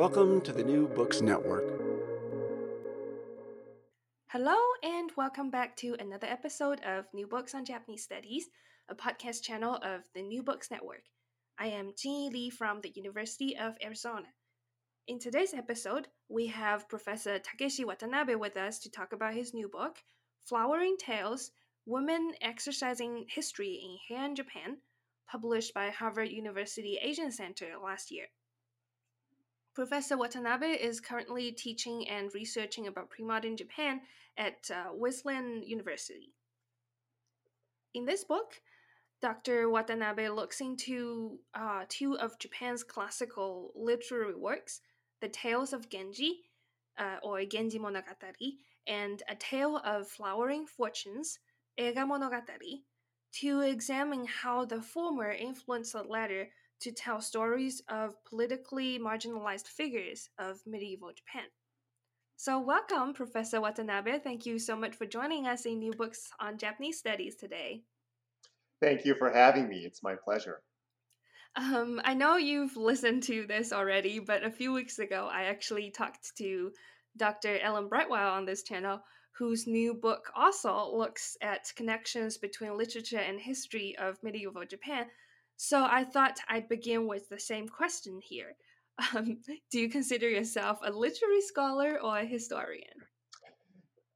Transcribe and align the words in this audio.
Welcome 0.00 0.40
to 0.42 0.52
the 0.54 0.64
New 0.64 0.88
Books 0.88 1.20
Network. 1.20 1.78
Hello, 4.28 4.56
and 4.82 5.10
welcome 5.14 5.50
back 5.50 5.76
to 5.76 5.94
another 6.00 6.26
episode 6.26 6.80
of 6.86 7.04
New 7.12 7.26
Books 7.26 7.54
on 7.54 7.66
Japanese 7.66 8.02
Studies, 8.02 8.48
a 8.88 8.94
podcast 8.94 9.42
channel 9.42 9.74
of 9.74 10.04
the 10.14 10.22
New 10.22 10.42
Books 10.42 10.70
Network. 10.70 11.02
I 11.58 11.66
am 11.66 11.92
Jin 11.98 12.30
Lee 12.32 12.48
from 12.48 12.80
the 12.80 12.90
University 12.94 13.58
of 13.58 13.76
Arizona. 13.84 14.24
In 15.06 15.18
today's 15.18 15.52
episode, 15.52 16.08
we 16.30 16.46
have 16.46 16.88
Professor 16.88 17.38
Takeshi 17.38 17.84
Watanabe 17.84 18.36
with 18.36 18.56
us 18.56 18.78
to 18.78 18.90
talk 18.90 19.12
about 19.12 19.34
his 19.34 19.52
new 19.52 19.68
book, 19.68 19.98
Flowering 20.46 20.96
Tales 20.98 21.50
Women 21.84 22.32
Exorcising 22.40 23.26
History 23.28 23.78
in 23.84 23.98
Heian 24.16 24.34
Japan, 24.34 24.78
published 25.30 25.74
by 25.74 25.90
Harvard 25.90 26.30
University 26.30 26.98
Asian 27.02 27.30
Center 27.30 27.74
last 27.84 28.10
year. 28.10 28.28
Professor 29.80 30.18
Watanabe 30.18 30.72
is 30.72 31.00
currently 31.00 31.50
teaching 31.52 32.06
and 32.06 32.34
researching 32.34 32.86
about 32.86 33.08
pre-modern 33.08 33.56
Japan 33.56 34.02
at 34.36 34.70
uh, 34.70 34.90
Wesleyan 34.92 35.62
University. 35.62 36.34
In 37.94 38.04
this 38.04 38.22
book, 38.22 38.60
Dr. 39.22 39.70
Watanabe 39.70 40.28
looks 40.28 40.60
into 40.60 41.38
uh, 41.54 41.84
two 41.88 42.18
of 42.18 42.38
Japan's 42.38 42.84
classical 42.84 43.72
literary 43.74 44.34
works, 44.34 44.82
The 45.22 45.30
Tales 45.30 45.72
of 45.72 45.88
Genji, 45.88 46.42
uh, 46.98 47.16
or 47.22 47.42
Genji 47.46 47.78
Monogatari, 47.78 48.58
and 48.86 49.22
A 49.30 49.34
Tale 49.34 49.80
of 49.82 50.06
Flowering 50.08 50.66
Fortunes, 50.66 51.38
Eiga 51.78 52.06
Monogatari, 52.06 52.82
to 53.40 53.60
examine 53.62 54.26
how 54.26 54.66
the 54.66 54.82
former 54.82 55.32
influenced 55.32 55.94
the 55.94 56.02
latter 56.02 56.50
to 56.80 56.92
tell 56.92 57.20
stories 57.20 57.82
of 57.88 58.14
politically 58.24 58.98
marginalized 58.98 59.66
figures 59.66 60.28
of 60.38 60.60
medieval 60.66 61.12
Japan. 61.12 61.46
So, 62.36 62.58
welcome, 62.58 63.12
Professor 63.12 63.60
Watanabe. 63.60 64.18
Thank 64.20 64.46
you 64.46 64.58
so 64.58 64.74
much 64.74 64.96
for 64.96 65.04
joining 65.04 65.46
us 65.46 65.66
in 65.66 65.78
New 65.78 65.92
Books 65.92 66.30
on 66.40 66.56
Japanese 66.56 66.98
Studies 66.98 67.36
today. 67.36 67.82
Thank 68.80 69.04
you 69.04 69.14
for 69.14 69.30
having 69.30 69.68
me. 69.68 69.80
It's 69.84 70.02
my 70.02 70.14
pleasure. 70.14 70.62
Um, 71.56 72.00
I 72.04 72.14
know 72.14 72.36
you've 72.36 72.76
listened 72.76 73.24
to 73.24 73.46
this 73.46 73.72
already, 73.72 74.20
but 74.20 74.44
a 74.44 74.50
few 74.50 74.72
weeks 74.72 74.98
ago, 74.98 75.28
I 75.30 75.44
actually 75.44 75.90
talked 75.90 76.34
to 76.38 76.72
Dr. 77.16 77.58
Erin 77.58 77.88
Brightwell 77.88 78.30
on 78.30 78.46
this 78.46 78.62
channel, 78.62 79.00
whose 79.32 79.66
new 79.66 79.94
book 79.94 80.30
also 80.34 80.96
looks 80.96 81.36
at 81.42 81.72
connections 81.76 82.38
between 82.38 82.78
literature 82.78 83.18
and 83.18 83.38
history 83.40 83.96
of 83.98 84.22
medieval 84.22 84.64
Japan. 84.64 85.06
So 85.62 85.84
I 85.84 86.04
thought 86.04 86.38
I'd 86.48 86.70
begin 86.70 87.06
with 87.06 87.28
the 87.28 87.38
same 87.38 87.68
question 87.68 88.18
here. 88.22 88.56
Um, 89.14 89.38
do 89.70 89.80
you 89.80 89.88
consider 89.88 90.28
yourself 90.28 90.78
a 90.82 90.90
literary 90.90 91.40
scholar 91.40 91.98
or 92.02 92.18
a 92.18 92.24
historian? 92.24 92.96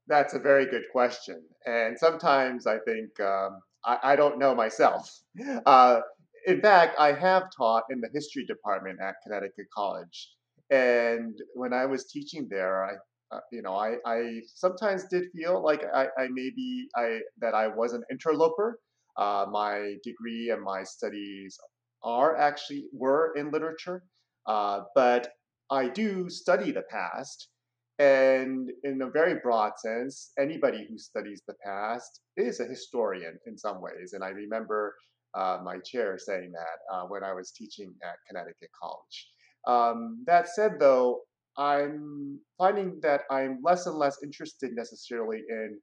That's 0.07 0.35
a 0.35 0.39
very 0.39 0.67
good 0.67 0.83
question. 0.91 1.41
And 1.65 1.97
sometimes 1.97 2.67
I 2.67 2.77
think 2.85 3.19
um, 3.19 3.59
I, 3.83 3.97
I, 4.11 4.15
don't 4.15 4.37
know 4.37 4.53
myself. 4.53 5.09
Uh, 5.65 6.01
in 6.45 6.61
fact, 6.61 6.99
I 6.99 7.13
have 7.13 7.43
taught 7.57 7.83
in 7.89 7.99
the 7.99 8.09
history 8.13 8.45
department 8.45 8.99
at 9.01 9.15
Connecticut 9.23 9.65
College. 9.75 10.29
And 10.69 11.33
when 11.55 11.73
I 11.73 11.87
was 11.87 12.05
teaching 12.05 12.47
there, 12.49 12.85
I 12.85 12.93
uh, 13.31 13.39
you 13.51 13.63
know, 13.63 13.75
I, 13.75 13.95
I 14.05 14.41
sometimes 14.45 15.05
did 15.05 15.25
feel 15.35 15.63
like 15.63 15.83
I, 15.93 16.05
I 16.17 16.27
maybe 16.29 16.87
I 16.95 17.19
that 17.41 17.55
I 17.55 17.67
was 17.67 17.93
an 17.93 18.03
interloper 18.11 18.79
uh, 19.17 19.45
my 19.49 19.95
degree 20.03 20.49
and 20.49 20.63
my 20.63 20.83
studies 20.83 21.57
are 22.03 22.35
actually 22.37 22.85
were 22.93 23.33
in 23.35 23.51
literature, 23.51 24.03
uh, 24.47 24.81
but 24.93 25.29
I 25.71 25.89
do 25.89 26.29
study 26.29 26.71
the 26.71 26.83
past. 26.89 27.49
And 27.97 28.69
in 28.83 29.01
a 29.01 29.09
very 29.09 29.35
broad 29.41 29.71
sense, 29.77 30.31
anybody 30.37 30.85
who 30.89 30.97
studies 30.97 31.41
the 31.47 31.55
past 31.65 32.19
is 32.35 32.59
a 32.59 32.65
historian 32.65 33.39
in 33.47 33.57
some 33.57 33.81
ways. 33.81 34.11
And 34.13 34.23
I 34.23 34.29
remember 34.29 34.95
uh, 35.33 35.59
my 35.63 35.77
chair 35.79 36.17
saying 36.17 36.51
that 36.51 36.95
uh, 36.95 37.05
when 37.07 37.23
I 37.23 37.33
was 37.33 37.51
teaching 37.51 37.93
at 38.03 38.15
Connecticut 38.27 38.69
College. 38.81 39.29
Um, 39.67 40.23
that 40.27 40.49
said, 40.49 40.73
though, 40.79 41.21
I'm 41.57 42.39
finding 42.57 42.99
that 43.01 43.21
I'm 43.31 43.59
less 43.63 43.85
and 43.85 43.95
less 43.95 44.17
interested 44.21 44.71
necessarily 44.73 45.41
in 45.49 45.79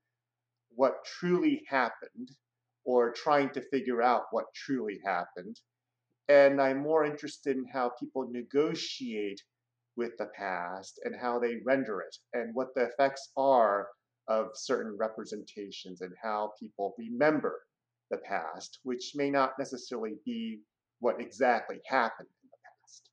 what 0.75 1.05
truly 1.19 1.63
happened 1.69 2.31
or 2.85 3.13
trying 3.13 3.51
to 3.51 3.69
figure 3.71 4.03
out 4.03 4.25
what 4.31 4.53
truly 4.55 5.01
happened. 5.05 5.59
And 6.29 6.61
I'm 6.61 6.79
more 6.79 7.05
interested 7.05 7.57
in 7.57 7.67
how 7.73 7.93
people 8.01 8.29
negotiate 8.31 9.41
with 9.97 10.17
the 10.19 10.29
past 10.37 11.01
and 11.05 11.15
how 11.15 11.39
they 11.39 11.57
render 11.65 12.01
it 12.01 12.17
and 12.33 12.55
what 12.55 12.69
the 12.75 12.85
effects 12.85 13.31
are 13.37 13.89
of 14.29 14.47
certain 14.55 14.97
representations 14.97 16.01
and 16.01 16.13
how 16.23 16.53
people 16.59 16.95
remember 16.99 17.61
the 18.11 18.19
past, 18.19 18.79
which 18.85 19.13
may 19.15 19.31
not 19.31 19.59
necessarily 19.59 20.15
be 20.25 20.61
what 21.01 21.21
exactly 21.21 21.81
happened 21.87 22.29
in 22.43 22.49
the 22.51 22.57
past. 22.65 23.11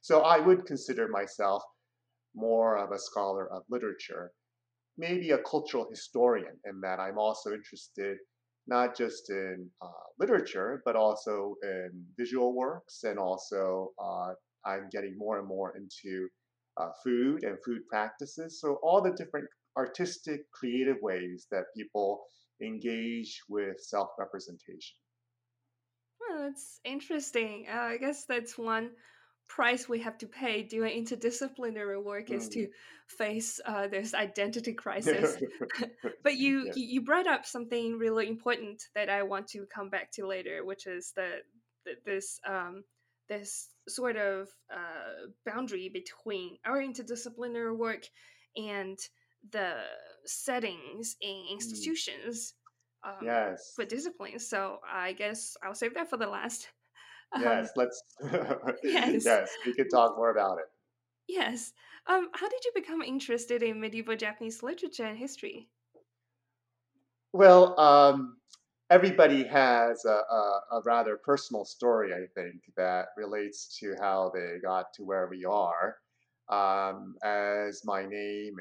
So 0.00 0.20
I 0.20 0.38
would 0.38 0.66
consider 0.66 1.08
myself 1.08 1.62
more 2.34 2.76
of 2.76 2.92
a 2.92 2.98
scholar 2.98 3.50
of 3.52 3.64
literature 3.68 4.32
maybe 4.98 5.30
a 5.30 5.38
cultural 5.38 5.86
historian 5.88 6.58
in 6.64 6.80
that 6.82 6.98
I'm 7.00 7.18
also 7.18 7.52
interested 7.52 8.18
not 8.66 8.94
just 8.94 9.30
in 9.30 9.70
uh, 9.80 9.86
literature, 10.18 10.82
but 10.84 10.94
also 10.94 11.54
in 11.62 12.04
visual 12.18 12.54
works, 12.54 13.02
and 13.04 13.18
also 13.18 13.92
uh, 13.98 14.34
I'm 14.66 14.88
getting 14.92 15.16
more 15.16 15.38
and 15.38 15.48
more 15.48 15.74
into 15.74 16.28
uh, 16.76 16.90
food 17.02 17.44
and 17.44 17.56
food 17.64 17.80
practices. 17.88 18.60
So 18.60 18.78
all 18.82 19.00
the 19.00 19.12
different 19.12 19.48
artistic, 19.76 20.40
creative 20.52 20.98
ways 21.00 21.46
that 21.50 21.64
people 21.74 22.20
engage 22.62 23.40
with 23.48 23.80
self-representation. 23.80 24.96
Well, 26.20 26.42
that's 26.42 26.80
interesting. 26.84 27.66
Uh, 27.72 27.80
I 27.80 27.96
guess 27.96 28.26
that's 28.26 28.58
one 28.58 28.90
price 29.48 29.88
we 29.88 29.98
have 30.00 30.18
to 30.18 30.26
pay 30.26 30.62
doing 30.62 31.04
interdisciplinary 31.04 32.02
work 32.02 32.28
mm. 32.28 32.36
is 32.36 32.48
to 32.50 32.60
mm. 32.60 32.70
face 33.06 33.60
uh, 33.66 33.88
this 33.88 34.14
identity 34.14 34.72
crisis. 34.72 35.36
but 36.22 36.36
you 36.36 36.66
yeah. 36.66 36.72
you 36.76 37.00
brought 37.00 37.26
up 37.26 37.46
something 37.46 37.98
really 37.98 38.28
important 38.28 38.82
that 38.94 39.08
I 39.08 39.22
want 39.22 39.48
to 39.48 39.66
come 39.66 39.88
back 39.90 40.12
to 40.12 40.26
later, 40.26 40.64
which 40.64 40.86
is 40.86 41.12
the, 41.16 41.38
the 41.84 41.92
this 42.04 42.40
um, 42.46 42.84
this 43.28 43.68
sort 43.88 44.16
of 44.16 44.48
uh, 44.72 45.28
boundary 45.44 45.88
between 45.88 46.58
our 46.64 46.78
interdisciplinary 46.78 47.76
work 47.76 48.04
and 48.56 48.98
the 49.52 49.74
settings 50.24 51.16
in 51.20 51.30
mm. 51.30 51.50
institutions 51.52 52.54
um, 53.04 53.24
yes. 53.24 53.72
for 53.74 53.84
disciplines. 53.84 54.48
So 54.48 54.78
I 54.86 55.12
guess 55.12 55.56
I'll 55.62 55.74
save 55.74 55.94
that 55.94 56.10
for 56.10 56.16
the 56.16 56.26
last. 56.26 56.68
Um, 57.34 57.42
yes, 57.42 57.70
let's. 57.76 58.02
yes. 58.82 59.24
yes, 59.24 59.50
we 59.66 59.74
could 59.74 59.90
talk 59.90 60.16
more 60.16 60.30
about 60.30 60.58
it. 60.58 60.64
Yes. 61.28 61.72
Um, 62.06 62.30
how 62.32 62.48
did 62.48 62.64
you 62.64 62.72
become 62.74 63.02
interested 63.02 63.62
in 63.62 63.80
medieval 63.80 64.16
Japanese 64.16 64.62
literature 64.62 65.04
and 65.04 65.18
history? 65.18 65.68
Well, 67.34 67.78
um, 67.78 68.38
everybody 68.90 69.44
has 69.44 70.04
a, 70.06 70.08
a, 70.08 70.60
a, 70.72 70.82
rather 70.86 71.16
personal 71.16 71.66
story, 71.66 72.14
I 72.14 72.26
think, 72.34 72.62
that 72.76 73.08
relates 73.18 73.78
to 73.80 73.94
how 74.00 74.32
they 74.34 74.56
got 74.62 74.94
to 74.94 75.04
where 75.04 75.28
we 75.28 75.44
are. 75.44 75.96
Um, 76.48 77.14
as 77.22 77.82
my 77.84 78.06
name 78.06 78.56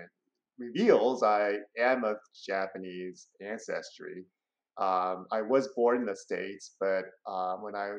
reveals, 0.57 1.23
I 1.23 1.59
am 1.79 2.03
of 2.03 2.17
Japanese 2.45 3.27
ancestry. 3.39 4.25
Um, 4.77 5.25
I 5.31 5.41
was 5.41 5.69
born 5.69 6.01
in 6.01 6.05
the 6.05 6.15
States, 6.15 6.75
but 6.79 7.05
um, 7.25 7.63
when 7.63 7.75
I 7.75 7.91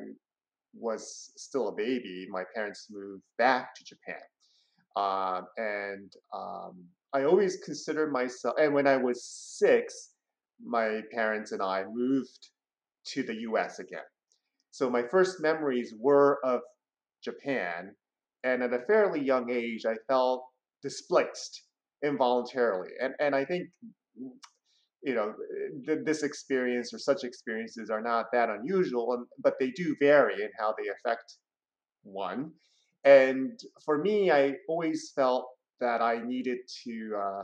was 0.73 1.31
still 1.37 1.69
a 1.69 1.75
baby, 1.75 2.27
my 2.29 2.43
parents 2.55 2.87
moved 2.89 3.23
back 3.37 3.75
to 3.75 3.83
Japan. 3.83 4.21
Uh, 4.95 5.41
and 5.57 6.13
um, 6.33 6.83
I 7.13 7.23
always 7.23 7.57
considered 7.57 8.11
myself, 8.11 8.55
and 8.59 8.73
when 8.73 8.87
I 8.87 8.97
was 8.97 9.23
six, 9.23 10.11
my 10.63 11.01
parents 11.11 11.51
and 11.51 11.61
I 11.61 11.85
moved 11.91 12.49
to 13.05 13.23
the 13.23 13.35
US 13.41 13.79
again. 13.79 14.03
So 14.71 14.89
my 14.89 15.03
first 15.03 15.41
memories 15.41 15.93
were 15.97 16.39
of 16.43 16.61
Japan. 17.23 17.95
And 18.43 18.63
at 18.63 18.73
a 18.73 18.85
fairly 18.87 19.21
young 19.21 19.49
age, 19.49 19.85
I 19.85 19.95
felt 20.07 20.45
displaced 20.81 21.63
involuntarily. 22.03 22.91
And, 23.01 23.13
and 23.19 23.35
I 23.35 23.45
think 23.45 23.69
you 25.01 25.15
know, 25.15 25.33
th- 25.85 25.99
this 26.03 26.23
experience 26.23 26.93
or 26.93 26.99
such 26.99 27.23
experiences 27.23 27.89
are 27.89 28.01
not 28.01 28.25
that 28.33 28.49
unusual, 28.49 29.13
and, 29.13 29.25
but 29.41 29.55
they 29.59 29.71
do 29.71 29.95
vary 29.99 30.41
in 30.41 30.49
how 30.59 30.73
they 30.77 30.89
affect 30.89 31.37
one. 32.03 32.51
And 33.05 33.59
for 33.85 33.97
me, 33.97 34.31
I 34.31 34.55
always 34.67 35.11
felt 35.15 35.47
that 35.79 36.01
I 36.01 36.21
needed 36.21 36.59
to 36.83 37.15
uh, 37.17 37.43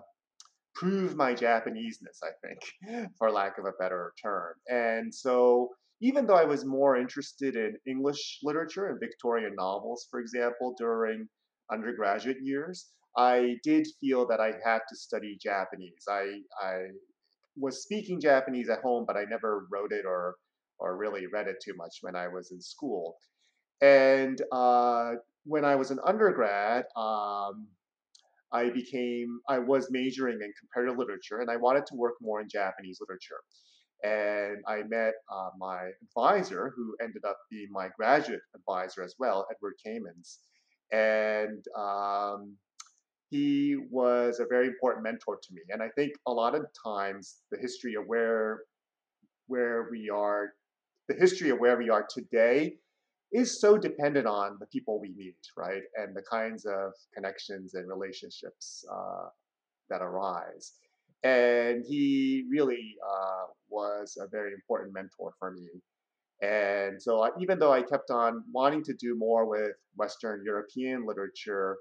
prove 0.73 1.15
my 1.15 1.33
Japaneseness, 1.33 2.19
I 2.21 2.31
think, 2.45 3.09
for 3.17 3.31
lack 3.31 3.57
of 3.57 3.65
a 3.65 3.71
better 3.79 4.13
term. 4.21 4.53
And 4.67 5.13
so 5.13 5.69
even 6.01 6.27
though 6.27 6.35
I 6.35 6.43
was 6.43 6.65
more 6.65 6.97
interested 6.97 7.55
in 7.55 7.77
English 7.87 8.39
literature 8.43 8.87
and 8.87 8.99
Victorian 8.99 9.55
novels, 9.55 10.07
for 10.11 10.19
example, 10.19 10.75
during 10.77 11.27
undergraduate 11.71 12.37
years, 12.41 12.91
I 13.17 13.55
did 13.63 13.87
feel 14.01 14.27
that 14.27 14.41
I 14.41 14.53
had 14.63 14.79
to 14.89 14.95
study 14.95 15.37
Japanese. 15.41 16.03
I, 16.09 16.39
I 16.61 16.87
was 17.57 17.83
speaking 17.83 18.19
Japanese 18.19 18.69
at 18.69 18.81
home, 18.81 19.05
but 19.07 19.17
I 19.17 19.25
never 19.29 19.67
wrote 19.71 19.91
it 19.91 20.05
or, 20.05 20.35
or 20.79 20.97
really 20.97 21.25
read 21.27 21.47
it 21.47 21.57
too 21.63 21.73
much 21.75 21.97
when 22.01 22.15
I 22.15 22.27
was 22.27 22.51
in 22.51 22.61
school. 22.61 23.17
And 23.81 24.41
uh, 24.51 25.13
when 25.45 25.65
I 25.65 25.75
was 25.75 25.91
an 25.91 25.99
undergrad, 26.05 26.85
um, 26.95 27.67
I 28.51 28.69
became, 28.69 29.39
I 29.49 29.59
was 29.59 29.89
majoring 29.91 30.39
in 30.41 30.53
comparative 30.59 30.97
literature 30.97 31.39
and 31.39 31.49
I 31.49 31.57
wanted 31.57 31.85
to 31.87 31.95
work 31.95 32.13
more 32.21 32.41
in 32.41 32.47
Japanese 32.49 32.99
literature. 33.01 33.41
And 34.03 34.57
I 34.67 34.83
met 34.87 35.13
uh, 35.33 35.49
my 35.57 35.89
advisor, 36.03 36.73
who 36.75 36.95
ended 37.01 37.23
up 37.27 37.37
being 37.49 37.67
my 37.71 37.89
graduate 37.97 38.41
advisor 38.55 39.03
as 39.03 39.15
well, 39.17 39.47
Edward 39.51 39.73
Kamens. 39.85 40.39
And 40.91 41.63
um, 41.77 42.55
he 43.35 43.75
was 43.89 44.39
a 44.39 44.45
very 44.45 44.67
important 44.67 45.03
mentor 45.03 45.37
to 45.41 45.53
me. 45.53 45.61
And 45.69 45.81
I 45.81 45.89
think 45.89 46.13
a 46.27 46.31
lot 46.31 46.55
of 46.55 46.65
times 46.83 47.41
the 47.51 47.59
history 47.59 47.95
of 47.95 48.03
where 48.07 48.61
where 49.47 49.87
we 49.91 50.09
are, 50.09 50.53
the 51.07 51.15
history 51.15 51.49
of 51.51 51.59
where 51.59 51.77
we 51.77 51.89
are 51.89 52.05
today 52.09 52.77
is 53.31 53.61
so 53.61 53.77
dependent 53.77 54.25
on 54.25 54.57
the 54.59 54.65
people 54.67 54.99
we 54.99 55.13
meet, 55.15 55.43
right? 55.55 55.83
And 55.97 56.15
the 56.15 56.23
kinds 56.37 56.65
of 56.65 56.93
connections 57.13 57.75
and 57.75 57.87
relationships 57.87 58.83
uh, 58.91 59.27
that 59.89 60.01
arise. 60.01 60.73
And 61.23 61.83
he 61.85 62.45
really 62.49 62.95
uh, 63.13 63.45
was 63.69 64.17
a 64.19 64.27
very 64.27 64.51
important 64.53 64.93
mentor 64.93 65.33
for 65.37 65.51
me. 65.51 65.69
And 66.41 67.01
so, 67.01 67.23
I, 67.25 67.29
even 67.39 67.59
though 67.59 67.71
I 67.71 67.81
kept 67.81 68.09
on 68.09 68.43
wanting 68.51 68.83
to 68.85 68.93
do 68.93 69.15
more 69.15 69.43
with 69.45 69.75
Western 69.95 70.43
European 70.43 71.05
literature, 71.05 71.77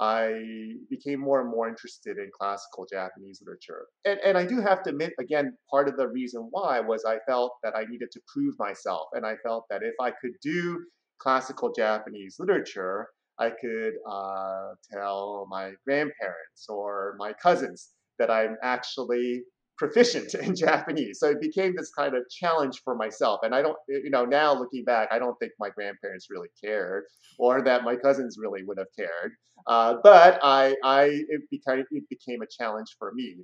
I 0.00 0.74
became 0.90 1.20
more 1.20 1.40
and 1.40 1.50
more 1.50 1.68
interested 1.68 2.16
in 2.18 2.30
classical 2.38 2.86
Japanese 2.90 3.40
literature. 3.40 3.86
And, 4.04 4.18
and 4.24 4.38
I 4.38 4.44
do 4.44 4.60
have 4.60 4.82
to 4.84 4.90
admit, 4.90 5.12
again, 5.20 5.56
part 5.70 5.88
of 5.88 5.96
the 5.96 6.08
reason 6.08 6.48
why 6.50 6.80
was 6.80 7.04
I 7.04 7.18
felt 7.26 7.52
that 7.62 7.76
I 7.76 7.84
needed 7.84 8.10
to 8.12 8.20
prove 8.32 8.54
myself. 8.58 9.08
And 9.12 9.24
I 9.24 9.36
felt 9.44 9.64
that 9.70 9.82
if 9.82 9.94
I 10.00 10.10
could 10.10 10.32
do 10.42 10.84
classical 11.18 11.72
Japanese 11.72 12.36
literature, 12.38 13.08
I 13.38 13.50
could 13.50 13.94
uh, 14.08 14.74
tell 14.92 15.46
my 15.50 15.72
grandparents 15.86 16.66
or 16.68 17.14
my 17.18 17.32
cousins 17.42 17.90
that 18.18 18.30
I'm 18.30 18.56
actually 18.62 19.42
proficient 19.82 20.32
in 20.46 20.54
Japanese. 20.54 21.18
So 21.18 21.30
it 21.30 21.40
became 21.40 21.74
this 21.76 21.90
kind 21.90 22.14
of 22.14 22.22
challenge 22.30 22.82
for 22.84 22.94
myself. 22.94 23.40
And 23.42 23.52
I 23.52 23.62
don't, 23.62 23.76
you 23.88 24.10
know, 24.10 24.24
now 24.24 24.54
looking 24.54 24.84
back, 24.84 25.08
I 25.10 25.18
don't 25.18 25.36
think 25.40 25.52
my 25.58 25.70
grandparents 25.70 26.28
really 26.30 26.48
cared 26.62 27.04
or 27.38 27.62
that 27.62 27.82
my 27.82 27.96
cousins 27.96 28.36
really 28.38 28.62
would 28.62 28.78
have 28.78 28.92
cared. 28.96 29.32
Uh, 29.66 29.96
but 30.04 30.38
I, 30.42 30.76
I, 30.84 31.04
it 31.28 31.42
became, 31.50 31.84
it 31.90 32.04
became 32.08 32.42
a 32.42 32.46
challenge 32.46 32.94
for 32.96 33.12
me. 33.12 33.38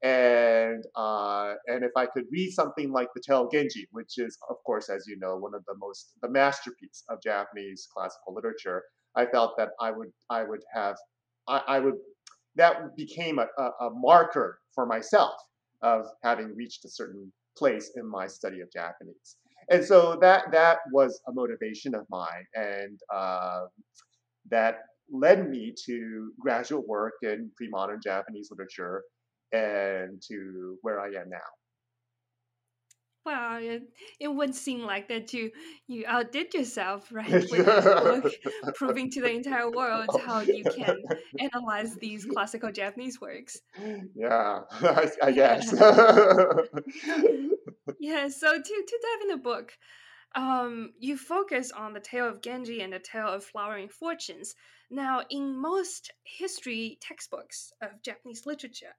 And 0.00 0.84
uh, 0.94 1.54
and 1.66 1.82
if 1.82 1.90
I 1.96 2.06
could 2.06 2.22
read 2.30 2.52
something 2.52 2.92
like 2.92 3.08
the 3.16 3.20
Tale 3.26 3.46
of 3.46 3.50
Genji, 3.50 3.88
which 3.90 4.16
is, 4.16 4.38
of 4.48 4.54
course, 4.64 4.88
as 4.88 5.08
you 5.08 5.18
know, 5.18 5.34
one 5.36 5.54
of 5.56 5.64
the 5.66 5.74
most 5.76 6.12
the 6.22 6.30
masterpiece 6.30 7.02
of 7.08 7.18
Japanese 7.20 7.88
classical 7.92 8.32
literature, 8.32 8.84
I 9.16 9.26
felt 9.26 9.56
that 9.58 9.70
I 9.80 9.90
would 9.90 10.10
I 10.30 10.44
would 10.44 10.60
have 10.72 10.94
I, 11.48 11.62
I 11.66 11.78
would 11.80 11.94
that 12.54 12.94
became 12.96 13.40
a, 13.40 13.46
a, 13.58 13.86
a 13.86 13.90
marker 13.90 14.60
for 14.72 14.86
myself 14.86 15.34
of 15.82 16.06
having 16.22 16.54
reached 16.54 16.84
a 16.84 16.88
certain 16.88 17.32
place 17.56 17.92
in 17.96 18.06
my 18.06 18.26
study 18.26 18.60
of 18.60 18.72
Japanese. 18.72 19.36
And 19.70 19.84
so 19.84 20.16
that 20.20 20.50
that 20.52 20.78
was 20.92 21.20
a 21.26 21.32
motivation 21.32 21.94
of 21.94 22.06
mine, 22.08 22.46
and 22.54 22.98
uh, 23.14 23.66
that 24.50 24.80
led 25.10 25.48
me 25.50 25.74
to 25.86 26.32
graduate 26.40 26.86
work 26.86 27.14
in 27.22 27.50
pre-modern 27.56 28.00
Japanese 28.02 28.48
literature 28.50 29.02
and 29.52 30.22
to 30.28 30.78
where 30.82 31.00
I 31.00 31.08
am 31.08 31.28
now. 31.30 31.38
Wow, 33.24 33.58
it, 33.58 33.82
it 34.20 34.28
would 34.28 34.54
seem 34.54 34.80
like 34.80 35.08
that 35.08 35.32
you 35.32 35.50
you 35.86 36.04
outdid 36.06 36.54
yourself, 36.54 37.12
right? 37.12 37.28
With 37.50 37.66
book, 37.66 38.32
proving 38.74 39.10
to 39.10 39.20
the 39.20 39.30
entire 39.30 39.70
world 39.70 40.08
how 40.24 40.40
you 40.40 40.64
can 40.64 40.96
analyze 41.52 41.94
these 41.96 42.24
classical 42.24 42.72
Japanese 42.72 43.20
works. 43.20 43.58
Yeah, 44.14 44.60
I, 44.70 45.10
I 45.22 45.32
guess. 45.32 45.72
yeah. 48.00 48.28
So 48.28 48.52
to 48.52 48.84
to 48.86 48.98
dive 49.02 49.22
in 49.22 49.28
the 49.28 49.40
book, 49.42 49.72
um, 50.34 50.92
you 50.98 51.16
focus 51.16 51.70
on 51.72 51.92
the 51.92 52.00
tale 52.00 52.28
of 52.28 52.40
Genji 52.42 52.80
and 52.80 52.92
the 52.92 52.98
tale 52.98 53.28
of 53.28 53.44
flowering 53.44 53.88
fortunes. 53.88 54.54
Now, 54.90 55.22
in 55.28 55.60
most 55.60 56.12
history 56.24 56.98
textbooks 57.00 57.72
of 57.82 58.02
Japanese 58.02 58.46
literature, 58.46 58.94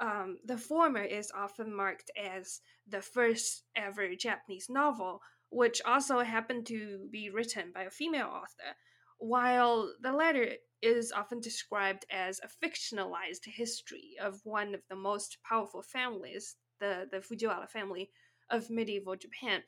um, 0.00 0.38
the 0.44 0.58
former 0.58 1.02
is 1.02 1.30
often 1.34 1.74
marked 1.74 2.10
as 2.16 2.60
the 2.88 3.02
first 3.02 3.64
ever 3.76 4.14
Japanese 4.14 4.68
novel, 4.68 5.20
which 5.50 5.80
also 5.84 6.20
happened 6.20 6.66
to 6.66 7.06
be 7.10 7.30
written 7.30 7.70
by 7.72 7.82
a 7.82 7.90
female 7.90 8.26
author, 8.26 8.74
while 9.18 9.92
the 10.00 10.12
latter 10.12 10.48
is 10.82 11.12
often 11.12 11.40
described 11.40 12.04
as 12.10 12.40
a 12.40 12.66
fictionalized 12.66 13.44
history 13.46 14.16
of 14.20 14.40
one 14.44 14.74
of 14.74 14.82
the 14.90 14.96
most 14.96 15.38
powerful 15.48 15.82
families, 15.82 16.56
the, 16.80 17.08
the 17.10 17.18
Fujiwara 17.18 17.68
family 17.70 18.10
of 18.50 18.70
medieval 18.70 19.16
Japan. 19.16 19.62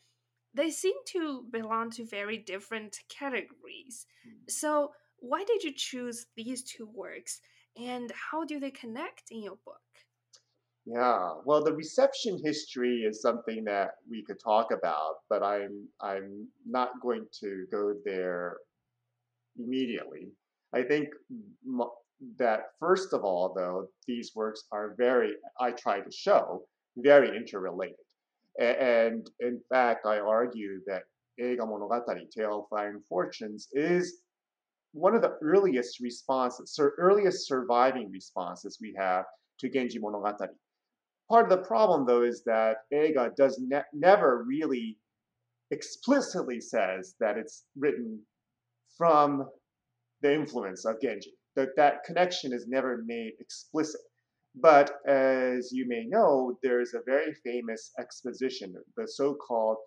They 0.53 0.71
seem 0.71 0.95
to 1.09 1.45
belong 1.51 1.91
to 1.93 2.05
very 2.05 2.39
different 2.39 2.99
categories. 3.09 4.07
Hmm. 4.25 4.43
So, 4.49 4.93
why 5.19 5.45
did 5.45 5.63
you 5.63 5.73
choose 5.75 6.27
these 6.37 6.63
two 6.63 6.87
works, 6.93 7.41
and 7.77 8.13
how 8.31 8.45
do 8.45 8.61
they 8.61 8.71
connect 8.71 9.25
in 9.31 9.43
your 9.43 9.59
book? 9.65 9.81
Yeah, 10.87 11.33
well, 11.45 11.65
the 11.65 11.73
reception 11.73 12.41
history 12.45 13.03
is 13.03 13.21
something 13.21 13.65
that 13.65 13.97
we 14.09 14.23
could 14.23 14.39
talk 14.39 14.71
about, 14.71 15.17
but 15.29 15.43
I'm 15.43 15.89
I'm 16.01 16.47
not 16.65 17.01
going 17.03 17.27
to 17.41 17.67
go 17.73 17.95
there 18.05 18.59
immediately. 19.59 20.29
I 20.73 20.83
think 20.85 21.09
that 22.39 22.61
first 22.79 23.13
of 23.13 23.25
all, 23.25 23.53
though, 23.53 23.89
these 24.07 24.31
works 24.37 24.63
are 24.71 24.95
very 24.97 25.35
I 25.61 25.73
try 25.73 25.99
to 26.01 26.11
show 26.11 26.63
very 26.97 27.37
interrelated, 27.37 27.97
and 28.61 29.29
in 29.41 29.61
fact, 29.69 30.07
I 30.07 30.21
argue 30.21 30.81
that 30.87 31.03
Eiga 31.41 31.67
Monogatari, 31.67 32.31
Tale 32.31 32.61
of 32.61 32.69
Flowering 32.69 33.03
Fortunes, 33.09 33.69
is 33.73 34.21
one 34.93 35.17
of 35.17 35.23
the 35.23 35.37
earliest 35.43 35.99
responses, 35.99 36.79
earliest 36.79 37.49
surviving 37.49 38.09
responses 38.13 38.79
we 38.81 38.95
have 38.97 39.25
to 39.59 39.69
Genji 39.69 39.99
Monogatari 39.99 40.55
Part 41.29 41.51
of 41.51 41.59
the 41.59 41.67
problem, 41.67 42.07
though, 42.07 42.23
is 42.23 42.45
that 42.45 42.79
Eiga 42.93 43.35
does 43.35 43.59
ne- 43.59 43.83
never 43.93 44.45
really 44.45 44.99
explicitly 45.71 46.61
says 46.61 47.17
that 47.19 47.37
it's 47.37 47.65
written 47.77 48.21
from 48.97 49.49
the 50.23 50.33
influence 50.33 50.85
of 50.85 51.01
Genji. 51.01 51.33
That 51.57 51.71
that 51.77 52.05
connection 52.05 52.53
is 52.53 52.67
never 52.69 53.03
made 53.05 53.33
explicit. 53.41 54.01
But 54.55 54.93
as 55.07 55.71
you 55.73 55.87
may 55.89 56.05
know, 56.07 56.59
there's 56.63 56.95
a 56.95 57.03
very 57.05 57.35
famous 57.45 57.93
exposition, 57.99 58.75
the 58.97 59.07
so-called 59.07 59.79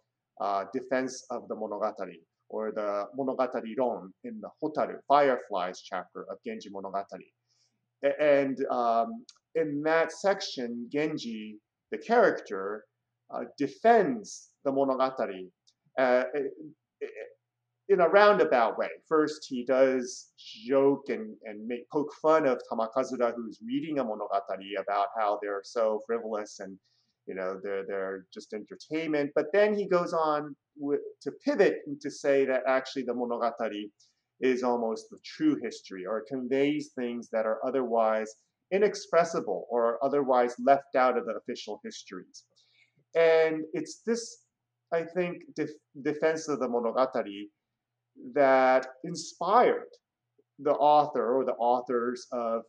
uh, 0.41 0.65
defense 0.73 1.25
of 1.31 1.47
the 1.47 1.55
Monogatari, 1.55 2.19
or 2.49 2.71
the 2.71 3.05
Monogatari 3.17 3.73
Ron 3.77 4.13
in 4.23 4.41
the 4.41 4.49
Hotaru 4.61 4.99
Fireflies 5.07 5.81
chapter 5.81 6.25
of 6.29 6.37
Genji 6.45 6.69
Monogatari. 6.69 7.31
And 8.19 8.63
um, 8.69 9.25
in 9.55 9.81
that 9.83 10.11
section, 10.11 10.87
Genji, 10.91 11.57
the 11.91 11.97
character, 11.97 12.85
uh, 13.33 13.45
defends 13.57 14.49
the 14.63 14.71
monogatari 14.71 15.47
uh, 15.97 16.23
in 17.89 18.01
a 18.01 18.09
roundabout 18.09 18.77
way. 18.77 18.89
First, 19.07 19.45
he 19.47 19.65
does 19.65 20.29
joke 20.37 21.05
and, 21.09 21.35
and 21.43 21.65
make 21.67 21.89
poke 21.91 22.13
fun 22.21 22.45
of 22.45 22.61
Tamakazura, 22.71 23.33
who's 23.35 23.59
reading 23.65 23.99
a 23.99 24.05
monogatari 24.05 24.79
about 24.79 25.07
how 25.17 25.39
they're 25.41 25.61
so 25.63 26.01
frivolous 26.05 26.59
and 26.59 26.77
you 27.25 27.35
know 27.35 27.59
they're 27.63 27.85
they're 27.87 28.25
just 28.33 28.53
entertainment. 28.53 29.31
But 29.35 29.47
then 29.53 29.75
he 29.75 29.87
goes 29.87 30.13
on 30.13 30.55
to 30.81 31.31
pivot 31.45 31.77
and 31.85 31.99
to 32.01 32.09
say 32.09 32.45
that 32.45 32.63
actually 32.67 33.03
the 33.03 33.13
monogatari 33.13 33.89
is 34.41 34.63
almost 34.63 35.09
the 35.09 35.17
true 35.23 35.57
history, 35.61 36.05
or 36.05 36.23
conveys 36.27 36.91
things 36.95 37.29
that 37.31 37.45
are 37.45 37.59
otherwise 37.67 38.33
inexpressible 38.71 39.65
or 39.69 40.03
otherwise 40.03 40.55
left 40.59 40.95
out 40.95 41.17
of 41.17 41.25
the 41.25 41.33
official 41.33 41.79
histories. 41.83 42.45
And 43.15 43.63
it's 43.73 44.01
this, 44.05 44.43
I 44.93 45.03
think, 45.03 45.37
def- 45.55 45.69
defense 46.01 46.47
of 46.47 46.59
the 46.59 46.67
Monogatari 46.67 47.49
that 48.33 48.87
inspired 49.03 49.89
the 50.59 50.73
author 50.73 51.35
or 51.35 51.45
the 51.45 51.53
authors 51.53 52.27
of 52.31 52.63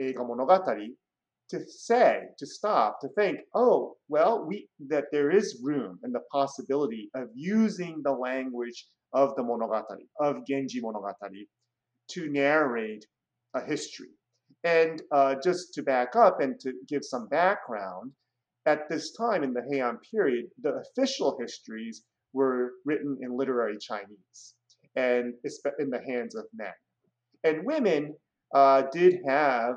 Eiga 0.00 0.18
Monogatari 0.18 0.88
to 1.48 1.64
say, 1.68 2.22
to 2.38 2.46
stop, 2.46 3.00
to 3.00 3.08
think, 3.10 3.38
oh, 3.54 3.94
well, 4.08 4.44
we 4.44 4.68
that 4.88 5.04
there 5.12 5.30
is 5.30 5.60
room 5.62 5.98
and 6.02 6.14
the 6.14 6.22
possibility 6.32 7.08
of 7.14 7.28
using 7.34 8.00
the 8.02 8.12
language 8.12 8.86
of 9.12 9.34
the 9.36 9.42
monogatari, 9.42 10.06
of 10.20 10.44
Genji 10.46 10.82
monogatari, 10.82 11.46
to 12.08 12.28
narrate 12.30 13.06
a 13.54 13.64
history. 13.64 14.10
And 14.64 15.02
uh, 15.12 15.36
just 15.42 15.74
to 15.74 15.82
back 15.82 16.16
up 16.16 16.40
and 16.40 16.58
to 16.60 16.72
give 16.88 17.04
some 17.04 17.28
background, 17.28 18.12
at 18.66 18.88
this 18.88 19.12
time 19.12 19.44
in 19.44 19.52
the 19.52 19.60
Heian 19.60 19.98
period, 20.10 20.46
the 20.60 20.74
official 20.74 21.38
histories 21.40 22.02
were 22.32 22.72
written 22.84 23.16
in 23.22 23.36
literary 23.36 23.78
Chinese 23.78 24.54
and 24.96 25.34
in 25.78 25.90
the 25.90 26.02
hands 26.04 26.34
of 26.34 26.46
men. 26.52 26.72
And 27.44 27.64
women 27.64 28.16
uh, 28.54 28.82
did 28.92 29.20
have 29.26 29.76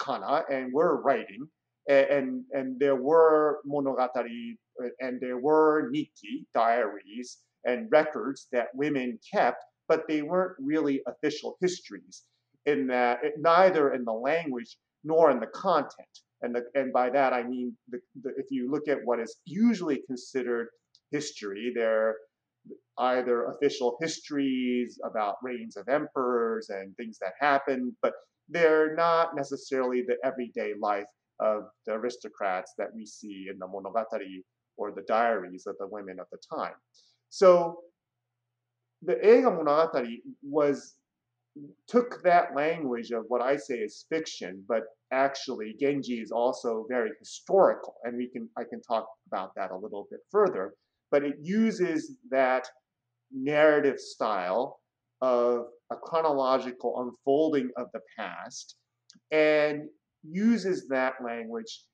kana 0.00 0.44
and 0.50 0.72
were 0.72 1.00
writing, 1.02 1.48
and, 1.88 2.06
and, 2.06 2.44
and 2.52 2.80
there 2.80 2.96
were 2.96 3.60
monogatari 3.66 4.56
and 5.00 5.20
there 5.20 5.38
were 5.38 5.88
nikki, 5.90 6.46
diaries, 6.54 7.38
and 7.64 7.88
records 7.90 8.48
that 8.52 8.74
women 8.74 9.18
kept, 9.32 9.64
but 9.88 10.06
they 10.08 10.22
weren't 10.22 10.56
really 10.58 11.00
official 11.06 11.56
histories 11.60 12.24
in 12.66 12.86
that 12.88 13.18
neither 13.38 13.94
in 13.94 14.04
the 14.04 14.12
language 14.12 14.76
nor 15.04 15.30
in 15.30 15.40
the 15.40 15.46
content. 15.46 16.08
And, 16.42 16.54
the, 16.54 16.64
and 16.74 16.92
by 16.92 17.10
that 17.10 17.32
I 17.32 17.42
mean 17.42 17.76
the, 17.88 17.98
the, 18.22 18.30
if 18.36 18.46
you 18.50 18.70
look 18.70 18.88
at 18.88 18.98
what 19.04 19.20
is 19.20 19.36
usually 19.44 20.02
considered 20.06 20.68
history, 21.10 21.72
they're 21.74 22.16
either 22.98 23.46
official 23.46 23.96
histories 24.00 24.98
about 25.04 25.36
reigns 25.42 25.76
of 25.76 25.88
emperors 25.88 26.68
and 26.70 26.94
things 26.96 27.18
that 27.20 27.32
happened, 27.40 27.92
but 28.02 28.12
they're 28.48 28.94
not 28.94 29.36
necessarily 29.36 30.02
the 30.02 30.16
everyday 30.24 30.72
life 30.80 31.06
of 31.40 31.64
the 31.86 31.92
aristocrats 31.92 32.72
that 32.78 32.88
we 32.94 33.04
see 33.04 33.46
in 33.50 33.58
the 33.58 33.66
monogatari 33.66 34.42
or 34.76 34.92
the 34.92 35.02
diaries 35.02 35.66
of 35.66 35.76
the 35.78 35.86
women 35.86 36.18
of 36.20 36.26
the 36.32 36.38
time. 36.54 36.74
So 37.28 37.80
the 39.02 39.14
Eiga 39.14 39.56
Monogatari 39.56 40.18
was 40.42 40.94
took 41.88 42.22
that 42.22 42.54
language 42.54 43.10
of 43.10 43.24
what 43.28 43.42
I 43.42 43.56
say 43.56 43.76
is 43.76 44.06
fiction, 44.08 44.64
but 44.68 44.82
actually 45.12 45.74
Genji 45.78 46.20
is 46.20 46.30
also 46.30 46.86
very 46.88 47.10
historical, 47.18 47.94
and 48.04 48.16
we 48.16 48.28
can 48.28 48.48
I 48.56 48.64
can 48.64 48.80
talk 48.82 49.06
about 49.26 49.52
that 49.56 49.70
a 49.70 49.76
little 49.76 50.06
bit 50.10 50.20
further. 50.30 50.74
But 51.10 51.24
it 51.24 51.36
uses 51.40 52.16
that 52.30 52.68
narrative 53.32 53.98
style 53.98 54.80
of 55.22 55.66
a 55.90 55.96
chronological 55.96 57.00
unfolding 57.02 57.70
of 57.76 57.86
the 57.92 58.00
past 58.18 58.76
and 59.30 59.88
uses 60.22 60.88
that 60.88 61.14
language 61.24 61.84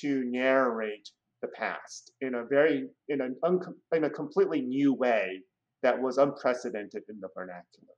to 0.00 0.22
narrate 0.24 1.08
the 1.42 1.48
past 1.48 2.12
in 2.20 2.34
a 2.36 2.44
very 2.44 2.88
in 3.08 3.20
a 3.20 3.96
in 3.96 4.04
a 4.04 4.10
completely 4.10 4.60
new 4.60 4.94
way 4.94 5.40
that 5.82 6.00
was 6.00 6.18
unprecedented 6.18 7.02
in 7.08 7.18
the 7.20 7.28
vernacular. 7.34 7.94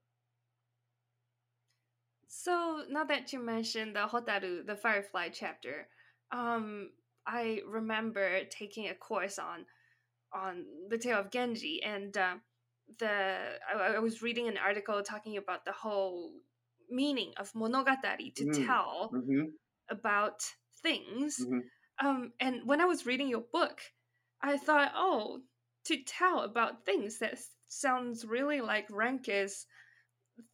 So 2.35 2.81
now 2.89 3.03
that 3.03 3.31
you 3.31 3.39
mentioned 3.39 3.95
the 3.95 4.07
Hotaru, 4.07 4.65
the 4.65 4.75
Firefly 4.75 5.29
chapter, 5.29 5.87
um, 6.31 6.89
I 7.27 7.61
remember 7.67 8.43
taking 8.45 8.89
a 8.89 8.95
course 8.95 9.37
on 9.37 9.65
on 10.33 10.65
the 10.89 10.97
tale 10.97 11.19
of 11.19 11.29
Genji, 11.29 11.83
and 11.83 12.17
uh, 12.17 12.35
the 12.97 13.37
I, 13.69 13.95
I, 13.95 13.99
was 13.99 14.23
reading 14.23 14.47
an 14.47 14.57
article 14.57 15.03
talking 15.03 15.37
about 15.37 15.63
the 15.63 15.73
whole 15.73 16.31
meaning 16.89 17.33
of 17.37 17.53
monogatari 17.53 18.33
to 18.35 18.45
mm. 18.45 18.65
tell 18.65 19.11
mm-hmm. 19.13 19.45
about 19.91 20.41
things. 20.81 21.37
Mm-hmm. 21.39 22.05
Um, 22.05 22.33
and 22.39 22.65
when 22.65 22.81
I 22.81 22.85
was 22.85 23.05
reading 23.05 23.29
your 23.29 23.45
book, 23.53 23.79
I 24.41 24.57
thought, 24.57 24.91
oh, 24.95 25.41
to 25.85 26.03
tell 26.03 26.39
about 26.39 26.83
things 26.83 27.19
that 27.19 27.37
sounds 27.67 28.25
really 28.25 28.59
like 28.59 28.87
Ranke's 28.89 29.67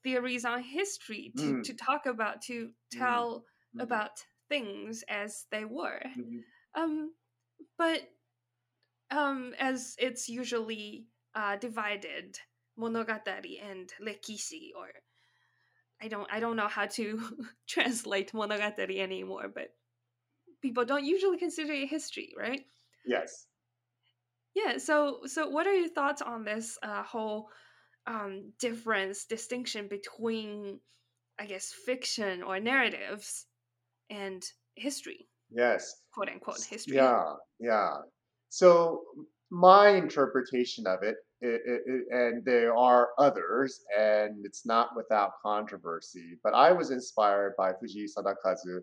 theories 0.04 0.46
on 0.46 0.62
history 0.62 1.32
to, 1.38 1.44
mm. 1.44 1.64
to 1.64 1.74
talk 1.74 2.06
about 2.06 2.42
to 2.44 2.68
mm. 2.68 2.72
tell 2.92 3.46
mm. 3.76 3.82
about 3.84 4.12
things 4.50 5.04
as 5.08 5.46
they 5.52 5.66
were. 5.66 6.02
Mm-hmm. 6.18 6.82
Um, 6.82 7.12
but 7.78 8.02
um, 9.12 9.54
as 9.60 9.96
it's 10.00 10.30
usually 10.30 11.06
uh, 11.36 11.56
divided 11.58 12.40
monogatari 12.80 13.60
and 13.62 13.92
rekishi 14.02 14.70
or 14.78 14.88
I 16.02 16.08
don't 16.08 16.28
I 16.32 16.40
don't 16.40 16.56
know 16.56 16.68
how 16.68 16.86
to 16.86 17.20
translate 17.68 18.32
monogatari 18.32 19.00
anymore, 19.00 19.52
but 19.54 19.74
people 20.62 20.86
don't 20.86 21.06
usually 21.06 21.38
consider 21.38 21.74
it 21.74 21.90
history, 21.90 22.34
right? 22.38 22.62
Yes. 23.06 23.48
Yeah. 24.56 24.78
So 24.78 25.22
so 25.26 25.50
what 25.50 25.68
are 25.68 25.74
your 25.74 25.90
thoughts 25.90 26.22
on 26.22 26.46
this 26.46 26.78
uh, 26.82 27.04
whole 27.04 27.50
um, 28.08 28.52
difference 28.60 29.26
distinction 29.26 29.88
between 29.88 30.80
I 31.40 31.46
guess 31.46 31.72
fiction 31.86 32.44
or 32.44 32.60
narratives 32.60 33.46
and 34.10 34.44
history? 34.76 35.28
Yes. 35.50 35.96
Quote 36.14 36.30
unquote 36.30 36.62
history. 36.62 36.96
Yeah. 36.98 37.34
Yeah. 37.60 37.96
So 38.50 39.04
my 39.52 39.90
interpretation 39.90 40.86
of 40.86 41.00
it, 41.02 41.16
it, 41.42 41.62
it, 41.66 42.04
and 42.12 42.44
there 42.44 42.76
are 42.76 43.10
others, 43.18 43.82
and 43.98 44.46
it's 44.46 44.66
not 44.66 44.90
without 44.96 45.32
controversy, 45.42 46.38
but 46.44 46.54
I 46.54 46.72
was 46.72 46.92
inspired 46.92 47.54
by 47.58 47.72
Fujii 47.72 48.06
Sadakazu 48.16 48.82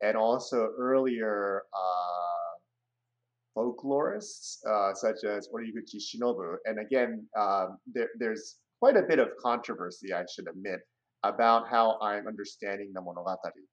and 0.00 0.16
also 0.16 0.70
earlier 0.78 1.62
uh, 1.74 2.49
folklorists 3.56 4.58
uh, 4.68 4.94
such 4.94 5.24
as 5.24 5.48
Origuchi 5.48 5.98
Shinobu. 5.98 6.56
And 6.64 6.78
again, 6.78 7.26
um, 7.38 7.78
there, 7.92 8.08
there's 8.18 8.56
quite 8.78 8.96
a 8.96 9.02
bit 9.02 9.18
of 9.18 9.28
controversy, 9.42 10.12
I 10.12 10.24
should 10.32 10.48
admit, 10.48 10.80
about 11.22 11.68
how 11.68 11.98
I'm 12.00 12.26
understanding 12.26 12.92
the 12.94 13.00
monogatari. 13.00 13.66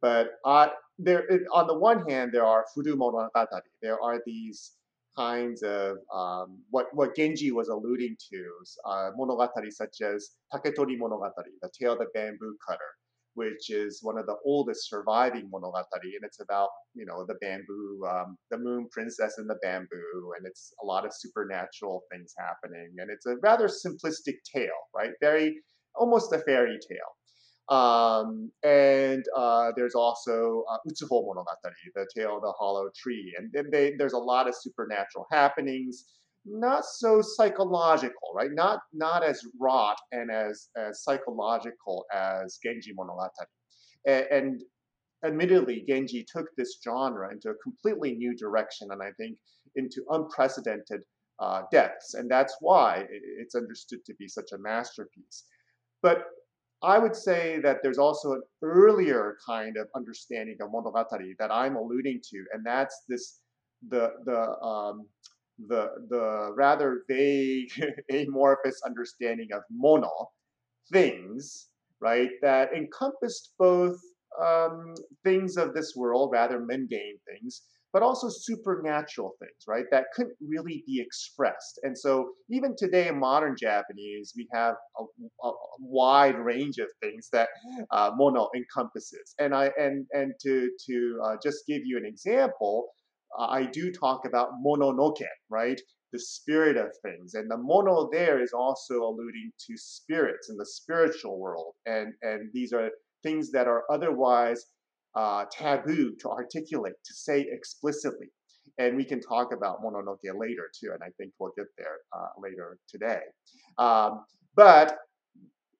But 0.00 0.32
uh, 0.44 0.68
there, 0.98 1.24
on 1.52 1.66
the 1.66 1.78
one 1.78 2.08
hand, 2.08 2.32
there 2.32 2.44
are 2.44 2.64
furu 2.76 2.94
monogatari. 2.94 3.70
There 3.80 4.02
are 4.02 4.20
these 4.26 4.72
kinds 5.16 5.62
of 5.62 5.98
um, 6.14 6.58
what 6.70 6.86
what 6.92 7.14
Genji 7.14 7.52
was 7.52 7.68
alluding 7.68 8.16
to, 8.30 8.44
uh, 8.86 9.10
monogatari 9.18 9.70
such 9.70 10.00
as 10.00 10.30
Taketori 10.52 10.98
Monogatari, 10.98 11.52
the 11.60 11.70
Tale 11.78 11.92
of 11.92 11.98
the 11.98 12.06
Bamboo 12.14 12.56
Cutter, 12.66 12.92
which 13.34 13.70
is 13.70 14.00
one 14.02 14.18
of 14.18 14.26
the 14.26 14.36
oldest 14.44 14.88
surviving 14.88 15.50
monogatari, 15.52 16.12
and 16.16 16.24
it's 16.24 16.40
about 16.40 16.68
you 16.94 17.06
know 17.06 17.24
the 17.26 17.34
bamboo, 17.40 18.00
um, 18.08 18.36
the 18.50 18.58
moon 18.58 18.88
princess 18.90 19.38
and 19.38 19.48
the 19.48 19.58
bamboo, 19.62 20.32
and 20.36 20.46
it's 20.46 20.72
a 20.82 20.86
lot 20.86 21.04
of 21.04 21.12
supernatural 21.14 22.02
things 22.10 22.34
happening, 22.38 22.94
and 22.98 23.10
it's 23.10 23.26
a 23.26 23.36
rather 23.42 23.68
simplistic 23.68 24.36
tale, 24.54 24.82
right? 24.94 25.10
Very 25.20 25.60
almost 25.94 26.32
a 26.32 26.38
fairy 26.38 26.78
tale. 26.88 27.12
Um, 27.68 28.50
and 28.64 29.24
uh, 29.36 29.70
there's 29.76 29.94
also 29.94 30.64
uh, 30.70 30.78
Utsuho 30.88 31.24
Monogatari, 31.24 31.88
the 31.94 32.06
tale 32.14 32.36
of 32.36 32.42
the 32.42 32.52
hollow 32.58 32.90
tree. 32.96 33.32
And, 33.38 33.50
and 33.54 33.72
they, 33.72 33.94
there's 33.96 34.12
a 34.12 34.18
lot 34.18 34.48
of 34.48 34.54
supernatural 34.54 35.26
happenings, 35.30 36.04
not 36.44 36.84
so 36.84 37.22
psychological, 37.22 38.32
right? 38.34 38.50
Not, 38.52 38.80
not 38.92 39.22
as 39.22 39.42
wrought 39.60 39.98
and 40.10 40.30
as, 40.30 40.68
as 40.76 41.02
psychological 41.04 42.04
as 42.12 42.58
Genji 42.62 42.92
Monogatari. 42.94 43.46
And, 44.06 44.26
and 44.30 44.62
admittedly, 45.24 45.84
Genji 45.88 46.26
took 46.30 46.46
this 46.56 46.78
genre 46.82 47.30
into 47.30 47.50
a 47.50 47.54
completely 47.62 48.14
new 48.14 48.36
direction, 48.36 48.88
and 48.90 49.02
I 49.02 49.12
think 49.18 49.36
into 49.76 50.04
unprecedented 50.10 51.02
uh, 51.40 51.62
depths. 51.70 52.14
And 52.14 52.30
that's 52.30 52.56
why 52.60 53.06
it's 53.38 53.54
understood 53.54 54.04
to 54.06 54.14
be 54.14 54.28
such 54.28 54.50
a 54.52 54.58
masterpiece. 54.58 55.44
But 56.02 56.24
I 56.82 56.98
would 56.98 57.14
say 57.14 57.60
that 57.62 57.78
there's 57.82 57.98
also 57.98 58.32
an 58.32 58.42
earlier 58.62 59.36
kind 59.46 59.76
of 59.76 59.86
understanding 59.94 60.56
of 60.60 60.70
monogatari 60.70 61.34
that 61.38 61.52
I'm 61.52 61.76
alluding 61.76 62.20
to, 62.30 62.44
and 62.52 62.66
that's 62.66 63.04
this 63.08 63.38
the 63.88 64.10
the 64.24 64.40
um, 64.60 65.06
the 65.68 65.90
the 66.08 66.52
rather 66.56 67.02
vague 67.08 67.70
amorphous 68.10 68.80
understanding 68.84 69.48
of 69.52 69.62
mono 69.70 70.10
things, 70.92 71.68
right? 72.00 72.30
That 72.42 72.74
encompassed 72.74 73.54
both 73.58 73.98
um, 74.42 74.94
things 75.24 75.56
of 75.56 75.74
this 75.74 75.94
world, 75.96 76.30
rather 76.32 76.58
mundane 76.60 77.18
things, 77.26 77.62
but 77.92 78.02
also 78.02 78.28
supernatural 78.30 79.34
things, 79.38 79.64
right? 79.68 79.84
That 79.90 80.06
couldn't 80.14 80.36
really 80.40 80.82
be 80.86 81.00
expressed. 81.00 81.78
And 81.82 81.96
so 81.96 82.30
even 82.50 82.74
today 82.76 83.08
in 83.08 83.18
modern 83.18 83.54
Japanese, 83.58 84.32
we 84.36 84.48
have 84.52 84.74
a, 84.98 85.04
a 85.46 85.52
wide 85.78 86.38
range 86.38 86.78
of 86.78 86.88
things 87.02 87.28
that 87.32 87.48
uh, 87.90 88.12
mono 88.16 88.48
encompasses. 88.56 89.34
And 89.38 89.54
I 89.54 89.70
and 89.78 90.06
and 90.12 90.32
to 90.42 90.70
to 90.86 91.20
uh, 91.24 91.36
just 91.42 91.66
give 91.66 91.82
you 91.84 91.98
an 91.98 92.06
example, 92.06 92.88
I 93.38 93.64
do 93.64 93.92
talk 93.92 94.26
about 94.26 94.50
mononoke, 94.64 95.26
right? 95.48 95.80
The 96.12 96.18
spirit 96.18 96.76
of 96.76 96.90
things, 97.02 97.34
and 97.34 97.50
the 97.50 97.56
mono 97.56 98.08
there 98.12 98.42
is 98.42 98.52
also 98.52 99.02
alluding 99.02 99.50
to 99.66 99.76
spirits 99.76 100.50
in 100.50 100.56
the 100.56 100.66
spiritual 100.66 101.38
world, 101.38 101.74
and 101.86 102.12
and 102.22 102.50
these 102.52 102.72
are 102.72 102.90
things 103.22 103.50
that 103.52 103.66
are 103.66 103.84
otherwise 103.90 104.66
uh, 105.14 105.44
taboo 105.50 106.14
to 106.20 106.28
articulate, 106.28 106.94
to 107.04 107.14
say 107.14 107.46
explicitly. 107.50 108.28
And 108.78 108.96
we 108.96 109.04
can 109.04 109.20
talk 109.20 109.52
about 109.52 109.82
Mononoke 109.82 110.34
later 110.34 110.70
too, 110.78 110.90
and 110.92 111.02
I 111.02 111.10
think 111.18 111.32
we'll 111.38 111.52
get 111.56 111.66
there 111.76 111.98
uh, 112.16 112.28
later 112.38 112.78
today. 112.88 113.20
Um, 113.78 114.24
but 114.54 114.98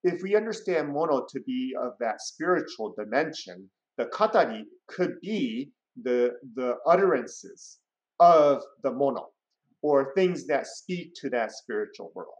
if 0.04 0.22
we 0.22 0.36
understand 0.36 0.92
mono 0.92 1.26
to 1.28 1.40
be 1.42 1.74
of 1.80 1.92
that 2.00 2.20
spiritual 2.20 2.94
dimension, 2.98 3.70
the 3.98 4.06
katari 4.06 4.62
could 4.88 5.20
be 5.20 5.70
the, 6.00 6.34
the 6.54 6.76
utterances 6.86 7.78
of 8.20 8.62
the 8.82 8.90
mono 8.90 9.28
or 9.82 10.12
things 10.14 10.46
that 10.46 10.66
speak 10.66 11.12
to 11.14 11.28
that 11.30 11.52
spiritual 11.52 12.12
world. 12.14 12.34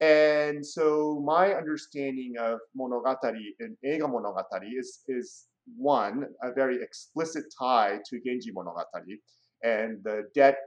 And 0.00 0.64
so 0.64 1.22
my 1.24 1.54
understanding 1.54 2.34
of 2.38 2.60
monogatari 2.78 3.50
and 3.60 3.76
Eiga 3.84 4.08
monogatari 4.08 4.70
is, 4.78 5.00
is 5.08 5.46
one, 5.76 6.26
a 6.42 6.52
very 6.52 6.82
explicit 6.82 7.44
tie 7.58 7.98
to 8.08 8.20
Genji 8.24 8.52
monogatari 8.52 9.18
and 9.62 10.02
the 10.04 10.28
debt 10.34 10.58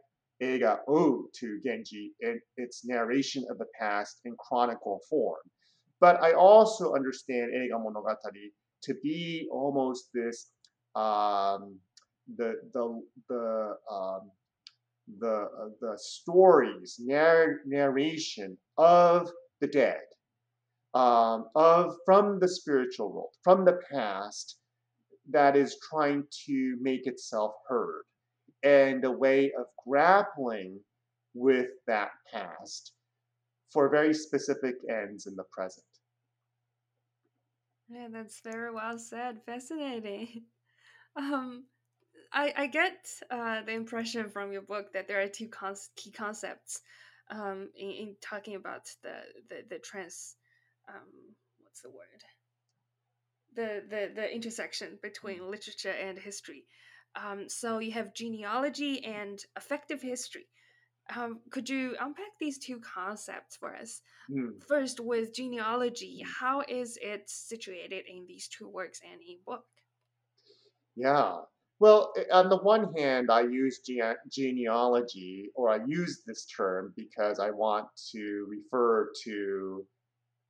Eiga 0.41 0.79
owed 0.87 1.25
to 1.35 1.59
Genji 1.63 2.11
in 2.19 2.41
its 2.57 2.83
narration 2.85 3.45
of 3.49 3.57
the 3.57 3.67
past 3.79 4.19
in 4.25 4.35
chronicle 4.37 4.99
form. 5.09 5.39
But 5.99 6.21
I 6.21 6.33
also 6.33 6.93
understand 6.93 7.51
Eiga 7.55 7.79
monogatari 7.79 8.51
to 8.83 8.95
be 9.03 9.47
almost 9.51 10.09
this 10.13 10.47
um, 10.95 11.77
the 12.37 12.55
the 12.73 13.03
the 13.29 13.77
um, 13.91 14.31
the 15.19 15.49
uh, 15.59 15.69
the 15.81 15.97
stories 15.97 16.97
narr- 16.99 17.61
narration 17.65 18.57
of 18.77 19.29
the 19.59 19.67
dead 19.67 20.01
um, 20.93 21.47
of 21.55 21.95
from 22.05 22.39
the 22.39 22.47
spiritual 22.47 23.11
world 23.11 23.33
from 23.43 23.65
the 23.65 23.79
past 23.91 24.57
that 25.29 25.55
is 25.55 25.77
trying 25.89 26.23
to 26.45 26.77
make 26.81 27.07
itself 27.07 27.53
heard 27.67 28.03
and 28.63 29.05
a 29.05 29.11
way 29.11 29.51
of 29.53 29.65
grappling 29.87 30.79
with 31.33 31.69
that 31.87 32.11
past 32.31 32.93
for 33.71 33.89
very 33.89 34.13
specific 34.13 34.75
ends 34.89 35.27
in 35.27 35.35
the 35.35 35.43
present. 35.51 35.85
Yeah 37.89 38.07
that's 38.11 38.41
very 38.41 38.71
well 38.71 38.97
said. 38.97 39.41
Fascinating. 39.45 40.43
Um 41.17 41.65
I, 42.33 42.53
I 42.55 42.67
get 42.67 43.07
uh, 43.29 43.61
the 43.63 43.73
impression 43.73 44.29
from 44.29 44.51
your 44.51 44.61
book 44.61 44.93
that 44.93 45.07
there 45.07 45.21
are 45.21 45.27
two 45.27 45.49
key 45.95 46.11
concepts 46.11 46.81
um, 47.29 47.69
in, 47.75 47.89
in, 47.91 48.15
talking 48.21 48.55
about 48.55 48.89
the 49.03 49.15
the, 49.49 49.63
the 49.69 49.79
trans 49.79 50.35
um, 50.89 51.35
what's 51.61 51.81
the 51.81 51.89
word 51.89 52.23
the, 53.55 53.83
the 53.89 54.11
the 54.15 54.33
intersection 54.33 54.97
between 55.01 55.49
literature 55.49 55.91
and 55.91 56.17
history. 56.17 56.65
Um, 57.15 57.49
so 57.49 57.79
you 57.79 57.91
have 57.91 58.13
genealogy 58.13 59.03
and 59.03 59.43
affective 59.55 60.01
history. 60.01 60.47
Um, 61.15 61.41
could 61.49 61.69
you 61.69 61.95
unpack 61.99 62.37
these 62.39 62.57
two 62.57 62.79
concepts 62.79 63.57
for 63.57 63.75
us? 63.75 64.01
Mm. 64.29 64.63
First, 64.65 64.99
with 65.01 65.33
genealogy, 65.33 66.23
how 66.39 66.63
is 66.67 66.97
it 67.01 67.29
situated 67.29 68.05
in 68.07 68.25
these 68.27 68.47
two 68.47 68.69
works 68.69 69.01
and 69.03 69.19
in 69.19 69.39
book? 69.45 69.65
Yeah, 70.95 71.41
well, 71.81 72.13
on 72.31 72.47
the 72.49 72.57
one 72.59 72.93
hand, 72.93 73.31
I 73.31 73.41
use 73.41 73.79
gene- 73.79 74.15
genealogy, 74.31 75.49
or 75.55 75.71
I 75.71 75.79
use 75.87 76.21
this 76.27 76.45
term 76.45 76.93
because 76.95 77.39
I 77.39 77.49
want 77.49 77.87
to 78.11 78.45
refer 78.47 79.11
to 79.23 79.83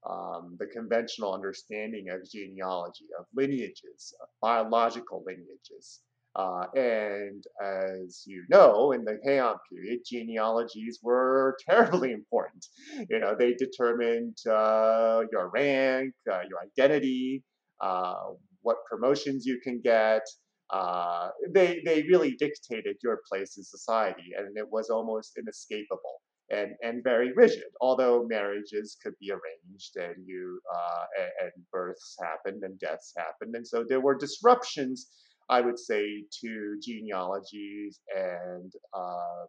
um, 0.09 0.57
the 0.59 0.67
conventional 0.67 1.33
understanding 1.33 2.09
of 2.09 2.29
genealogy, 2.29 3.05
of 3.17 3.25
lineages, 3.33 4.13
of 4.21 4.27
biological 4.41 5.23
lineages. 5.25 6.01
Uh, 6.35 6.65
and 6.75 7.45
as 7.63 8.23
you 8.25 8.43
know, 8.49 8.91
in 8.91 9.05
the 9.05 9.17
Heian 9.25 9.57
period, 9.71 10.01
genealogies 10.05 10.99
were 11.01 11.57
terribly 11.69 12.11
important. 12.11 12.65
You 13.09 13.19
know, 13.19 13.35
they 13.39 13.53
determined 13.53 14.37
uh, 14.49 15.23
your 15.31 15.49
rank, 15.49 16.13
uh, 16.29 16.41
your 16.49 16.59
identity, 16.61 17.43
uh, 17.79 18.15
what 18.63 18.77
promotions 18.89 19.45
you 19.45 19.61
can 19.63 19.79
get, 19.81 20.23
uh, 20.71 21.29
they 21.53 21.81
they 21.85 22.03
really 22.03 22.35
dictated 22.39 22.97
your 23.03 23.19
place 23.29 23.57
in 23.57 23.63
society, 23.63 24.31
and 24.37 24.57
it 24.57 24.69
was 24.71 24.89
almost 24.89 25.37
inescapable 25.37 26.21
and 26.49 26.71
and 26.81 27.03
very 27.03 27.31
rigid. 27.33 27.69
Although 27.81 28.25
marriages 28.27 28.97
could 29.01 29.13
be 29.19 29.31
arranged, 29.31 29.95
and 29.97 30.15
you 30.25 30.59
uh, 30.73 31.05
and, 31.43 31.51
births 31.71 32.15
happened 32.21 32.63
and 32.63 32.77
deaths 32.79 33.13
happened, 33.17 33.55
and 33.55 33.67
so 33.67 33.83
there 33.87 34.01
were 34.01 34.15
disruptions. 34.15 35.09
I 35.49 35.59
would 35.59 35.79
say 35.79 36.23
to 36.41 36.79
genealogies 36.81 37.99
and 38.15 38.71
uh, 38.93 39.45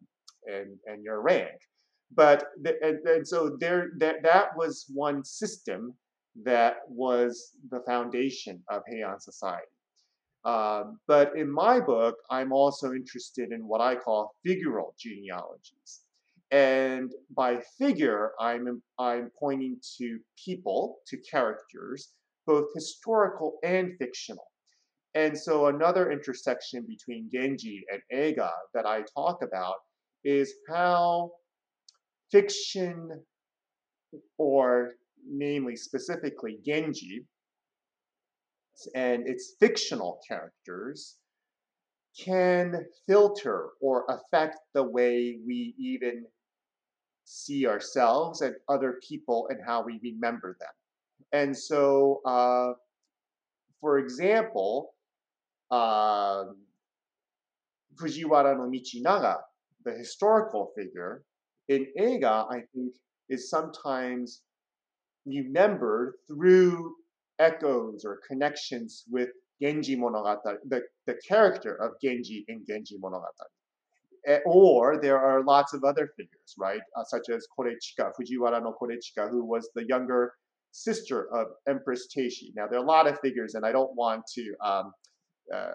and 0.46 0.76
and 0.86 1.04
your 1.04 1.22
rank, 1.22 1.58
but 2.14 2.46
the, 2.62 2.74
and, 2.82 2.98
and 3.06 3.28
so 3.28 3.56
there 3.60 3.90
that 3.98 4.22
that 4.22 4.56
was 4.56 4.86
one 4.92 5.24
system 5.24 5.94
that 6.44 6.76
was 6.88 7.52
the 7.70 7.80
foundation 7.86 8.62
of 8.70 8.82
Heian 8.90 9.20
society. 9.20 9.71
Um, 10.44 10.98
but 11.06 11.36
in 11.36 11.50
my 11.50 11.78
book, 11.78 12.16
I'm 12.30 12.52
also 12.52 12.92
interested 12.92 13.52
in 13.52 13.66
what 13.66 13.80
I 13.80 13.94
call 13.94 14.34
figural 14.44 14.96
genealogies. 14.98 16.00
And 16.50 17.12
by 17.34 17.62
figure, 17.78 18.32
I'm, 18.40 18.82
I'm 18.98 19.30
pointing 19.38 19.78
to 19.98 20.18
people, 20.44 20.98
to 21.06 21.16
characters, 21.18 22.10
both 22.46 22.66
historical 22.74 23.58
and 23.62 23.96
fictional. 23.98 24.46
And 25.14 25.38
so 25.38 25.66
another 25.66 26.10
intersection 26.10 26.84
between 26.86 27.30
Genji 27.32 27.84
and 27.92 28.02
Eiga 28.12 28.50
that 28.74 28.86
I 28.86 29.02
talk 29.14 29.42
about 29.42 29.76
is 30.24 30.54
how 30.68 31.32
fiction, 32.30 33.20
or 34.38 34.92
namely 35.26 35.76
specifically 35.76 36.58
Genji, 36.64 37.24
and 38.94 39.28
its 39.28 39.54
fictional 39.60 40.20
characters 40.26 41.16
can 42.18 42.86
filter 43.06 43.70
or 43.80 44.04
affect 44.08 44.58
the 44.74 44.82
way 44.82 45.38
we 45.46 45.74
even 45.78 46.24
see 47.24 47.66
ourselves 47.66 48.42
and 48.42 48.54
other 48.68 49.00
people 49.06 49.48
and 49.50 49.60
how 49.64 49.82
we 49.82 49.98
remember 50.02 50.56
them. 50.60 50.68
And 51.32 51.56
so, 51.56 52.20
uh, 52.26 52.72
for 53.80 53.98
example, 53.98 54.94
uh, 55.70 56.44
Fujiwara 57.96 58.56
no 58.56 58.68
Michinaga, 58.68 59.38
the 59.84 59.92
historical 59.92 60.72
figure, 60.76 61.24
in 61.68 61.86
Eiga, 61.98 62.50
I 62.50 62.62
think, 62.74 62.94
is 63.28 63.48
sometimes 63.48 64.42
remembered 65.24 66.14
through 66.26 66.94
echoes 67.38 68.04
or 68.04 68.20
connections 68.28 69.04
with 69.10 69.30
Genji 69.60 69.96
Monogatari, 69.96 70.56
the, 70.68 70.82
the 71.06 71.14
character 71.26 71.76
of 71.76 71.92
Genji 72.02 72.44
in 72.48 72.64
Genji 72.66 72.98
Monogatari. 72.98 73.52
Eh, 74.26 74.38
or 74.46 75.00
there 75.00 75.18
are 75.18 75.42
lots 75.42 75.72
of 75.72 75.82
other 75.82 76.08
figures, 76.16 76.54
right? 76.58 76.80
Uh, 76.96 77.04
such 77.04 77.28
as 77.28 77.46
Korechika, 77.58 78.12
Fujiwara 78.14 78.62
no 78.62 78.74
Korechika, 78.80 79.28
who 79.30 79.44
was 79.44 79.68
the 79.74 79.84
younger 79.86 80.32
sister 80.70 81.32
of 81.34 81.48
Empress 81.68 82.08
Teishi. 82.14 82.52
Now, 82.54 82.66
there 82.66 82.78
are 82.78 82.84
a 82.84 82.86
lot 82.86 83.08
of 83.08 83.18
figures, 83.20 83.54
and 83.54 83.66
I 83.66 83.72
don't 83.72 83.94
want 83.96 84.24
to 84.34 84.54
um, 84.64 84.92
uh, 85.52 85.70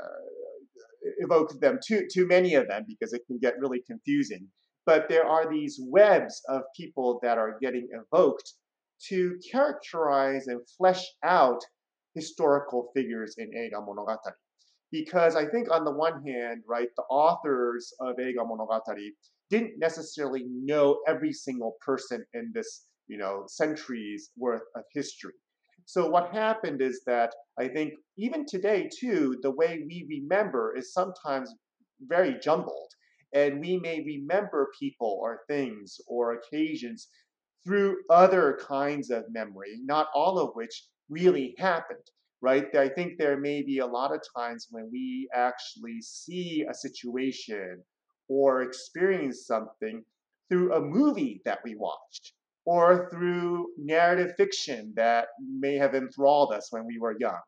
evoke 1.20 1.60
them 1.60 1.80
too 1.86 2.08
too 2.12 2.26
many 2.28 2.56
of 2.56 2.68
them 2.68 2.86
because 2.88 3.14
it 3.14 3.26
can 3.28 3.38
get 3.38 3.60
really 3.60 3.82
confusing. 3.86 4.48
But 4.86 5.10
there 5.10 5.26
are 5.26 5.52
these 5.52 5.80
webs 5.84 6.42
of 6.48 6.62
people 6.76 7.20
that 7.24 7.38
are 7.38 7.58
getting 7.62 7.90
evoked 7.92 8.54
to 9.10 9.38
characterize 9.52 10.48
and 10.48 10.62
flesh 10.78 11.06
out 11.24 11.62
historical 12.16 12.90
figures 12.96 13.36
in 13.38 13.50
Eiga 13.52 13.86
Monogatari. 13.86 14.34
Because 14.92 15.36
I 15.36 15.46
think 15.46 15.70
on 15.70 15.84
the 15.84 15.92
one 15.92 16.24
hand, 16.26 16.64
right, 16.68 16.88
the 16.96 17.04
authors 17.04 17.94
of 18.00 18.16
Eiga 18.18 18.46
Monogatari 18.46 19.10
didn't 19.50 19.80
necessarily 19.80 20.46
know 20.48 21.00
every 21.08 21.34
single 21.34 21.76
person 21.86 22.26
in 22.34 22.52
this, 22.54 22.88
you 23.08 23.18
know, 23.18 23.44
centuries 23.48 24.32
worth 24.38 24.64
of 24.76 24.84
history. 24.94 25.34
So 25.86 26.10
what 26.10 26.34
happened 26.34 26.82
is 26.82 27.02
that 27.06 27.34
I 27.58 27.68
think 27.70 27.94
even 28.18 28.46
today 28.46 28.90
too, 29.00 29.38
the 29.42 29.52
way 29.52 29.84
we 29.88 30.06
remember 30.10 30.76
is 30.76 30.92
sometimes 30.92 31.54
very 32.02 32.38
jumbled. 32.42 32.90
And 33.34 33.60
we 33.60 33.78
may 33.78 34.04
remember 34.06 34.72
people 34.80 35.18
or 35.22 35.42
things 35.48 35.98
or 36.08 36.34
occasions 36.34 37.08
through 37.68 37.98
other 38.10 38.58
kinds 38.66 39.10
of 39.10 39.26
memory, 39.30 39.78
not 39.84 40.08
all 40.16 40.40
of 40.40 40.52
which 40.54 40.86
really 41.10 41.54
happened, 41.58 42.00
right? 42.42 42.74
I 42.76 42.88
think 42.88 43.18
there 43.18 43.38
may 43.38 43.62
be 43.62 43.80
a 43.80 43.86
lot 43.86 44.16
of 44.16 44.22
times 44.36 44.68
when 44.72 44.90
we 44.90 45.28
actually 45.36 46.02
see 46.02 46.66
a 46.70 46.74
situation 46.74 47.84
or 48.30 48.62
experience 48.62 49.46
something 49.46 50.04
through 50.50 50.74
a 50.74 50.82
movie 50.82 51.42
that 51.44 51.60
we 51.66 51.76
watched 51.76 52.34
or 52.66 53.10
through 53.12 53.68
narrative 53.78 54.34
fiction 54.38 54.94
that 54.96 55.28
may 55.60 55.76
have 55.76 55.94
enthralled 55.94 56.54
us 56.54 56.72
when 56.72 56.86
we 56.86 57.00
were 57.00 57.18
young. 57.20 57.40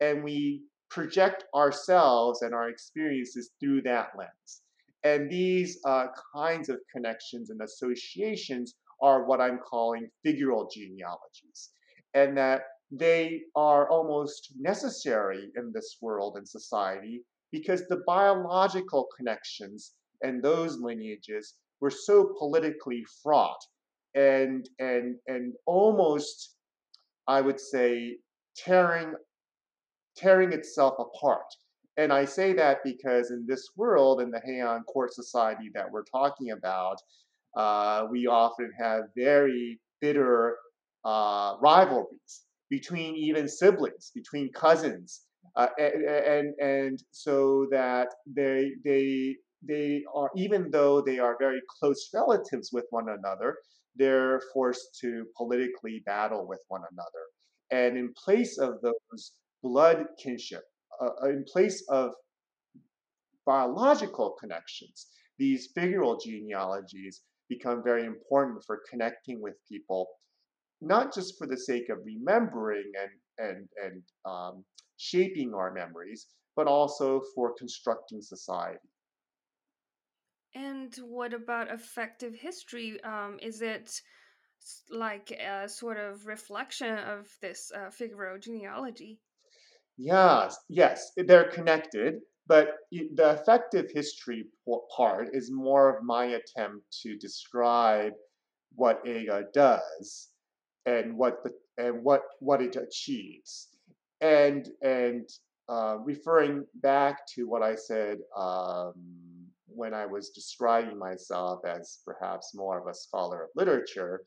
And 0.00 0.22
we 0.22 0.62
project 0.90 1.44
ourselves 1.54 2.42
and 2.42 2.54
our 2.54 2.68
experiences 2.68 3.50
through 3.60 3.82
that 3.82 4.10
lens. 4.16 4.62
And 5.04 5.30
these 5.30 5.78
uh, 5.84 6.06
kinds 6.34 6.68
of 6.68 6.80
connections 6.94 7.50
and 7.50 7.60
associations 7.62 8.74
are 9.04 9.26
what 9.26 9.40
I'm 9.40 9.58
calling 9.58 10.08
figural 10.26 10.64
genealogies, 10.72 11.72
and 12.14 12.36
that 12.38 12.62
they 12.90 13.42
are 13.54 13.88
almost 13.90 14.54
necessary 14.58 15.50
in 15.56 15.72
this 15.72 15.98
world 16.00 16.36
and 16.38 16.48
society 16.48 17.22
because 17.52 17.86
the 17.86 18.02
biological 18.06 19.06
connections 19.16 19.92
and 20.22 20.42
those 20.42 20.78
lineages 20.78 21.54
were 21.80 21.90
so 21.90 22.34
politically 22.38 23.04
fraught 23.22 23.62
and 24.14 24.68
and 24.78 25.16
and 25.26 25.52
almost 25.66 26.56
I 27.28 27.40
would 27.40 27.60
say 27.60 28.16
tearing 28.56 29.12
tearing 30.16 30.52
itself 30.52 30.94
apart. 30.98 31.50
And 31.96 32.12
I 32.12 32.24
say 32.24 32.52
that 32.54 32.78
because 32.84 33.30
in 33.30 33.44
this 33.46 33.68
world, 33.76 34.20
in 34.20 34.30
the 34.30 34.40
Heian 34.40 34.84
court 34.86 35.12
society 35.12 35.70
that 35.74 35.90
we're 35.90 36.04
talking 36.04 36.50
about, 36.50 36.98
uh, 37.56 38.06
we 38.10 38.26
often 38.26 38.70
have 38.78 39.04
very 39.16 39.80
bitter 40.00 40.56
uh, 41.04 41.56
rivalries 41.60 42.44
between 42.70 43.14
even 43.14 43.48
siblings, 43.48 44.10
between 44.14 44.50
cousins, 44.52 45.22
uh, 45.56 45.68
and, 45.78 46.04
and 46.04 46.54
and 46.60 47.02
so 47.10 47.66
that 47.70 48.08
they 48.26 48.72
they 48.84 49.36
they 49.66 50.02
are 50.14 50.30
even 50.36 50.70
though 50.70 51.00
they 51.00 51.18
are 51.18 51.36
very 51.38 51.60
close 51.78 52.10
relatives 52.12 52.70
with 52.72 52.86
one 52.90 53.08
another, 53.08 53.56
they're 53.96 54.40
forced 54.52 54.98
to 55.00 55.26
politically 55.36 56.02
battle 56.06 56.46
with 56.46 56.60
one 56.68 56.82
another. 56.90 57.24
And 57.70 57.96
in 57.96 58.12
place 58.24 58.58
of 58.58 58.80
those 58.82 59.32
blood 59.62 60.04
kinship, 60.22 60.62
uh, 61.00 61.10
uh, 61.22 61.28
in 61.28 61.44
place 61.50 61.84
of 61.88 62.12
biological 63.46 64.36
connections, 64.40 65.08
these 65.38 65.72
figural 65.76 66.20
genealogies 66.20 67.22
become 67.48 67.82
very 67.82 68.04
important 68.06 68.62
for 68.66 68.82
connecting 68.90 69.40
with 69.40 69.54
people, 69.70 70.08
not 70.80 71.14
just 71.14 71.38
for 71.38 71.46
the 71.46 71.58
sake 71.58 71.88
of 71.90 71.98
remembering 72.04 72.90
and 73.00 73.48
and 73.48 73.68
and 73.82 74.02
um, 74.24 74.64
shaping 74.96 75.54
our 75.54 75.72
memories, 75.72 76.28
but 76.56 76.66
also 76.66 77.20
for 77.34 77.54
constructing 77.58 78.20
society. 78.22 78.88
And 80.54 80.94
what 80.96 81.34
about 81.34 81.70
affective 81.70 82.34
history? 82.34 83.02
Um, 83.02 83.38
is 83.42 83.60
it 83.60 84.00
like 84.90 85.30
a 85.32 85.68
sort 85.68 85.98
of 85.98 86.26
reflection 86.26 86.98
of 86.98 87.28
this 87.40 87.70
uh, 87.74 87.90
figural 87.90 88.40
genealogy? 88.40 89.20
Yes, 89.96 90.56
yes, 90.68 91.12
they're 91.16 91.50
connected, 91.50 92.20
but 92.46 92.76
the 92.90 93.30
affective 93.30 93.90
history 93.92 94.44
part 94.96 95.28
is 95.32 95.50
more 95.50 95.94
of 95.94 96.04
my 96.04 96.26
attempt 96.26 96.84
to 97.02 97.16
describe 97.16 98.12
what 98.74 99.04
Eiga 99.04 99.44
does 99.52 100.28
and 100.86 101.16
what 101.16 101.42
the 101.42 101.52
and 101.78 102.04
what 102.04 102.22
what 102.40 102.60
it 102.60 102.76
achieves, 102.76 103.68
and 104.20 104.68
and 104.82 105.28
uh, 105.68 105.96
referring 106.04 106.66
back 106.76 107.26
to 107.34 107.48
what 107.48 107.62
I 107.62 107.74
said 107.74 108.18
um, 108.36 108.94
when 109.66 109.94
I 109.94 110.06
was 110.06 110.30
describing 110.30 110.98
myself 110.98 111.60
as 111.64 112.00
perhaps 112.04 112.54
more 112.54 112.78
of 112.78 112.86
a 112.86 112.94
scholar 112.94 113.44
of 113.44 113.50
literature, 113.56 114.20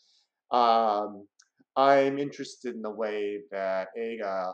um, 0.51 1.27
I'm 1.75 2.17
interested 2.17 2.75
in 2.75 2.81
the 2.81 2.89
way 2.89 3.41
that 3.51 3.89
Eiga 3.97 4.53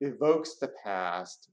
evokes 0.00 0.56
the 0.58 0.72
past 0.82 1.50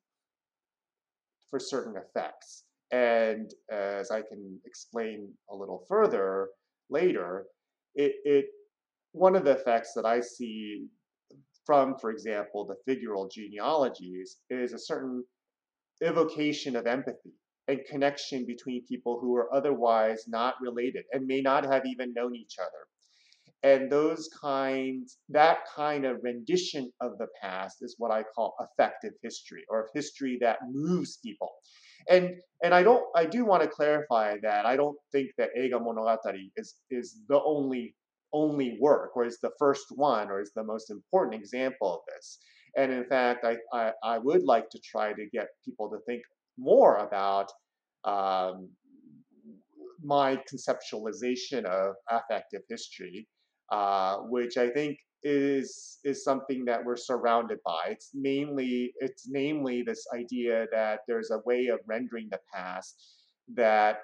for 1.49 1.59
certain 1.59 1.95
effects. 1.95 2.63
And 2.91 3.53
as 3.71 4.11
I 4.11 4.21
can 4.21 4.59
explain 4.65 5.29
a 5.49 5.55
little 5.55 5.83
further 5.87 6.49
later, 6.89 7.45
it, 7.95 8.13
it 8.23 8.45
one 9.11 9.35
of 9.35 9.43
the 9.43 9.51
effects 9.51 9.93
that 9.95 10.05
I 10.05 10.21
see 10.21 10.87
from, 11.65 11.95
for 11.99 12.11
example, 12.11 12.65
the 12.65 12.77
figural 12.89 13.29
genealogies 13.29 14.37
is 14.49 14.73
a 14.73 14.79
certain 14.79 15.23
evocation 16.01 16.75
of 16.75 16.87
empathy 16.87 17.33
and 17.67 17.81
connection 17.89 18.45
between 18.45 18.85
people 18.85 19.19
who 19.19 19.35
are 19.35 19.53
otherwise 19.53 20.23
not 20.27 20.55
related 20.61 21.03
and 21.11 21.27
may 21.27 21.41
not 21.41 21.65
have 21.65 21.85
even 21.85 22.13
known 22.13 22.35
each 22.35 22.55
other 22.59 22.87
and 23.63 23.91
those 23.91 24.29
kinds 24.39 25.17
that 25.29 25.59
kind 25.75 26.05
of 26.05 26.17
rendition 26.21 26.91
of 27.01 27.17
the 27.17 27.27
past 27.41 27.77
is 27.81 27.95
what 27.97 28.11
i 28.11 28.23
call 28.35 28.55
affective 28.59 29.13
history 29.23 29.63
or 29.69 29.89
history 29.95 30.37
that 30.41 30.59
moves 30.71 31.17
people. 31.25 31.51
And 32.09 32.35
and 32.63 32.73
i 32.73 32.83
don't 32.83 33.03
i 33.15 33.25
do 33.25 33.45
want 33.45 33.63
to 33.63 33.69
clarify 33.69 34.37
that 34.43 34.65
i 34.65 34.75
don't 34.75 34.97
think 35.11 35.31
that 35.37 35.49
eiga 35.57 35.79
monogatari 35.87 36.51
is 36.55 36.75
is 36.91 37.19
the 37.27 37.41
only 37.43 37.95
only 38.33 38.77
work 38.79 39.11
or 39.15 39.25
is 39.25 39.39
the 39.41 39.51
first 39.57 39.85
one 39.95 40.29
or 40.29 40.39
is 40.41 40.51
the 40.55 40.63
most 40.63 40.91
important 40.91 41.33
example 41.41 41.95
of 41.95 42.01
this. 42.13 42.37
And 42.77 42.91
in 42.93 43.05
fact 43.05 43.43
i 43.43 43.57
i, 43.73 43.91
I 44.03 44.17
would 44.19 44.43
like 44.43 44.69
to 44.69 44.79
try 44.91 45.13
to 45.13 45.25
get 45.33 45.47
people 45.65 45.89
to 45.89 45.97
think 46.07 46.21
more 46.57 46.97
about 46.97 47.51
um, 48.03 48.69
my 50.03 50.41
conceptualization 50.51 51.65
of 51.65 51.95
affective 52.09 52.61
history 52.69 53.27
uh, 53.71 54.17
which 54.17 54.57
I 54.57 54.69
think 54.69 54.97
is 55.23 55.99
is 56.03 56.23
something 56.23 56.65
that 56.65 56.83
we're 56.83 56.95
surrounded 56.95 57.59
by. 57.65 57.87
It's 57.89 58.11
mainly 58.13 58.93
it's 58.99 59.27
namely 59.27 59.81
this 59.81 60.05
idea 60.15 60.67
that 60.71 61.01
there's 61.07 61.31
a 61.31 61.41
way 61.45 61.67
of 61.67 61.79
rendering 61.85 62.27
the 62.31 62.39
past 62.53 62.95
that 63.55 63.99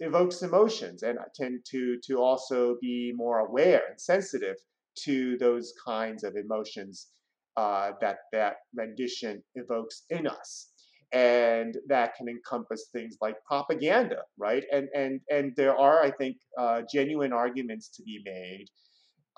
evokes 0.00 0.42
emotions 0.42 1.02
and 1.02 1.18
tend 1.34 1.64
to 1.70 1.98
to 2.06 2.20
also 2.20 2.76
be 2.80 3.12
more 3.16 3.40
aware 3.40 3.82
and 3.88 4.00
sensitive 4.00 4.56
to 5.04 5.36
those 5.38 5.72
kinds 5.84 6.24
of 6.24 6.36
emotions 6.36 7.08
uh, 7.56 7.92
that 8.00 8.18
that 8.32 8.56
rendition 8.74 9.42
evokes 9.54 10.04
in 10.10 10.26
us 10.26 10.68
and 11.12 11.78
that 11.88 12.14
can 12.16 12.28
encompass 12.28 12.88
things 12.92 13.16
like 13.22 13.36
propaganda 13.46 14.18
right 14.36 14.64
and 14.70 14.88
and 14.94 15.20
and 15.30 15.54
there 15.56 15.76
are 15.76 16.02
i 16.02 16.10
think 16.10 16.36
uh, 16.58 16.82
genuine 16.92 17.32
arguments 17.32 17.88
to 17.88 18.02
be 18.02 18.20
made 18.24 18.66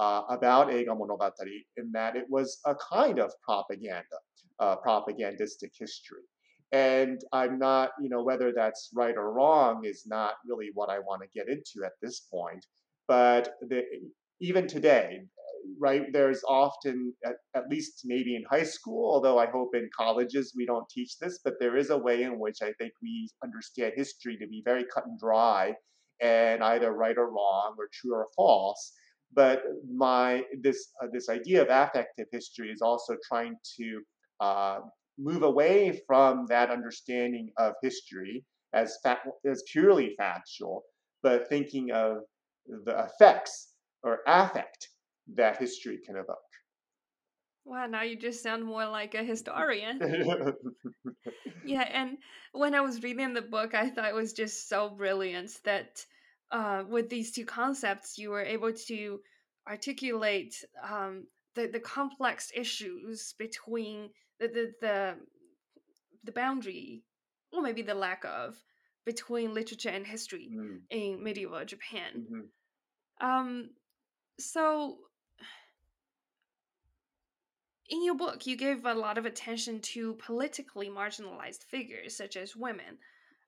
uh, 0.01 0.23
about 0.31 0.71
Eiga 0.71 0.99
Monogatari 0.99 1.61
in 1.77 1.93
that 1.93 2.17
it 2.17 2.25
was 2.29 2.59
a 2.65 2.75
kind 2.75 3.19
of 3.19 3.31
propaganda, 3.45 4.19
uh, 4.59 4.77
propagandistic 4.77 5.73
history. 5.79 6.23
And 6.73 7.21
I'm 7.33 7.59
not, 7.59 7.91
you 8.01 8.09
know, 8.09 8.23
whether 8.23 8.53
that's 8.57 8.91
right 8.95 9.15
or 9.17 9.33
wrong 9.35 9.83
is 9.85 10.05
not 10.07 10.35
really 10.49 10.71
what 10.73 10.89
I 10.89 11.01
want 11.01 11.21
to 11.23 11.39
get 11.39 11.49
into 11.49 11.85
at 11.85 11.93
this 12.01 12.21
point. 12.33 12.65
But 13.09 13.57
the, 13.61 13.83
even 14.41 14.67
today, 14.67 15.21
right, 15.79 16.07
there's 16.13 16.43
often, 16.49 17.13
at, 17.27 17.35
at 17.55 17.69
least 17.69 18.03
maybe 18.05 18.37
in 18.37 18.45
high 18.49 18.63
school, 18.63 19.13
although 19.13 19.39
I 19.39 19.47
hope 19.47 19.75
in 19.75 19.91
colleges 19.95 20.55
we 20.57 20.65
don't 20.65 20.89
teach 20.89 21.19
this, 21.19 21.41
but 21.45 21.55
there 21.61 21.77
is 21.77 21.91
a 21.91 21.99
way 21.99 22.23
in 22.23 22.39
which 22.39 22.63
I 22.63 22.73
think 22.79 22.93
we 23.03 23.29
understand 23.45 23.93
history 23.97 24.39
to 24.39 24.47
be 24.47 24.63
very 24.65 24.85
cut 24.95 25.05
and 25.07 25.19
dry 25.19 25.75
and 26.23 26.63
either 26.63 26.93
right 26.93 27.19
or 27.19 27.31
wrong 27.31 27.75
or 27.79 27.89
true 27.93 28.15
or 28.15 28.29
false 28.37 28.95
but 29.33 29.63
my 29.93 30.45
this 30.61 30.93
uh, 31.03 31.07
this 31.13 31.29
idea 31.29 31.63
of 31.63 31.69
affective 31.71 32.27
history 32.33 32.71
is 32.71 32.83
also 32.83 33.17
trying 33.29 33.57
to 33.79 34.03
uh, 34.41 34.81
move 35.19 35.43
away 35.43 36.01
from 36.07 36.47
that 36.49 36.71
understanding 36.71 37.51
of 37.59 37.75
history 37.83 38.45
as 38.73 38.99
fa- 39.03 39.23
as 39.47 39.63
purely 39.73 40.15
factual, 40.17 40.83
but 41.23 41.49
thinking 41.49 41.91
of 41.93 42.19
the 42.67 43.05
effects 43.05 43.75
or 44.03 44.21
affect 44.27 44.89
that 45.35 45.59
history 45.59 45.99
can 46.05 46.17
evoke. 46.17 46.39
Wow, 47.65 47.87
now 47.87 48.03
you 48.03 48.17
just 48.17 48.43
sound 48.43 48.65
more 48.65 48.87
like 48.87 49.15
a 49.15 49.23
historian. 49.23 50.01
yeah, 51.63 51.83
and 51.83 52.19
when 52.53 52.75
I 52.75 52.81
was 52.81 53.03
reading 53.03 53.35
the 53.35 53.43
book, 53.43 53.75
I 53.75 53.91
thought 53.91 54.09
it 54.09 54.15
was 54.15 54.33
just 54.33 54.69
so 54.69 54.89
brilliant 54.91 55.61
that 55.65 56.05
uh, 56.51 56.85
with 56.89 57.09
these 57.09 57.33
two 57.33 57.45
concepts, 57.45 58.19
you 58.19 58.31
were 58.31 58.43
able 58.43 58.73
to 58.73 59.21
articulate 59.69 60.55
um, 60.83 61.27
the 61.55 61.67
the 61.67 61.81
complex 61.81 62.51
issues 62.55 63.35
between 63.39 64.11
the 64.39 64.49
the 64.49 64.73
the, 64.81 65.17
the 66.25 66.33
boundary, 66.33 67.03
or 67.53 67.63
maybe 67.63 67.83
the 67.83 67.95
lack 67.95 68.25
of, 68.25 68.57
between 69.05 69.55
literature 69.55 69.91
and 69.91 70.07
history 70.07 70.51
mm. 70.55 70.79
in 70.91 71.23
medieval 71.23 71.65
Japan. 71.65 72.27
Mm-hmm. 72.31 73.27
Um, 73.27 73.71
so 74.39 74.99
in 77.89 78.05
your 78.05 78.15
book, 78.15 78.47
you 78.47 78.57
give 78.57 78.87
a 78.87 78.95
lot 78.95 79.19
of 79.19 79.27
attention 79.27 79.81
to 79.81 80.15
politically 80.15 80.89
marginalized 80.89 81.65
figures 81.65 82.17
such 82.17 82.37
as 82.37 82.57
women. 82.57 82.99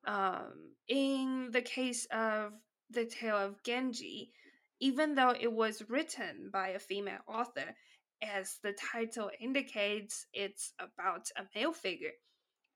Um, 0.05 0.75
in 0.89 1.51
the 1.53 1.63
case 1.63 2.07
of 2.11 2.53
the 2.93 3.07
tale 3.07 3.37
of 3.37 3.63
Genji, 3.63 4.33
even 4.81 5.15
though 5.15 5.35
it 5.39 5.53
was 5.53 5.89
written 5.89 6.51
by 6.53 6.69
a 6.69 6.79
female 6.79 7.21
author, 7.27 7.75
as 8.23 8.59
the 8.63 8.73
title 8.73 9.31
indicates, 9.41 10.27
it's 10.33 10.73
about 10.79 11.29
a 11.37 11.45
male 11.55 11.73
figure. 11.73 12.13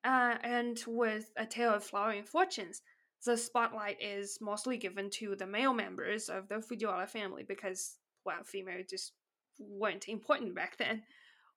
Uh, 0.04 0.36
and 0.42 0.82
with 0.86 1.30
A 1.36 1.46
Tale 1.46 1.74
of 1.74 1.84
Flowering 1.84 2.24
Fortunes, 2.24 2.82
the 3.24 3.36
spotlight 3.36 4.00
is 4.00 4.38
mostly 4.40 4.76
given 4.76 5.10
to 5.10 5.34
the 5.34 5.46
male 5.46 5.72
members 5.72 6.28
of 6.28 6.48
the 6.48 6.56
Fujiwara 6.56 7.08
family 7.08 7.42
because, 7.42 7.96
well, 8.24 8.44
female 8.44 8.82
just 8.88 9.12
weren't 9.58 10.08
important 10.08 10.54
back 10.54 10.76
then. 10.76 11.02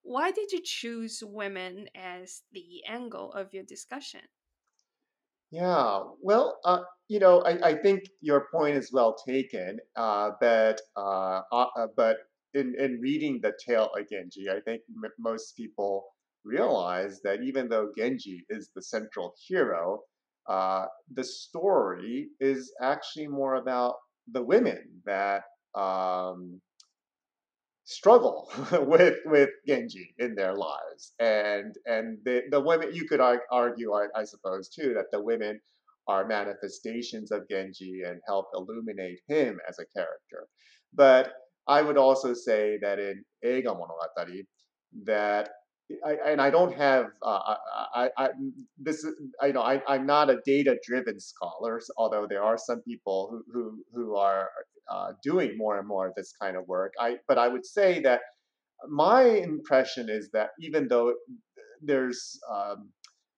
Why 0.01 0.31
did 0.31 0.51
you 0.51 0.61
choose 0.63 1.21
women 1.23 1.89
as 1.93 2.41
the 2.51 2.83
angle 2.87 3.33
of 3.33 3.53
your 3.53 3.63
discussion? 3.63 4.21
Yeah, 5.51 6.03
well, 6.21 6.59
uh, 6.63 6.81
you 7.07 7.19
know, 7.19 7.41
I, 7.41 7.69
I 7.69 7.75
think 7.75 8.03
your 8.21 8.47
point 8.51 8.77
is 8.77 8.91
well 8.93 9.15
taken. 9.27 9.79
Uh, 9.95 10.31
but 10.39 10.81
uh, 10.95 11.41
uh, 11.51 11.67
uh, 11.75 11.87
but 11.95 12.17
in, 12.53 12.75
in 12.79 12.99
reading 13.01 13.39
the 13.41 13.53
tale 13.65 13.89
of 13.97 14.09
Genji, 14.09 14.49
I 14.49 14.59
think 14.61 14.81
m- 15.03 15.11
most 15.17 15.55
people 15.57 16.05
realize 16.43 17.19
that 17.23 17.41
even 17.41 17.67
though 17.67 17.91
Genji 17.97 18.45
is 18.49 18.69
the 18.75 18.81
central 18.81 19.33
hero, 19.47 20.01
uh, 20.47 20.85
the 21.13 21.23
story 21.23 22.29
is 22.39 22.71
actually 22.81 23.27
more 23.27 23.55
about 23.55 23.95
the 24.31 24.43
women 24.43 25.01
that 25.05 25.43
um, 25.75 26.61
struggle 27.89 28.51
with 28.71 29.17
with 29.25 29.49
Genji 29.67 30.13
in 30.19 30.35
their 30.35 30.53
lives, 30.53 31.13
and 31.19 31.75
and 31.85 32.19
the 32.23 32.43
the 32.51 32.61
women 32.61 32.93
you 32.93 33.07
could 33.07 33.19
argue, 33.19 33.93
I, 33.93 34.07
I 34.15 34.23
suppose, 34.23 34.69
too, 34.69 34.93
that 34.93 35.07
the 35.11 35.21
women 35.21 35.59
are 36.07 36.27
manifestations 36.27 37.31
of 37.31 37.47
Genji 37.49 38.01
and 38.05 38.21
help 38.27 38.45
illuminate 38.53 39.19
him 39.27 39.59
as 39.67 39.79
a 39.79 39.85
character. 39.97 40.47
But 40.93 41.33
I 41.67 41.81
would 41.81 41.97
also 41.97 42.33
say 42.33 42.79
that 42.81 42.99
in 42.99 43.23
Eiga 43.45 43.77
Monogatari, 43.79 44.45
that 45.05 45.49
I, 46.05 46.17
and 46.25 46.41
I 46.41 46.49
don't 46.49 46.75
have 46.75 47.07
uh, 47.23 47.55
I, 47.95 48.09
I 48.17 48.29
this 48.77 49.05
I 49.41 49.51
know 49.51 49.61
I, 49.61 49.81
I'm 49.87 50.05
not 50.05 50.29
a 50.29 50.39
data 50.45 50.77
driven 50.85 51.19
scholar, 51.19 51.81
although 51.97 52.27
there 52.29 52.43
are 52.43 52.57
some 52.57 52.81
people 52.81 53.29
who 53.31 53.43
who 53.51 53.83
who 53.93 54.15
are 54.15 54.49
uh, 54.89 55.13
doing 55.23 55.57
more 55.57 55.79
and 55.79 55.87
more 55.87 56.07
of 56.07 56.13
this 56.15 56.33
kind 56.39 56.55
of 56.57 56.67
work. 56.67 56.93
I 56.99 57.17
but 57.27 57.37
I 57.37 57.47
would 57.47 57.65
say 57.65 58.01
that 58.01 58.21
my 58.87 59.23
impression 59.23 60.09
is 60.09 60.29
that 60.31 60.49
even 60.61 60.87
though 60.87 61.13
there's 61.81 62.39
um, 62.51 62.89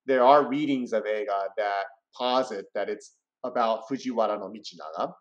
there 0.06 0.24
are 0.24 0.48
readings 0.48 0.94
of 0.94 1.04
Eiga 1.04 1.48
that 1.58 1.84
posit 2.18 2.66
that 2.76 2.90
it's 2.90 3.16
about 3.44 3.88
Fujiwara 3.90 4.40
no 4.40 4.52
Michinaga, 4.52 5.14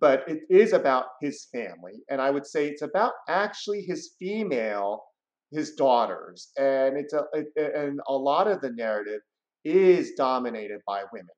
but 0.00 0.24
it 0.28 0.40
is 0.48 0.72
about 0.72 1.06
his 1.20 1.46
family, 1.52 2.02
and 2.08 2.22
I 2.22 2.30
would 2.30 2.46
say 2.46 2.68
it's 2.68 2.82
about 2.82 3.12
actually 3.28 3.82
his 3.82 4.14
female 4.18 5.02
his 5.50 5.74
daughters, 5.74 6.50
and 6.58 6.96
it's 6.96 7.12
a 7.12 7.24
it, 7.32 7.48
and 7.56 8.00
a 8.08 8.12
lot 8.12 8.48
of 8.48 8.60
the 8.60 8.70
narrative 8.70 9.20
is 9.64 10.12
dominated 10.16 10.80
by 10.86 11.04
women. 11.12 11.34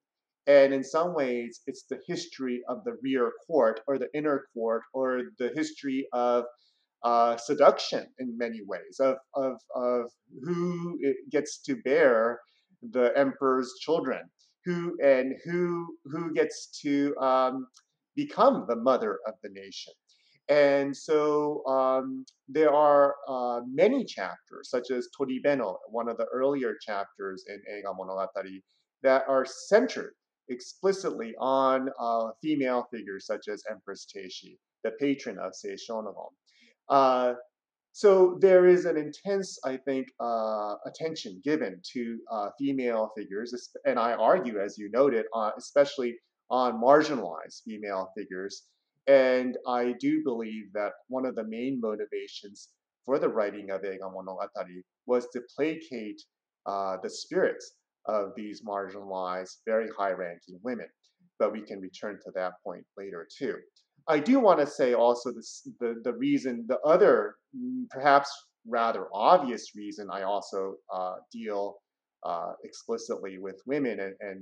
And 0.46 0.73
in 0.75 0.83
some 0.83 1.14
ways, 1.14 1.61
it's 1.66 1.85
the 1.88 2.01
history 2.07 2.62
of 2.68 2.83
the 2.85 2.96
rear 3.03 3.33
court 3.46 3.81
or 3.87 3.99
the 3.99 4.09
inner 4.14 4.46
court 4.55 4.83
or 4.92 5.23
the 5.38 5.51
history 5.55 6.09
of 6.12 6.44
uh, 7.05 7.37
seduction 7.37 8.07
in 8.18 8.37
many 8.37 8.61
ways 8.66 9.01
of, 9.01 9.16
of, 9.35 9.57
of 9.75 10.11
who 10.42 10.99
gets 11.31 11.59
to 11.62 11.77
bear 11.77 12.40
the 12.83 13.12
emperor's 13.16 13.75
children 13.81 14.23
who 14.64 14.96
and 15.03 15.35
who 15.44 15.96
who 16.05 16.33
gets 16.35 16.68
to 16.83 17.16
um, 17.18 17.66
become 18.16 18.66
the 18.68 18.77
mother 18.77 19.18
of 19.27 19.35
the 19.42 19.49
nation 19.51 19.92
and 20.51 20.95
so 20.97 21.65
um, 21.67 22.25
there 22.49 22.75
are 22.75 23.15
uh, 23.29 23.61
many 23.73 24.05
chapters, 24.05 24.69
such 24.69 24.91
as 24.91 25.09
Toribeno, 25.19 25.77
one 25.89 26.09
of 26.09 26.17
the 26.17 26.27
earlier 26.35 26.75
chapters 26.85 27.45
in 27.47 27.63
Eiga 27.73 27.97
Monogatari, 27.97 28.61
that 29.05 29.23
are 29.29 29.47
centered 29.47 30.13
explicitly 30.49 31.35
on 31.39 31.89
uh, 32.01 32.31
female 32.43 32.89
figures 32.93 33.27
such 33.27 33.47
as 33.47 33.63
Empress 33.71 34.07
Teishi, 34.13 34.59
the 34.83 34.91
patron 34.99 35.39
of 35.39 35.55
Sei 35.55 35.77
Shonagon. 35.77 36.33
Uh, 36.89 37.35
so 37.93 38.37
there 38.41 38.67
is 38.67 38.87
an 38.87 38.97
intense, 38.97 39.57
I 39.65 39.77
think, 39.77 40.09
uh, 40.19 40.75
attention 40.85 41.41
given 41.45 41.81
to 41.93 42.19
uh, 42.33 42.49
female 42.59 43.13
figures, 43.17 43.55
and 43.85 44.01
I 44.01 44.15
argue, 44.15 44.59
as 44.59 44.77
you 44.77 44.91
noted, 44.93 45.27
uh, 45.33 45.53
especially 45.57 46.17
on 46.51 46.81
marginalized 46.81 47.63
female 47.65 48.11
figures 48.17 48.65
and 49.11 49.57
I 49.66 49.94
do 49.99 50.23
believe 50.23 50.73
that 50.75 50.92
one 51.09 51.27
of 51.27 51.35
the 51.35 51.42
main 51.42 51.81
motivations 51.83 52.68
for 53.05 53.18
the 53.18 53.29
writing 53.29 53.70
of 53.70 53.83
Eiga 53.83 54.09
Monogatari 54.14 54.83
was 55.07 55.27
to 55.33 55.40
placate 55.57 56.23
uh, 56.66 56.96
the 57.03 57.11
spirits 57.11 57.73
of 58.07 58.31
these 58.37 58.62
marginalized, 58.62 59.57
very 59.66 59.88
high 59.99 60.12
ranking 60.12 60.61
women. 60.62 60.87
But 61.40 61.53
we 61.53 61.62
can 61.62 61.81
return 61.81 62.18
to 62.25 62.31
that 62.37 62.53
point 62.64 62.85
later 62.96 63.27
too. 63.37 63.57
I 64.07 64.20
do 64.20 64.38
want 64.38 64.61
to 64.61 64.66
say 64.66 64.94
also 64.94 65.33
this, 65.33 65.66
the, 65.81 65.96
the 66.05 66.12
reason, 66.12 66.66
the 66.68 66.79
other 66.87 67.35
mm, 67.57 67.88
perhaps 67.90 68.31
rather 68.68 69.07
obvious 69.12 69.73
reason 69.75 70.07
I 70.12 70.23
also 70.23 70.75
uh, 70.94 71.14
deal 71.33 71.79
uh, 72.25 72.53
explicitly 72.62 73.38
with 73.38 73.61
women 73.66 73.99
and, 73.99 74.14
and, 74.20 74.40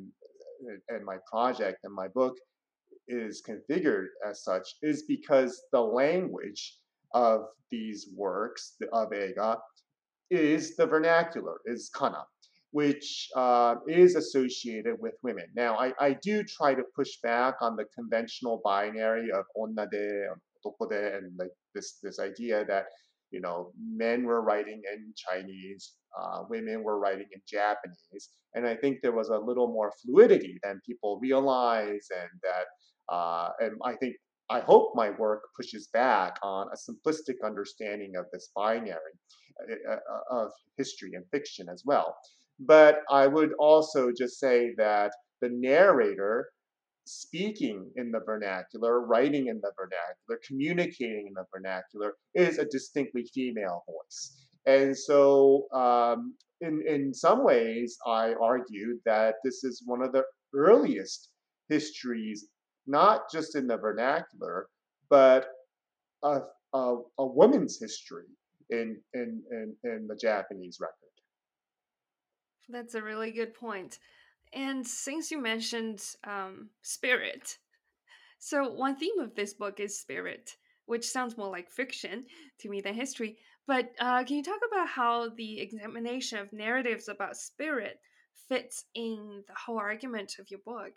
and 0.90 1.04
my 1.06 1.16
project 1.32 1.78
and 1.84 1.94
my 1.94 2.08
book 2.08 2.34
is 3.08 3.42
configured 3.42 4.06
as 4.28 4.44
such 4.44 4.76
is 4.82 5.04
because 5.04 5.62
the 5.72 5.80
language 5.80 6.78
of 7.14 7.46
these 7.70 8.08
works 8.14 8.76
of 8.92 9.10
Eiga 9.10 9.58
is 10.30 10.76
the 10.76 10.86
vernacular, 10.86 11.58
is 11.64 11.90
kana, 11.94 12.24
which 12.70 13.28
uh, 13.34 13.76
is 13.86 14.14
associated 14.14 14.96
with 15.00 15.14
women. 15.22 15.46
Now, 15.54 15.76
I, 15.78 15.92
I 15.98 16.16
do 16.22 16.44
try 16.44 16.74
to 16.74 16.82
push 16.94 17.16
back 17.22 17.56
on 17.60 17.76
the 17.76 17.86
conventional 17.94 18.60
binary 18.64 19.30
of 19.30 19.44
onnade, 19.56 20.28
otokode, 20.64 21.16
and 21.16 21.32
like 21.38 21.50
this 21.74 21.98
this 22.02 22.18
idea 22.18 22.64
that 22.66 22.86
you 23.30 23.40
know 23.40 23.72
men 23.80 24.24
were 24.24 24.42
writing 24.42 24.82
in 24.92 25.12
Chinese, 25.16 25.94
uh, 26.20 26.42
women 26.48 26.82
were 26.82 26.98
writing 26.98 27.28
in 27.32 27.40
Japanese, 27.48 28.30
and 28.54 28.66
I 28.66 28.76
think 28.76 28.98
there 29.02 29.12
was 29.12 29.28
a 29.28 29.38
little 29.38 29.68
more 29.68 29.92
fluidity 30.02 30.58
than 30.62 30.80
people 30.84 31.18
realize, 31.22 32.06
and 32.14 32.30
that 32.42 32.66
uh, 33.08 33.50
and 33.60 33.72
I 33.84 33.94
think, 33.94 34.16
I 34.50 34.60
hope 34.60 34.92
my 34.94 35.10
work 35.10 35.42
pushes 35.56 35.88
back 35.92 36.36
on 36.42 36.68
a 36.72 36.76
simplistic 36.76 37.36
understanding 37.44 38.12
of 38.16 38.26
this 38.32 38.50
binary 38.56 39.14
uh, 39.90 39.92
uh, 39.94 40.44
of 40.44 40.50
history 40.76 41.12
and 41.14 41.24
fiction 41.30 41.68
as 41.68 41.82
well. 41.84 42.16
But 42.60 43.00
I 43.10 43.26
would 43.26 43.52
also 43.58 44.10
just 44.16 44.38
say 44.40 44.72
that 44.78 45.12
the 45.40 45.50
narrator 45.50 46.48
speaking 47.04 47.90
in 47.96 48.10
the 48.10 48.20
vernacular, 48.20 49.00
writing 49.06 49.48
in 49.48 49.60
the 49.62 49.72
vernacular, 49.76 50.40
communicating 50.46 51.26
in 51.28 51.34
the 51.34 51.44
vernacular 51.52 52.14
is 52.34 52.58
a 52.58 52.66
distinctly 52.66 53.24
female 53.34 53.84
voice. 53.86 54.46
And 54.66 54.96
so, 54.96 55.66
um, 55.72 56.34
in, 56.60 56.82
in 56.86 57.14
some 57.14 57.44
ways, 57.44 57.96
I 58.06 58.34
argue 58.34 58.98
that 59.06 59.36
this 59.44 59.64
is 59.64 59.82
one 59.86 60.02
of 60.02 60.12
the 60.12 60.24
earliest 60.54 61.30
histories 61.68 62.46
not 62.88 63.30
just 63.30 63.54
in 63.54 63.66
the 63.66 63.76
vernacular, 63.76 64.66
but 65.10 65.48
a, 66.22 66.40
a, 66.72 66.96
a 67.18 67.26
woman's 67.26 67.78
history 67.78 68.24
in, 68.70 68.96
in, 69.14 69.42
in, 69.50 69.76
in 69.84 70.06
the 70.08 70.16
Japanese 70.16 70.78
record. 70.80 70.94
That's 72.68 72.94
a 72.94 73.02
really 73.02 73.30
good 73.30 73.54
point. 73.54 73.98
And 74.52 74.86
since 74.86 75.30
you 75.30 75.40
mentioned 75.40 76.02
um, 76.24 76.70
spirit, 76.82 77.58
so 78.38 78.70
one 78.70 78.96
theme 78.96 79.18
of 79.20 79.34
this 79.34 79.54
book 79.54 79.80
is 79.80 79.98
spirit, 79.98 80.56
which 80.86 81.08
sounds 81.08 81.36
more 81.36 81.50
like 81.50 81.70
fiction 81.70 82.24
to 82.60 82.68
me 82.68 82.80
than 82.80 82.94
history. 82.94 83.36
But 83.66 83.90
uh, 84.00 84.24
can 84.24 84.36
you 84.36 84.42
talk 84.42 84.60
about 84.66 84.88
how 84.88 85.28
the 85.30 85.60
examination 85.60 86.38
of 86.38 86.52
narratives 86.52 87.08
about 87.08 87.36
spirit 87.36 88.00
fits 88.48 88.86
in 88.94 89.44
the 89.46 89.54
whole 89.54 89.78
argument 89.78 90.36
of 90.38 90.50
your 90.50 90.60
book? 90.64 90.92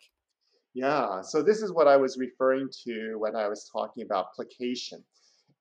Yeah, 0.73 1.21
so 1.21 1.43
this 1.43 1.61
is 1.61 1.71
what 1.73 1.87
I 1.87 1.97
was 1.97 2.17
referring 2.17 2.69
to 2.85 3.15
when 3.17 3.35
I 3.35 3.47
was 3.47 3.69
talking 3.71 4.03
about 4.03 4.33
placation. 4.33 5.03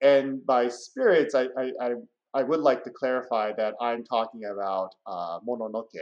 And 0.02 0.44
by 0.46 0.68
spirits, 0.68 1.34
I, 1.34 1.46
I, 1.58 1.72
I, 1.80 1.92
I 2.32 2.42
would 2.44 2.60
like 2.60 2.84
to 2.84 2.90
clarify 2.90 3.52
that 3.56 3.74
I'm 3.80 4.04
talking 4.04 4.44
about 4.44 4.90
uh, 5.06 5.40
mononoke, 5.40 5.98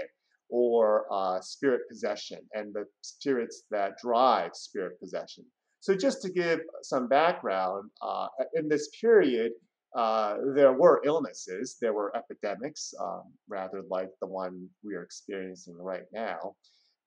or 0.51 1.07
uh, 1.11 1.40
spirit 1.40 1.83
possession, 1.88 2.40
and 2.55 2.73
the 2.75 2.85
spirits 3.03 3.64
that 3.71 3.99
drive 4.03 4.55
spirit 4.55 4.99
possession. 5.01 5.44
So, 5.81 5.94
just 5.94 6.23
to 6.23 6.31
give 6.31 6.61
some 6.83 7.09
background, 7.09 7.90
uh, 8.03 8.29
in 8.55 8.68
this 8.68 8.88
period, 9.01 9.53
uh, 9.97 10.37
there 10.55 10.73
were 10.73 11.03
illnesses, 11.05 11.77
there 11.81 11.92
were 11.92 12.14
epidemics, 12.16 12.94
um, 13.01 13.25
rather 13.49 13.83
like 13.90 14.11
the 14.21 14.27
one 14.27 14.68
we 14.83 14.94
are 14.94 15.03
experiencing 15.03 15.77
right 15.79 16.05
now. 16.12 16.55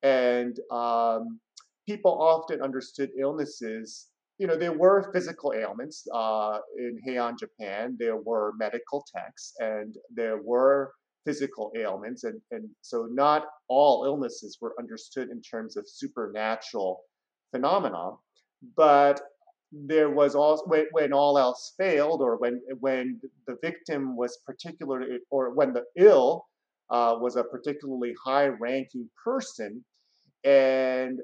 And 0.04 0.58
um, 0.72 1.40
people 1.88 2.22
often 2.22 2.62
understood 2.62 3.10
illnesses 3.18 4.12
you 4.42 4.48
know, 4.48 4.58
there 4.58 4.76
were 4.76 5.12
physical 5.14 5.54
ailments 5.54 6.08
uh, 6.12 6.58
in 6.76 6.98
Heian, 7.08 7.38
Japan. 7.38 7.96
There 8.00 8.18
were 8.18 8.54
medical 8.58 9.06
texts, 9.16 9.54
and 9.60 9.96
there 10.12 10.42
were 10.42 10.94
physical 11.26 11.72
ailments, 11.78 12.24
and 12.24 12.42
and 12.50 12.68
so 12.82 13.08
not 13.12 13.46
all 13.68 14.04
illnesses 14.04 14.58
were 14.60 14.74
understood 14.80 15.30
in 15.30 15.44
terms 15.44 15.78
of 15.78 15.88
supernatural 15.88 17.04
phenomena, 17.52 18.14
but 18.76 19.22
there 19.72 20.10
was 20.10 20.34
also 20.34 20.64
when, 20.66 20.88
when 20.92 21.14
all 21.14 21.38
else 21.38 21.76
failed, 21.78 22.24
or 22.24 22.38
when 22.38 22.60
when 22.80 23.22
the 23.46 23.58
victim 23.62 24.18
was 24.18 24.40
particularly, 24.44 25.20
or 25.30 25.54
when 25.54 25.72
the 25.72 25.84
ill 25.98 26.48
uh, 26.90 27.16
was 27.20 27.36
a 27.36 27.44
particularly 27.44 28.16
high-ranking 28.26 29.08
person, 29.24 29.86
and 30.44 31.20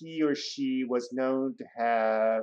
he 0.00 0.22
or 0.22 0.34
she 0.34 0.84
was 0.88 1.10
known 1.12 1.54
to 1.58 1.64
have 1.76 2.42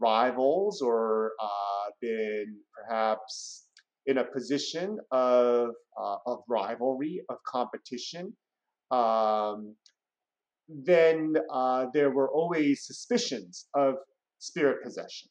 rivals 0.00 0.82
or 0.82 1.32
uh, 1.40 1.90
been 2.00 2.56
perhaps 2.76 3.66
in 4.06 4.18
a 4.18 4.24
position 4.24 4.98
of 5.12 5.70
uh, 6.00 6.16
of 6.26 6.40
rivalry, 6.48 7.22
of 7.28 7.36
competition, 7.46 8.36
um, 8.90 9.76
then 10.68 11.34
uh, 11.52 11.86
there 11.94 12.10
were 12.10 12.30
always 12.30 12.86
suspicions 12.86 13.68
of 13.74 13.94
spirit 14.38 14.82
possession. 14.82 15.28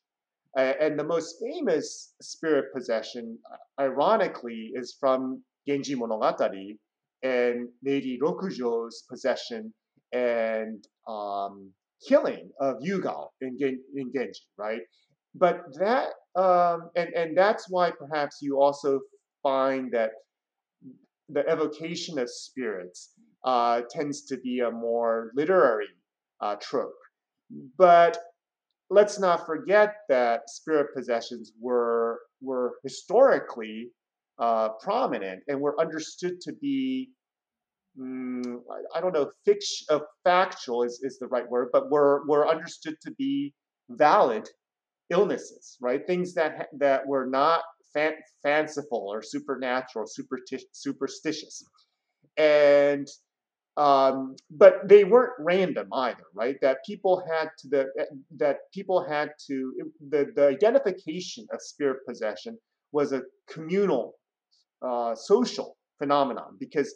And 0.58 1.00
the 1.00 1.06
most 1.06 1.38
famous 1.42 2.14
spirit 2.22 2.74
possession, 2.76 3.40
uh, 3.50 3.84
ironically, 3.84 4.72
is 4.76 4.98
from 5.00 5.44
Genji 5.66 5.96
Monogatari 5.96 6.78
and 7.24 7.70
Lady 7.84 8.20
Rokujo's 8.22 9.06
possession 9.10 9.74
and 10.14 10.86
um, 11.08 11.72
killing 12.08 12.50
of 12.60 12.78
Yugao 12.78 13.30
in, 13.42 13.58
Gen- 13.60 13.84
in 13.96 14.12
Genji, 14.14 14.42
right? 14.58 14.82
But 15.36 15.62
that, 15.80 16.10
um, 16.36 16.90
and, 16.96 17.14
and 17.14 17.38
that's 17.38 17.70
why 17.70 17.92
perhaps 17.92 18.40
you 18.42 18.60
also 18.62 19.00
find 19.44 19.92
that 19.94 20.12
the 21.30 21.50
evocation 21.50 22.20
of 22.20 22.30
spirits 22.30 23.14
uh, 23.46 23.82
tends 23.90 24.24
to 24.26 24.38
be 24.38 24.60
a 24.60 24.72
more 24.72 25.32
literary 25.36 25.88
uh, 26.42 26.56
trope. 26.62 26.94
But 27.78 28.18
let's 28.90 29.20
not 29.20 29.46
forget 29.46 29.96
that 30.10 30.50
spirit 30.50 30.88
possessions 30.96 31.54
were 31.60 32.20
were 32.42 32.74
historically 32.84 33.90
uh, 34.40 34.70
prominent 34.82 35.44
and 35.48 35.60
were 35.60 35.80
understood 35.80 36.42
to 36.42 36.54
be 36.54 37.10
mm, 38.00 38.62
I, 38.96 39.02
don't 39.02 39.14
know 39.14 39.32
fiction 39.46 39.88
uh, 39.90 40.00
factual 40.24 40.84
is, 40.84 41.00
is 41.04 41.20
the 41.20 41.28
right 41.28 41.50
word 41.50 41.70
but 41.74 41.92
were 41.92 42.24
were 42.28 42.48
understood 42.48 42.96
to 43.02 43.12
be 43.12 43.54
valid 43.90 44.48
illnesses 45.10 45.78
right 45.82 46.06
things 46.08 46.34
that 46.34 46.68
that 46.80 47.06
were 47.06 47.26
not 47.26 47.62
fan, 47.94 48.14
fanciful 48.44 49.08
or 49.12 49.22
supernatural 49.22 50.06
superti- 50.06 50.64
superstitious 50.72 51.64
and 52.38 53.08
um, 53.78 54.36
but 54.50 54.88
they 54.88 55.06
weren't 55.06 55.34
random 55.40 55.88
either, 55.94 56.24
right? 56.36 56.58
That 56.62 56.80
people 56.86 57.24
had 57.30 57.50
to 57.60 57.70
the 57.70 57.88
that 58.38 58.58
people 58.74 59.04
had 59.08 59.32
to 59.48 59.74
the 60.10 60.32
the 60.36 60.48
identification 60.48 61.48
of 61.54 61.62
spirit 61.62 62.00
possession 62.08 62.58
was 62.92 63.14
a 63.14 63.22
communal, 63.50 64.16
uh, 64.82 65.16
social 65.16 65.78
phenomenon 66.00 66.58
because 66.60 66.94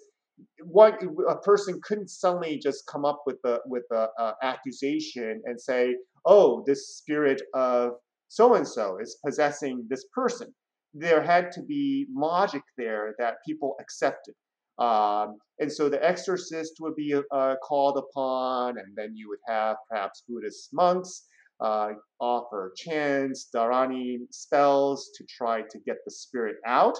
what 0.64 1.02
a 1.30 1.38
person 1.38 1.80
couldn't 1.84 2.10
suddenly 2.10 2.58
just 2.58 2.86
come 2.88 3.06
up 3.06 3.24
with 3.26 3.38
a 3.46 3.60
with 3.66 3.86
a, 3.92 4.08
a 4.20 4.34
accusation 4.44 5.42
and 5.46 5.60
say, 5.60 5.96
"Oh, 6.26 6.64
this 6.66 6.98
spirit 6.98 7.42
of 7.54 7.94
so 8.28 8.56
and 8.56 8.68
so 8.68 8.98
is 9.00 9.18
possessing 9.26 9.86
this 9.90 10.06
person." 10.14 10.54
There 10.94 11.22
had 11.22 11.52
to 11.54 11.62
be 11.62 12.08
logic 12.16 12.64
there 12.78 13.16
that 13.20 13.36
people 13.46 13.76
accepted. 13.82 14.34
Um, 14.78 15.38
and 15.60 15.72
so 15.72 15.90
the 15.90 16.04
exorcist 16.04 16.74
would 16.80 16.96
be 16.96 17.14
uh, 17.32 17.56
called 17.64 17.98
upon, 17.98 18.78
and 18.78 18.96
then 18.96 19.16
you 19.16 19.30
would 19.30 19.40
have 19.48 19.78
perhaps 19.90 20.24
Buddhist 20.28 20.70
monks 20.74 21.28
uh, 21.60 21.94
offer 22.20 22.74
chants, 22.76 23.50
dharani 23.54 24.20
spells 24.32 25.10
to 25.16 25.26
try 25.26 25.62
to 25.62 25.80
get 25.86 25.98
the 26.06 26.12
spirit 26.12 26.58
out. 26.66 26.98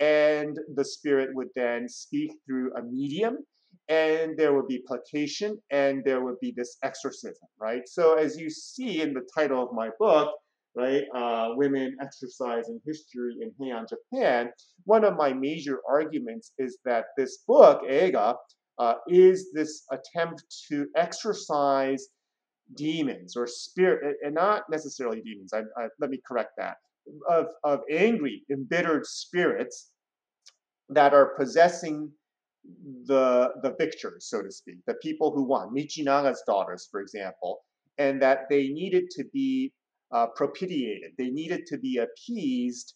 And 0.00 0.58
the 0.74 0.84
spirit 0.84 1.30
would 1.34 1.48
then 1.54 1.88
speak 1.88 2.32
through 2.46 2.74
a 2.74 2.82
medium, 2.82 3.38
and 3.88 4.36
there 4.36 4.54
would 4.54 4.66
be 4.66 4.82
placation, 4.86 5.58
and 5.70 6.02
there 6.04 6.22
would 6.24 6.40
be 6.40 6.52
this 6.56 6.76
exorcism, 6.82 7.48
right? 7.60 7.82
So, 7.86 8.14
as 8.14 8.36
you 8.36 8.50
see 8.50 9.02
in 9.02 9.14
the 9.14 9.26
title 9.36 9.62
of 9.62 9.72
my 9.72 9.90
book, 9.98 10.34
right? 10.76 11.04
Uh, 11.14 11.48
women 11.56 11.96
exorcising 12.00 12.80
history 12.84 13.34
in 13.40 13.50
Heian, 13.58 13.86
Japan. 13.88 14.50
One 14.84 15.04
of 15.04 15.16
my 15.16 15.32
major 15.32 15.80
arguments 15.88 16.52
is 16.58 16.78
that 16.84 17.06
this 17.16 17.38
book, 17.48 17.82
Eiga, 17.90 18.36
uh, 18.78 18.94
is 19.08 19.52
this 19.54 19.84
attempt 19.90 20.44
to 20.68 20.86
exorcise 20.94 22.08
demons 22.76 23.36
or 23.36 23.46
spirit, 23.46 24.16
and 24.22 24.34
not 24.34 24.64
necessarily 24.70 25.22
demons. 25.22 25.52
I, 25.54 25.60
I, 25.80 25.88
let 25.98 26.10
me 26.10 26.20
correct 26.26 26.52
that. 26.58 26.76
Of, 27.28 27.46
of 27.62 27.80
angry, 27.90 28.44
embittered 28.50 29.06
spirits 29.06 29.92
that 30.88 31.14
are 31.14 31.36
possessing 31.36 32.10
the 33.06 33.52
the 33.62 33.74
victors, 33.78 34.28
so 34.28 34.42
to 34.42 34.50
speak, 34.50 34.78
the 34.86 34.94
people 34.94 35.30
who 35.30 35.44
won, 35.44 35.72
Michinaga's 35.72 36.42
daughters, 36.46 36.88
for 36.90 37.00
example, 37.00 37.60
and 37.98 38.20
that 38.20 38.48
they 38.50 38.68
needed 38.68 39.08
to 39.10 39.24
be 39.32 39.72
uh, 40.12 40.26
propitiated. 40.34 41.12
They 41.16 41.30
needed 41.30 41.66
to 41.66 41.78
be 41.78 41.98
appeased. 41.98 42.94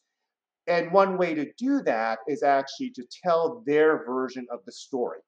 And 0.67 0.93
one 0.93 1.17
way 1.17 1.35
to 1.35 1.47
do 1.57 1.83
that 1.83 2.19
is 2.29 2.43
actually 2.43 2.91
to 2.91 3.05
tell 3.25 3.63
their 3.67 4.05
version 4.05 4.47
of 4.51 4.61
the 4.67 4.73
story. 4.73 5.21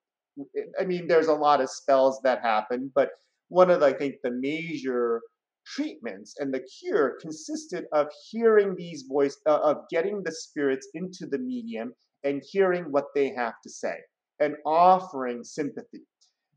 I 0.80 0.84
mean, 0.84 1.06
there's 1.06 1.28
a 1.28 1.34
lot 1.34 1.60
of 1.60 1.70
spells 1.70 2.20
that 2.22 2.42
happen, 2.42 2.90
but 2.94 3.10
one 3.48 3.70
of, 3.70 3.82
I 3.82 3.92
think, 3.92 4.16
the 4.22 4.30
major 4.30 5.20
treatments 5.66 6.36
and 6.38 6.52
the 6.52 6.60
cure 6.60 7.18
consisted 7.20 7.86
of 7.92 8.08
hearing 8.30 8.74
these 8.74 9.04
voices, 9.08 9.40
uh, 9.46 9.58
of 9.58 9.88
getting 9.90 10.22
the 10.22 10.32
spirits 10.32 10.88
into 10.94 11.26
the 11.26 11.38
medium 11.38 11.92
and 12.24 12.42
hearing 12.50 12.84
what 12.84 13.06
they 13.14 13.30
have 13.30 13.54
to 13.62 13.70
say 13.70 13.96
and 14.40 14.56
offering 14.66 15.44
sympathy. 15.44 16.02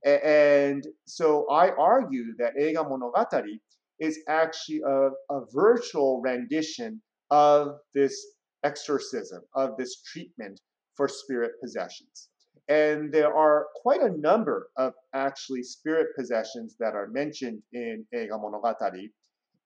And 0.04 0.86
so 1.08 1.48
I 1.50 1.72
argue 1.72 2.36
that 2.38 2.56
Eiga 2.56 2.88
Monogatari 2.88 3.60
is 4.00 4.20
actually 4.28 4.82
a, 4.86 5.10
a 5.32 5.42
virtual 5.52 6.22
rendition 6.22 7.02
of 7.32 7.80
this 7.94 8.16
exorcism, 8.64 9.42
of 9.56 9.78
this 9.78 10.02
treatment 10.04 10.60
for 10.96 11.08
spirit 11.08 11.54
possessions. 11.62 12.30
And 12.68 13.14
there 13.14 13.34
are 13.34 13.68
quite 13.76 14.02
a 14.02 14.18
number 14.18 14.70
of 14.78 14.94
actually 15.14 15.64
spirit 15.64 16.08
possessions 16.18 16.76
that 16.80 16.96
are 16.96 17.08
mentioned 17.08 17.62
in 17.74 18.06
Eiga 18.14 18.40
Monogatari. 18.42 19.12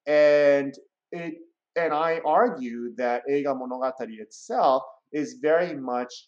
And 0.05 0.73
it 1.11 1.35
and 1.75 1.93
I 1.93 2.19
argue 2.25 2.93
that 2.97 3.23
Eiga 3.29 3.55
Monogatari 3.57 4.19
itself 4.19 4.83
is 5.13 5.37
very 5.41 5.75
much 5.75 6.27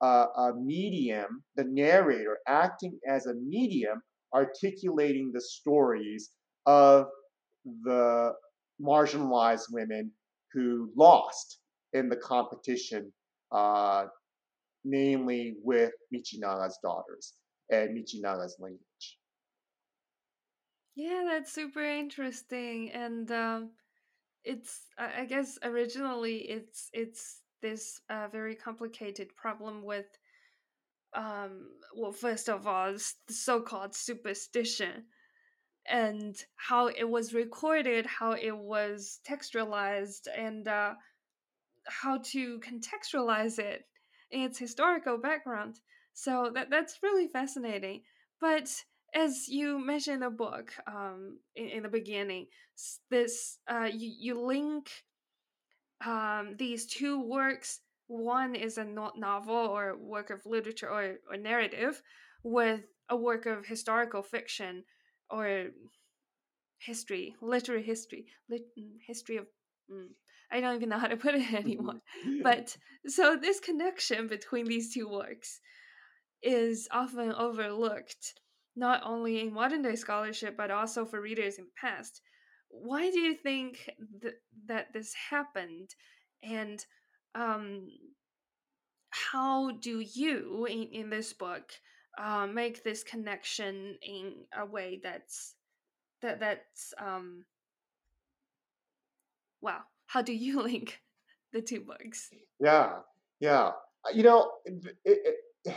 uh, 0.00 0.26
a 0.36 0.52
medium, 0.54 1.42
the 1.56 1.64
narrator 1.64 2.38
acting 2.46 2.98
as 3.08 3.26
a 3.26 3.34
medium, 3.34 4.02
articulating 4.34 5.30
the 5.32 5.40
stories 5.40 6.30
of 6.66 7.06
the 7.84 8.32
marginalized 8.80 9.66
women 9.70 10.10
who 10.52 10.90
lost 10.96 11.58
in 11.92 12.08
the 12.08 12.16
competition, 12.16 13.12
uh, 13.52 14.06
namely 14.84 15.56
with 15.62 15.92
Michinaga's 16.14 16.78
daughters 16.82 17.34
and 17.70 17.96
Michinaga's 17.96 18.56
lineage. 18.58 19.18
Yeah, 20.94 21.24
that's 21.26 21.52
super 21.52 21.82
interesting, 21.82 22.90
and 22.90 23.30
um, 23.32 23.70
it's 24.44 24.88
I 24.98 25.24
guess 25.24 25.58
originally 25.62 26.38
it's 26.38 26.90
it's 26.92 27.40
this 27.62 28.00
uh, 28.10 28.28
very 28.28 28.54
complicated 28.56 29.34
problem 29.36 29.84
with 29.84 30.06
um 31.14 31.68
well 31.94 32.10
first 32.10 32.48
of 32.48 32.66
all 32.66 32.92
the 32.92 33.34
so-called 33.34 33.94
superstition 33.94 35.04
and 35.86 36.36
how 36.56 36.86
it 36.86 37.08
was 37.08 37.34
recorded, 37.34 38.06
how 38.06 38.32
it 38.32 38.56
was 38.56 39.20
textualized, 39.28 40.28
and 40.36 40.68
uh, 40.68 40.94
how 41.88 42.18
to 42.18 42.60
contextualize 42.60 43.58
it 43.58 43.84
its 44.32 44.58
historical 44.58 45.18
background. 45.18 45.80
So 46.14 46.50
that 46.54 46.70
that's 46.70 47.02
really 47.02 47.28
fascinating. 47.28 48.02
But 48.40 48.70
as 49.14 49.48
you 49.48 49.78
mentioned 49.78 50.16
in 50.16 50.20
the 50.20 50.30
book 50.30 50.72
um, 50.86 51.38
in, 51.54 51.68
in 51.68 51.82
the 51.84 51.88
beginning, 51.88 52.46
this 53.10 53.58
uh, 53.70 53.88
you, 53.92 54.12
you 54.18 54.40
link 54.40 54.90
um, 56.04 56.56
these 56.58 56.86
two 56.86 57.20
works. 57.20 57.80
One 58.08 58.54
is 58.54 58.78
a 58.78 58.84
not 58.84 59.18
novel 59.18 59.54
or 59.54 59.96
work 59.96 60.30
of 60.30 60.44
literature 60.44 60.90
or, 60.90 61.16
or 61.30 61.36
narrative 61.36 62.02
with 62.42 62.82
a 63.08 63.16
work 63.16 63.46
of 63.46 63.66
historical 63.66 64.22
fiction 64.22 64.84
or 65.30 65.68
history, 66.78 67.34
literary 67.40 67.82
history, 67.82 68.26
lit, 68.48 68.62
mm, 68.78 68.98
history 69.06 69.36
of. 69.36 69.46
Mm, 69.90 70.08
I 70.52 70.60
don't 70.60 70.76
even 70.76 70.90
know 70.90 70.98
how 70.98 71.08
to 71.08 71.16
put 71.16 71.34
it 71.34 71.52
anymore. 71.54 72.00
but 72.42 72.76
so 73.06 73.36
this 73.36 73.60
connection 73.60 74.28
between 74.28 74.66
these 74.66 74.94
two 74.94 75.08
works 75.08 75.60
is 76.42 76.88
often 76.92 77.32
overlooked, 77.32 78.34
not 78.76 79.02
only 79.04 79.40
in 79.40 79.52
modern 79.52 79.82
day 79.82 79.96
scholarship, 79.96 80.56
but 80.56 80.70
also 80.70 81.04
for 81.04 81.20
readers 81.20 81.58
in 81.58 81.64
the 81.64 81.70
past. 81.80 82.20
Why 82.68 83.10
do 83.10 83.18
you 83.18 83.34
think 83.34 83.90
th- 84.22 84.34
that 84.66 84.92
this 84.92 85.14
happened? 85.30 85.90
And 86.42 86.84
um, 87.34 87.88
how 89.10 89.72
do 89.72 90.00
you, 90.00 90.66
in, 90.66 90.88
in 90.92 91.10
this 91.10 91.32
book, 91.32 91.72
uh, 92.18 92.46
make 92.46 92.82
this 92.82 93.02
connection 93.02 93.96
in 94.02 94.34
a 94.56 94.66
way 94.66 95.00
that's 95.02 95.54
that 96.20 96.40
that's 96.40 96.94
um 97.00 97.44
wow 99.62 99.80
how 100.12 100.22
do 100.22 100.32
you 100.32 100.62
link 100.68 101.00
the 101.52 101.62
two 101.62 101.80
books 101.80 102.30
yeah 102.60 102.92
yeah 103.40 103.70
you 104.14 104.22
know 104.22 104.50
it, 104.64 104.96
it, 105.04 105.36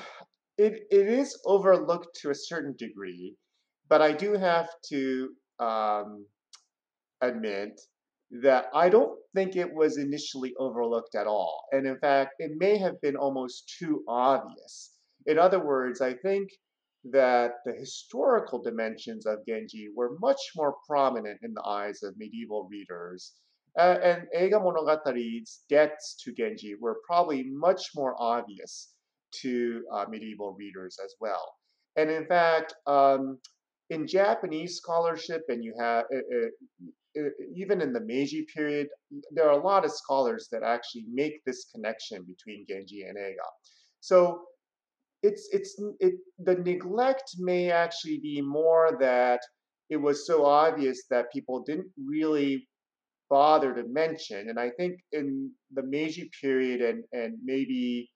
it, 0.57 0.83
it 0.89 1.07
is 1.07 1.37
overlooked 1.45 2.17
to 2.21 2.29
a 2.29 2.35
certain 2.35 2.75
degree, 2.77 3.35
but 3.89 4.01
I 4.01 4.11
do 4.13 4.33
have 4.33 4.69
to 4.89 5.29
um, 5.59 6.25
admit 7.21 7.79
that 8.41 8.65
I 8.73 8.89
don't 8.89 9.17
think 9.35 9.55
it 9.55 9.71
was 9.73 9.97
initially 9.97 10.53
overlooked 10.57 11.15
at 11.15 11.27
all. 11.27 11.65
And 11.71 11.85
in 11.85 11.97
fact, 11.99 12.35
it 12.39 12.51
may 12.57 12.77
have 12.77 12.99
been 13.01 13.15
almost 13.15 13.75
too 13.79 14.03
obvious. 14.07 14.91
In 15.25 15.37
other 15.37 15.63
words, 15.63 16.01
I 16.01 16.13
think 16.13 16.49
that 17.11 17.51
the 17.65 17.73
historical 17.73 18.61
dimensions 18.61 19.25
of 19.27 19.45
Genji 19.47 19.89
were 19.95 20.17
much 20.19 20.39
more 20.55 20.75
prominent 20.87 21.39
in 21.43 21.53
the 21.53 21.63
eyes 21.63 22.01
of 22.01 22.17
medieval 22.17 22.67
readers. 22.69 23.33
Uh, 23.77 23.97
and 24.01 24.23
Eiga 24.37 24.61
Monogatari's 24.61 25.63
debts 25.69 26.15
to 26.23 26.31
Genji 26.31 26.75
were 26.79 26.97
probably 27.05 27.43
much 27.51 27.89
more 27.95 28.15
obvious 28.17 28.93
to 29.41 29.83
uh, 29.91 30.05
medieval 30.09 30.53
readers 30.53 30.97
as 31.03 31.13
well. 31.19 31.55
And 31.97 32.09
in 32.09 32.25
fact, 32.25 32.73
um, 32.87 33.37
in 33.89 34.07
Japanese 34.07 34.77
scholarship, 34.77 35.43
and 35.49 35.63
you 35.63 35.73
have 35.79 36.05
uh, 36.13 36.47
uh, 37.17 37.29
even 37.55 37.81
in 37.81 37.93
the 37.93 37.99
Meiji 38.01 38.45
period, 38.53 38.87
there 39.31 39.47
are 39.47 39.59
a 39.59 39.63
lot 39.63 39.85
of 39.85 39.91
scholars 39.91 40.47
that 40.51 40.63
actually 40.63 41.05
make 41.11 41.43
this 41.45 41.65
connection 41.73 42.23
between 42.23 42.65
Genji 42.67 43.03
and 43.03 43.17
Eiga. 43.17 43.49
So 44.01 44.41
it's 45.23 45.47
it's 45.51 45.81
it, 45.99 46.15
the 46.39 46.55
neglect 46.55 47.31
may 47.39 47.71
actually 47.71 48.19
be 48.19 48.41
more 48.41 48.97
that 48.99 49.39
it 49.89 49.97
was 49.97 50.25
so 50.27 50.45
obvious 50.45 51.03
that 51.09 51.31
people 51.31 51.63
didn't 51.63 51.91
really 51.97 52.67
bother 53.29 53.73
to 53.73 53.83
mention. 53.87 54.49
And 54.49 54.59
I 54.59 54.69
think 54.71 54.99
in 55.11 55.51
the 55.73 55.83
Meiji 55.83 56.29
period 56.41 56.81
and 56.81 57.03
and 57.11 57.37
maybe 57.43 58.11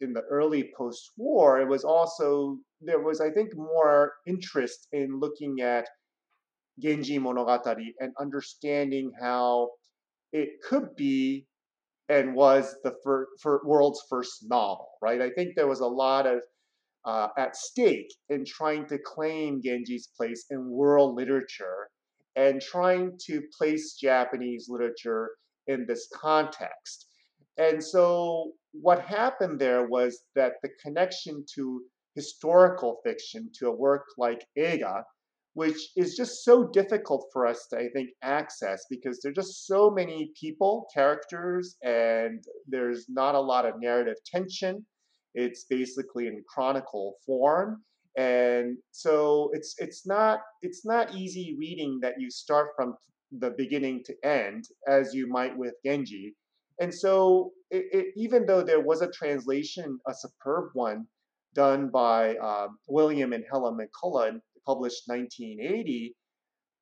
in 0.00 0.12
the 0.12 0.22
early 0.22 0.72
post-war, 0.76 1.60
it 1.60 1.68
was 1.68 1.84
also 1.84 2.58
there 2.80 3.00
was, 3.00 3.20
I 3.20 3.30
think, 3.30 3.56
more 3.56 4.12
interest 4.26 4.88
in 4.92 5.18
looking 5.20 5.60
at 5.60 5.86
Genji 6.80 7.18
Monogatari 7.18 7.94
and 8.00 8.12
understanding 8.18 9.12
how 9.20 9.70
it 10.32 10.60
could 10.68 10.94
be 10.96 11.46
and 12.08 12.34
was 12.34 12.76
the 12.82 12.94
fir- 13.02 13.60
world's 13.64 14.02
first 14.10 14.44
novel, 14.48 14.90
right? 15.00 15.22
I 15.22 15.30
think 15.30 15.54
there 15.54 15.68
was 15.68 15.80
a 15.80 15.86
lot 15.86 16.26
of 16.26 16.40
uh, 17.06 17.28
at 17.38 17.56
stake 17.56 18.12
in 18.28 18.44
trying 18.44 18.86
to 18.86 18.98
claim 18.98 19.62
Genji's 19.62 20.08
place 20.16 20.46
in 20.50 20.68
world 20.70 21.14
literature 21.14 21.88
and 22.36 22.60
trying 22.60 23.16
to 23.26 23.42
place 23.56 23.94
Japanese 23.94 24.66
literature 24.68 25.30
in 25.66 25.86
this 25.86 26.08
context. 26.14 27.06
And 27.56 27.82
so 27.82 28.52
what 28.72 29.00
happened 29.00 29.60
there 29.60 29.86
was 29.86 30.24
that 30.34 30.54
the 30.62 30.70
connection 30.82 31.44
to 31.54 31.82
historical 32.14 33.00
fiction, 33.04 33.50
to 33.58 33.68
a 33.68 33.74
work 33.74 34.04
like 34.18 34.44
Eiga, 34.58 35.02
which 35.54 35.90
is 35.96 36.16
just 36.16 36.44
so 36.44 36.68
difficult 36.72 37.28
for 37.32 37.46
us 37.46 37.66
to, 37.68 37.78
I 37.78 37.88
think, 37.94 38.10
access 38.22 38.84
because 38.90 39.20
there's 39.22 39.36
just 39.36 39.66
so 39.66 39.88
many 39.88 40.32
people, 40.38 40.86
characters, 40.92 41.76
and 41.82 42.44
there's 42.66 43.06
not 43.08 43.36
a 43.36 43.40
lot 43.40 43.64
of 43.64 43.80
narrative 43.80 44.16
tension. 44.26 44.84
It's 45.34 45.64
basically 45.70 46.26
in 46.26 46.42
chronicle 46.52 47.14
form. 47.24 47.84
And 48.16 48.76
so 48.92 49.50
it's 49.52 49.74
it's 49.78 50.06
not 50.06 50.40
it's 50.62 50.84
not 50.86 51.14
easy 51.14 51.56
reading 51.58 51.98
that 52.02 52.14
you 52.20 52.30
start 52.30 52.68
from 52.76 52.94
the 53.38 53.50
beginning 53.50 54.02
to 54.04 54.14
end 54.24 54.64
as 54.86 55.14
you 55.14 55.26
might 55.28 55.56
with 55.56 55.74
Genji. 55.84 56.34
And 56.80 56.92
so, 56.92 57.52
it, 57.70 57.86
it, 57.92 58.06
even 58.16 58.46
though 58.46 58.62
there 58.62 58.80
was 58.80 59.00
a 59.00 59.10
translation, 59.10 59.98
a 60.08 60.14
superb 60.14 60.70
one, 60.74 61.06
done 61.54 61.88
by 61.88 62.36
uh, 62.36 62.68
William 62.88 63.32
and 63.32 63.44
Helen 63.48 63.76
McCullough, 63.78 64.40
published 64.66 65.02
1980, 65.06 66.16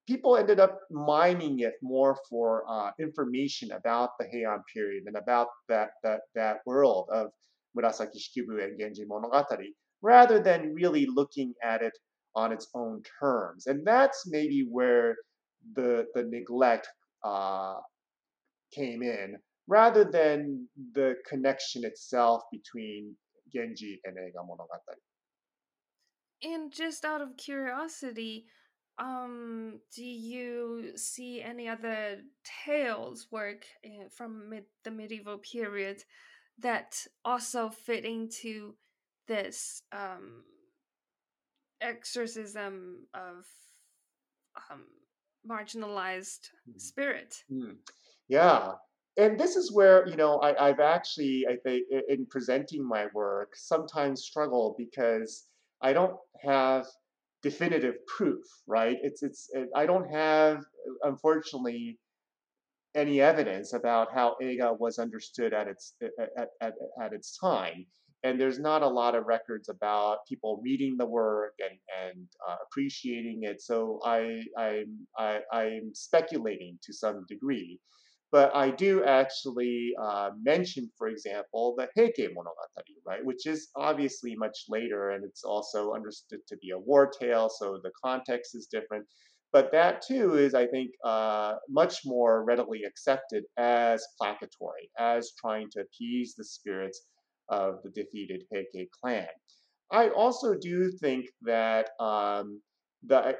people 0.06 0.36
ended 0.36 0.60
up 0.60 0.80
mining 0.90 1.60
it 1.60 1.74
more 1.82 2.16
for 2.28 2.64
uh, 2.68 2.90
information 2.98 3.72
about 3.72 4.10
the 4.18 4.24
Heian 4.24 4.60
period 4.72 5.04
and 5.06 5.16
about 5.16 5.48
that 5.68 5.90
that 6.02 6.20
that 6.34 6.58
world 6.66 7.08
of 7.12 7.28
Murasaki 7.76 8.18
Shikibu 8.18 8.62
and 8.62 8.78
Genji 8.78 9.04
Monogatari, 9.04 9.74
rather 10.02 10.42
than 10.42 10.74
really 10.74 11.06
looking 11.06 11.54
at 11.62 11.82
it 11.82 11.96
on 12.34 12.52
its 12.52 12.68
own 12.74 13.02
terms. 13.20 13.66
And 13.66 13.86
that's 13.86 14.24
maybe 14.26 14.66
where 14.68 15.16
the 15.74 16.06
the 16.14 16.24
neglect 16.24 16.88
uh, 17.24 17.80
came 18.72 19.02
in 19.02 19.36
rather 19.68 20.04
than 20.04 20.68
the 20.94 21.14
connection 21.26 21.84
itself 21.84 22.42
between 22.50 23.16
Genji 23.52 24.00
and 24.04 24.16
Eiga 24.16 24.42
Monogatari. 24.44 25.00
And 26.42 26.72
just 26.72 27.04
out 27.04 27.20
of 27.20 27.36
curiosity, 27.36 28.46
um, 28.98 29.80
do 29.94 30.04
you 30.04 30.96
see 30.96 31.40
any 31.40 31.68
other 31.68 32.22
tales 32.64 33.30
work 33.30 33.66
eh, 33.84 34.08
from 34.10 34.48
mid- 34.48 34.66
the 34.82 34.90
medieval 34.90 35.38
period 35.38 36.04
that 36.58 37.06
also 37.24 37.70
fit 37.70 38.04
into 38.04 38.76
this 39.26 39.82
um, 39.92 40.42
exorcism 41.80 43.06
of 43.14 43.46
um, 44.70 44.82
marginalized 45.48 46.50
mm. 46.68 46.80
spirit? 46.80 47.42
Mm. 47.50 47.76
Yeah, 48.28 48.72
and 49.16 49.38
this 49.38 49.56
is 49.56 49.72
where 49.72 50.06
you 50.08 50.16
know 50.16 50.38
I, 50.38 50.68
I've 50.68 50.80
actually 50.80 51.44
I 51.48 51.56
think 51.56 51.86
in 52.08 52.26
presenting 52.26 52.86
my 52.86 53.06
work 53.14 53.52
sometimes 53.54 54.24
struggle 54.24 54.74
because 54.78 55.46
I 55.82 55.92
don't 55.92 56.16
have 56.42 56.86
definitive 57.42 57.96
proof, 58.06 58.44
right? 58.66 58.96
It's 59.02 59.22
it's 59.22 59.50
it, 59.52 59.68
I 59.74 59.86
don't 59.86 60.08
have 60.10 60.62
unfortunately 61.02 61.98
any 62.94 63.20
evidence 63.20 63.72
about 63.72 64.12
how 64.14 64.36
Eiga 64.42 64.78
was 64.78 64.98
understood 64.98 65.52
at 65.52 65.66
its 65.66 65.94
at, 66.02 66.48
at, 66.60 66.72
at 67.00 67.12
its 67.12 67.36
time. 67.36 67.86
And 68.24 68.40
there's 68.40 68.60
not 68.60 68.82
a 68.82 68.88
lot 68.88 69.14
of 69.14 69.26
records 69.26 69.68
about 69.68 70.18
people 70.28 70.60
reading 70.62 70.96
the 70.96 71.06
work 71.06 71.54
and, 71.58 71.78
and 72.04 72.26
uh, 72.48 72.56
appreciating 72.66 73.40
it. 73.42 73.60
So 73.60 74.00
I, 74.04 74.40
I'm, 74.56 75.06
I, 75.18 75.40
I'm 75.52 75.90
speculating 75.92 76.78
to 76.84 76.92
some 76.92 77.24
degree. 77.28 77.80
But 78.30 78.50
I 78.56 78.70
do 78.70 79.04
actually 79.04 79.92
uh, 80.02 80.30
mention, 80.42 80.90
for 80.96 81.08
example, 81.08 81.74
the 81.76 81.88
Heike 81.94 82.30
Monogatari, 82.34 82.96
right, 83.06 83.22
which 83.22 83.46
is 83.46 83.68
obviously 83.76 84.34
much 84.36 84.64
later 84.70 85.10
and 85.10 85.22
it's 85.22 85.44
also 85.44 85.92
understood 85.92 86.40
to 86.48 86.56
be 86.56 86.70
a 86.70 86.78
war 86.78 87.10
tale, 87.10 87.50
so 87.50 87.78
the 87.82 87.90
context 88.02 88.54
is 88.54 88.68
different. 88.72 89.06
But 89.52 89.70
that 89.72 90.00
too 90.00 90.36
is, 90.36 90.54
I 90.54 90.66
think, 90.66 90.92
uh, 91.04 91.56
much 91.68 92.06
more 92.06 92.42
readily 92.42 92.84
accepted 92.84 93.44
as 93.58 94.02
placatory, 94.18 94.88
as 94.98 95.32
trying 95.38 95.68
to 95.72 95.82
appease 95.82 96.34
the 96.34 96.44
spirits 96.44 97.02
of 97.48 97.82
the 97.82 97.90
defeated 97.90 98.44
Heike 98.52 98.88
clan. 99.00 99.26
I 99.90 100.08
also 100.08 100.54
do 100.54 100.90
think 100.90 101.26
that 101.42 101.90
um, 102.00 102.62
the 103.04 103.36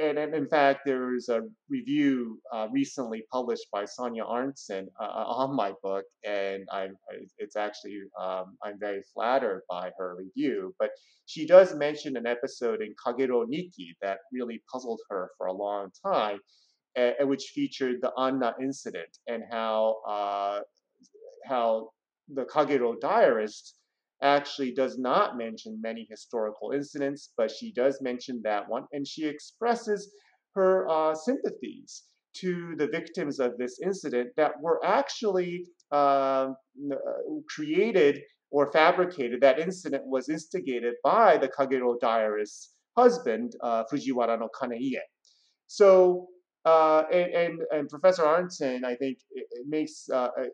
and, 0.00 0.18
and, 0.18 0.34
in 0.34 0.46
fact 0.46 0.80
there 0.86 1.14
is 1.14 1.28
a 1.28 1.42
review 1.68 2.40
uh, 2.52 2.68
recently 2.70 3.24
published 3.30 3.66
by 3.72 3.84
Sonia 3.84 4.24
Arntzen 4.24 4.86
uh, 5.00 5.04
uh, 5.04 5.24
on 5.26 5.54
my 5.54 5.72
book 5.82 6.04
and 6.24 6.64
I'm 6.70 6.96
it's 7.38 7.56
actually 7.56 8.02
um, 8.20 8.56
I'm 8.62 8.78
very 8.78 9.02
flattered 9.12 9.62
by 9.68 9.90
her 9.98 10.16
review 10.16 10.74
but 10.78 10.90
she 11.26 11.44
does 11.44 11.74
mention 11.74 12.16
an 12.16 12.26
episode 12.26 12.82
in 12.82 12.94
Kagero 12.94 13.46
Nikki 13.48 13.96
that 14.00 14.18
really 14.32 14.62
puzzled 14.72 15.00
her 15.10 15.30
for 15.36 15.48
a 15.48 15.52
long 15.52 15.90
time 16.06 16.38
and 16.96 17.28
which 17.28 17.52
featured 17.54 18.00
the 18.00 18.12
Anna 18.16 18.54
incident 18.60 19.18
and 19.26 19.42
how 19.50 19.96
uh, 20.06 20.60
how 21.46 21.90
the 22.28 22.44
Kagero 22.44 22.98
diarist 23.00 23.76
actually 24.22 24.72
does 24.72 24.98
not 24.98 25.36
mention 25.36 25.80
many 25.82 26.06
historical 26.08 26.70
incidents, 26.70 27.32
but 27.36 27.50
she 27.50 27.72
does 27.72 28.00
mention 28.00 28.40
that 28.44 28.68
one, 28.68 28.84
and 28.92 29.06
she 29.06 29.26
expresses 29.26 30.14
her 30.54 30.88
uh, 30.88 31.14
sympathies 31.14 32.04
to 32.34 32.74
the 32.78 32.88
victims 32.88 33.38
of 33.38 33.56
this 33.58 33.78
incident 33.82 34.30
that 34.36 34.52
were 34.60 34.84
actually 34.84 35.66
uh, 35.92 36.48
created 37.48 38.20
or 38.50 38.72
fabricated. 38.72 39.40
That 39.40 39.58
incident 39.58 40.04
was 40.06 40.28
instigated 40.28 40.94
by 41.02 41.36
the 41.36 41.48
Kagero 41.48 41.98
diarist's 42.00 42.74
husband, 42.96 43.54
uh, 43.62 43.84
Fujiwara 43.92 44.38
no 44.38 44.48
Kaneie. 44.60 45.00
So, 45.66 46.28
uh, 46.64 47.02
and, 47.12 47.32
and, 47.34 47.60
and, 47.72 47.88
Professor 47.88 48.22
Arntzen, 48.22 48.84
I 48.84 48.94
think, 48.94 49.18
it, 49.32 49.46
it 49.50 49.66
makes 49.68 50.08
uh, 50.10 50.28
uh, 50.38 50.44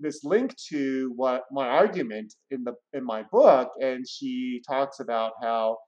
this 0.00 0.24
link 0.24 0.54
to 0.68 1.12
what 1.16 1.44
my 1.50 1.68
argument 1.68 2.34
in 2.50 2.64
the 2.64 2.74
in 2.92 3.04
my 3.04 3.22
book, 3.30 3.70
and 3.80 4.06
she 4.08 4.62
talks 4.66 5.00
about 5.00 5.32
how 5.42 5.78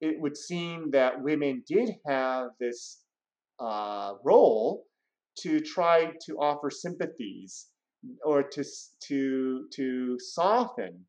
it 0.00 0.20
would 0.20 0.36
seem 0.36 0.90
that 0.90 1.22
women 1.22 1.62
did 1.66 1.90
have 2.06 2.48
this 2.58 3.02
uh, 3.60 4.14
role 4.24 4.84
to 5.38 5.60
try 5.60 6.12
to 6.26 6.36
offer 6.38 6.70
sympathies 6.70 7.68
or 8.24 8.42
to 8.42 8.64
to 9.08 9.66
to 9.72 10.18
soften 10.18 11.04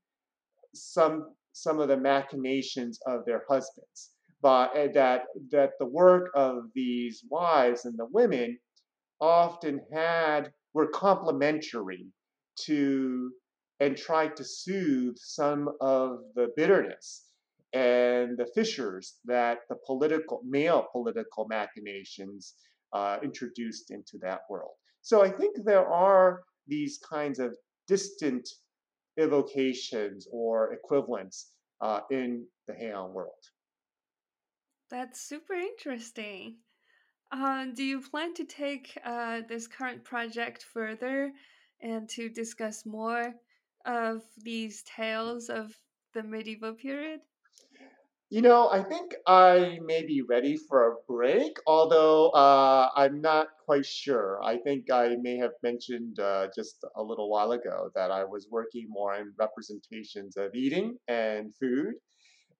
some 0.73 1.33
some 1.53 1.79
of 1.79 1.87
the 1.87 1.97
machinations 1.97 2.99
of 3.05 3.25
their 3.25 3.43
husbands. 3.49 4.11
But 4.41 4.75
uh, 4.77 4.87
that 4.93 5.23
that 5.51 5.71
the 5.79 5.85
work 5.85 6.29
of 6.35 6.65
these 6.75 7.23
wives 7.29 7.85
and 7.85 7.97
the 7.97 8.07
women 8.11 8.59
often 9.19 9.81
had 9.91 10.51
were 10.73 10.87
complementary 10.87 12.05
to 12.61 13.31
and 13.79 13.97
tried 13.97 14.35
to 14.37 14.43
soothe 14.43 15.17
some 15.17 15.69
of 15.81 16.19
the 16.35 16.49
bitterness 16.55 17.29
and 17.73 18.37
the 18.37 18.45
fissures 18.53 19.15
that 19.25 19.59
the 19.69 19.75
political 19.85 20.41
male 20.45 20.87
political 20.91 21.47
machinations 21.47 22.53
uh, 22.93 23.17
introduced 23.23 23.89
into 23.91 24.17
that 24.21 24.41
world. 24.49 24.71
So 25.01 25.23
I 25.23 25.29
think 25.29 25.57
there 25.65 25.85
are 25.87 26.43
these 26.67 26.99
kinds 26.99 27.39
of 27.39 27.55
distant 27.87 28.47
evocations 29.19 30.27
or 30.31 30.73
equivalents 30.73 31.51
uh, 31.81 32.01
in 32.11 32.45
the 32.67 32.73
Heian 32.73 33.11
world. 33.11 33.43
That's 34.89 35.19
super 35.19 35.53
interesting. 35.53 36.57
Uh, 37.33 37.65
do 37.73 37.83
you 37.83 37.99
plan 37.99 38.31
to 38.35 38.45
take 38.45 38.95
uh, 39.03 39.41
this 39.49 39.67
current 39.67 40.03
project 40.03 40.61
further 40.61 41.33
and 41.81 42.07
to 42.07 42.29
discuss 42.29 42.85
more 42.85 43.33
of 43.85 44.21
these 44.37 44.83
tales 44.83 45.49
of 45.49 45.75
the 46.13 46.21
medieval 46.21 46.73
period? 46.73 47.21
You 48.29 48.41
know, 48.41 48.69
I 48.69 48.83
think 48.83 49.15
I 49.25 49.79
may 49.83 50.05
be 50.05 50.21
ready 50.21 50.57
for 50.57 50.91
a 50.91 50.95
break, 51.07 51.57
although 51.65 52.29
uh, 52.29 52.89
I'm 52.95 53.19
not 53.19 53.47
quite 53.65 53.85
sure. 53.85 54.39
I 54.43 54.57
think 54.57 54.91
I 54.91 55.15
may 55.19 55.37
have 55.37 55.53
mentioned 55.63 56.19
uh, 56.19 56.49
just 56.55 56.85
a 56.95 57.01
little 57.03 57.29
while 57.31 57.51
ago 57.51 57.89
that 57.95 58.11
I 58.11 58.25
was 58.25 58.47
working 58.51 58.85
more 58.89 59.15
on 59.15 59.33
representations 59.39 60.37
of 60.37 60.53
eating 60.53 60.97
and 61.07 61.55
food. 61.55 61.95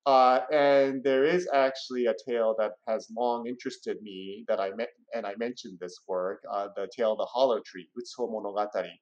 Uh, 0.06 0.41
and 0.51 1.01
there 1.04 1.24
is 1.24 1.47
actually 1.54 2.08
a 2.08 2.16
tale 2.28 2.54
that 2.60 2.74
has 2.88 3.08
long 3.16 3.47
interested 3.47 4.01
me 4.01 4.43
that 4.47 4.60
I 4.60 4.72
met, 4.72 4.89
and 5.16 5.26
I 5.26 5.34
mentioned 5.38 5.78
this 5.80 5.97
work, 6.08 6.43
uh, 6.51 6.68
the 6.76 6.89
tale 6.95 7.14
of 7.14 7.20
the 7.20 7.26
hollow 7.26 7.62
tree, 7.66 7.88
Utsuho 7.97 8.30
Monogatari 8.30 8.97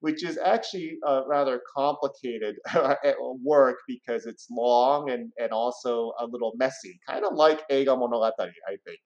which 0.00 0.22
is 0.22 0.38
actually 0.38 0.98
a 1.04 1.22
rather 1.26 1.60
complicated 1.74 2.56
work 3.42 3.78
because 3.88 4.26
it's 4.26 4.46
long 4.50 5.10
and, 5.10 5.32
and 5.38 5.52
also 5.52 6.12
a 6.20 6.26
little 6.26 6.52
messy, 6.56 7.00
kind 7.08 7.24
of 7.24 7.34
like 7.34 7.66
Eiga 7.68 7.96
Monogatari, 7.96 8.52
I 8.68 8.76
think. 8.84 8.98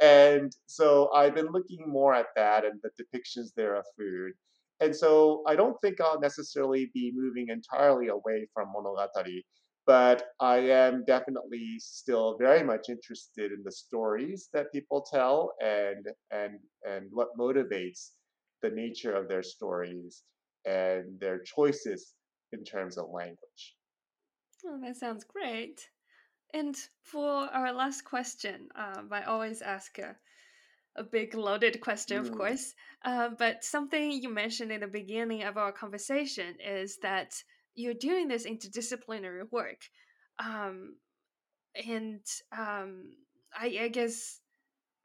And 0.00 0.52
so 0.66 1.10
I've 1.14 1.34
been 1.34 1.52
looking 1.52 1.84
more 1.86 2.14
at 2.14 2.26
that 2.36 2.64
and 2.64 2.80
the 2.82 2.90
depictions 3.02 3.48
there 3.56 3.76
of 3.76 3.84
food. 3.96 4.32
And 4.80 4.94
so 4.94 5.44
I 5.46 5.54
don't 5.54 5.80
think 5.80 6.00
I'll 6.00 6.20
necessarily 6.20 6.90
be 6.92 7.12
moving 7.14 7.48
entirely 7.48 8.08
away 8.08 8.48
from 8.52 8.72
Monogatari, 8.74 9.44
but 9.86 10.28
I 10.40 10.58
am 10.58 11.04
definitely 11.04 11.76
still 11.78 12.36
very 12.38 12.62
much 12.62 12.88
interested 12.88 13.52
in 13.52 13.62
the 13.64 13.72
stories 13.72 14.48
that 14.52 14.72
people 14.72 15.02
tell 15.02 15.54
and 15.60 16.06
and 16.30 16.58
and 16.88 17.08
what 17.10 17.36
motivates 17.38 18.10
the 18.62 18.70
nature 18.70 19.14
of 19.14 19.28
their 19.28 19.42
stories 19.42 20.22
and 20.64 21.18
their 21.18 21.40
choices 21.40 22.14
in 22.52 22.64
terms 22.64 22.96
of 22.96 23.10
language. 23.10 23.76
Oh, 24.64 24.78
that 24.80 24.96
sounds 24.96 25.24
great. 25.24 25.88
And 26.54 26.76
for 27.02 27.28
our 27.28 27.72
last 27.72 28.04
question, 28.04 28.68
um, 28.76 29.08
I 29.10 29.24
always 29.24 29.62
ask 29.62 29.98
a, 29.98 30.14
a 30.94 31.02
big 31.02 31.34
loaded 31.34 31.80
question, 31.80 32.18
mm. 32.18 32.20
of 32.20 32.36
course. 32.36 32.74
Uh, 33.04 33.30
but 33.36 33.64
something 33.64 34.12
you 34.12 34.28
mentioned 34.28 34.70
in 34.70 34.80
the 34.80 34.86
beginning 34.86 35.42
of 35.42 35.56
our 35.56 35.72
conversation 35.72 36.56
is 36.60 36.98
that 36.98 37.42
you're 37.74 37.94
doing 37.94 38.28
this 38.28 38.46
interdisciplinary 38.46 39.50
work. 39.50 39.82
Um, 40.38 40.96
and 41.74 42.20
um, 42.56 43.12
I, 43.54 43.78
I 43.82 43.88
guess 43.88 44.40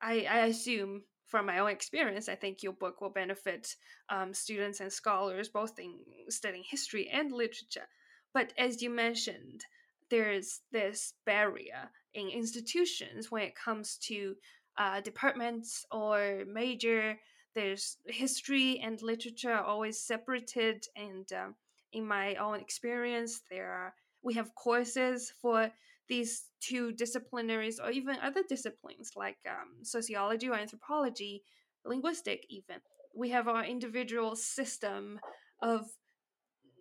I, 0.02 0.26
I 0.30 0.38
assume 0.46 1.04
from 1.28 1.46
my 1.46 1.60
own 1.60 1.70
experience, 1.70 2.30
I 2.30 2.36
think 2.36 2.64
your 2.64 2.74
book 2.74 3.02
will 3.02 3.10
benefit 3.10 3.76
um, 4.10 4.34
students 4.34 4.80
and 4.80 4.92
scholars 4.92 5.50
both 5.50 5.78
in 5.78 5.96
studying 6.30 6.64
history 6.70 7.10
and 7.12 7.32
literature. 7.32 7.88
But 8.34 8.54
as 8.58 8.82
you 8.82 8.90
mentioned, 8.90 9.66
there's 10.10 10.62
this 10.72 11.14
barrier 11.26 11.92
in 12.14 12.30
institutions 12.30 13.30
when 13.30 13.44
it 13.44 13.56
comes 13.56 13.98
to 14.04 14.36
uh, 14.78 15.02
departments 15.02 15.86
or 15.92 16.44
major. 16.48 17.20
There's 17.56 17.98
history 18.06 18.80
and 18.80 19.02
literature 19.02 19.58
always 19.58 20.00
separated, 20.00 20.86
and 20.96 21.28
um, 21.34 21.56
in 21.94 22.08
my 22.08 22.36
own 22.36 22.60
experience, 22.60 23.42
there 23.50 23.72
are 23.72 23.94
we 24.24 24.34
have 24.34 24.54
courses 24.56 25.32
for 25.42 25.72
these 26.10 26.46
two 26.60 26.92
disciplinaries 26.94 27.76
or 27.84 27.92
even 27.92 28.18
other 28.22 28.42
disciplines 28.48 29.12
like 29.16 29.38
um, 29.48 29.84
sociology 29.84 30.50
or 30.50 30.56
anthropology, 30.56 31.44
linguistic, 31.86 32.46
even. 32.50 32.78
We 33.16 33.30
have 33.30 33.48
our 33.48 33.64
individual 33.64 34.36
system 34.36 35.20
of 35.62 35.86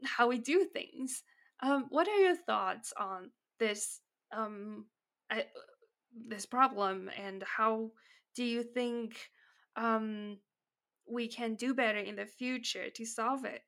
how 0.05 0.29
we 0.29 0.39
do 0.39 0.67
things. 0.73 1.23
Um, 1.63 1.87
what 1.89 2.09
are 2.09 2.21
your 2.21 2.37
thoughts 2.37 2.93
on 2.99 3.31
this 3.59 4.01
um, 4.37 4.87
uh, 5.31 5.43
this 6.29 6.47
problem, 6.47 7.11
and 7.17 7.43
how 7.45 7.91
do 8.35 8.45
you 8.45 8.63
think 8.63 9.17
um, 9.77 10.39
we 11.09 11.29
can 11.29 11.55
do 11.55 11.75
better 11.75 11.99
in 11.99 12.17
the 12.17 12.27
future 12.27 12.91
to 12.91 13.05
solve 13.07 13.45
it? 13.45 13.63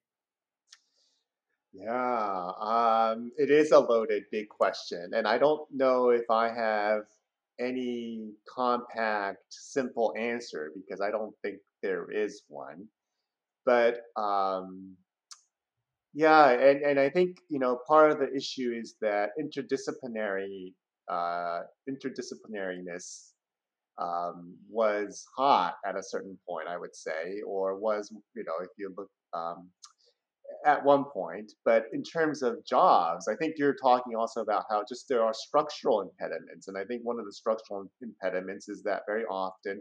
Yeah, 1.73 2.53
um, 2.61 3.31
it 3.37 3.51
is 3.51 3.73
a 3.73 3.79
loaded 3.79 4.25
big 4.33 4.49
question, 4.49 5.11
and 5.15 5.27
I 5.29 5.39
don't 5.39 5.69
know 5.71 6.11
if 6.11 6.31
I 6.31 6.49
have 6.49 7.03
any 7.61 8.33
compact, 8.49 9.45
simple 9.51 10.15
answer 10.19 10.73
because 10.75 11.01
I 11.01 11.11
don't 11.11 11.35
think 11.43 11.59
there 11.83 12.11
is 12.11 12.43
one. 12.49 12.89
But 13.67 14.03
um, 14.17 14.97
yeah, 16.15 16.51
and, 16.51 16.83
and 16.83 17.01
I 17.01 17.11
think 17.11 17.39
you 17.49 17.59
know 17.59 17.79
part 17.87 18.11
of 18.11 18.19
the 18.19 18.35
issue 18.35 18.73
is 18.75 18.95
that 19.01 19.31
interdisciplinary 19.41 20.73
uh, 21.11 21.61
interdisciplinariness 21.89 23.31
um, 23.99 24.57
was 24.71 25.27
hot 25.37 25.77
at 25.87 25.97
a 25.97 26.03
certain 26.03 26.39
point, 26.49 26.69
I 26.69 26.79
would 26.79 26.97
say, 26.97 27.41
or 27.47 27.79
was 27.79 28.13
you 28.37 28.45
know 28.45 28.55
if 28.63 28.71
you 28.79 28.95
look 28.97 29.11
um, 29.35 29.71
at 30.65 30.85
one 30.85 31.05
point, 31.05 31.53
but 31.65 31.85
in 31.93 32.03
terms 32.03 32.43
of 32.43 32.65
jobs, 32.65 33.29
I 33.29 33.37
think 33.37 33.55
you're 33.57 33.77
talking 33.77 34.15
also 34.17 34.41
about 34.41 34.65
how 34.71 34.83
just 34.89 35.09
there 35.09 35.23
are 35.23 35.35
structural 35.35 36.01
impediments. 36.01 36.69
And 36.69 36.77
I 36.77 36.85
think 36.85 37.03
one 37.05 37.19
of 37.19 37.27
the 37.27 37.33
structural 37.33 37.91
impediments 38.03 38.69
is 38.69 38.83
that 38.83 39.03
very 39.07 39.25
often 39.25 39.81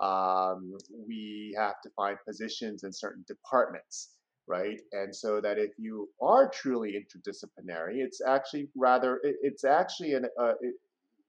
um, 0.00 0.76
we 1.06 1.54
have 1.58 1.80
to 1.82 1.90
find 1.96 2.16
positions 2.26 2.84
in 2.84 2.92
certain 2.92 3.24
departments, 3.26 4.10
right? 4.46 4.80
And 4.92 5.14
so 5.14 5.40
that 5.40 5.58
if 5.58 5.70
you 5.78 6.08
are 6.20 6.48
truly 6.50 6.92
interdisciplinary, 6.92 7.96
it's 7.96 8.20
actually 8.20 8.68
rather, 8.76 9.20
it, 9.22 9.36
it's 9.42 9.64
actually 9.64 10.14
an, 10.14 10.26
uh, 10.38 10.52
it, 10.60 10.74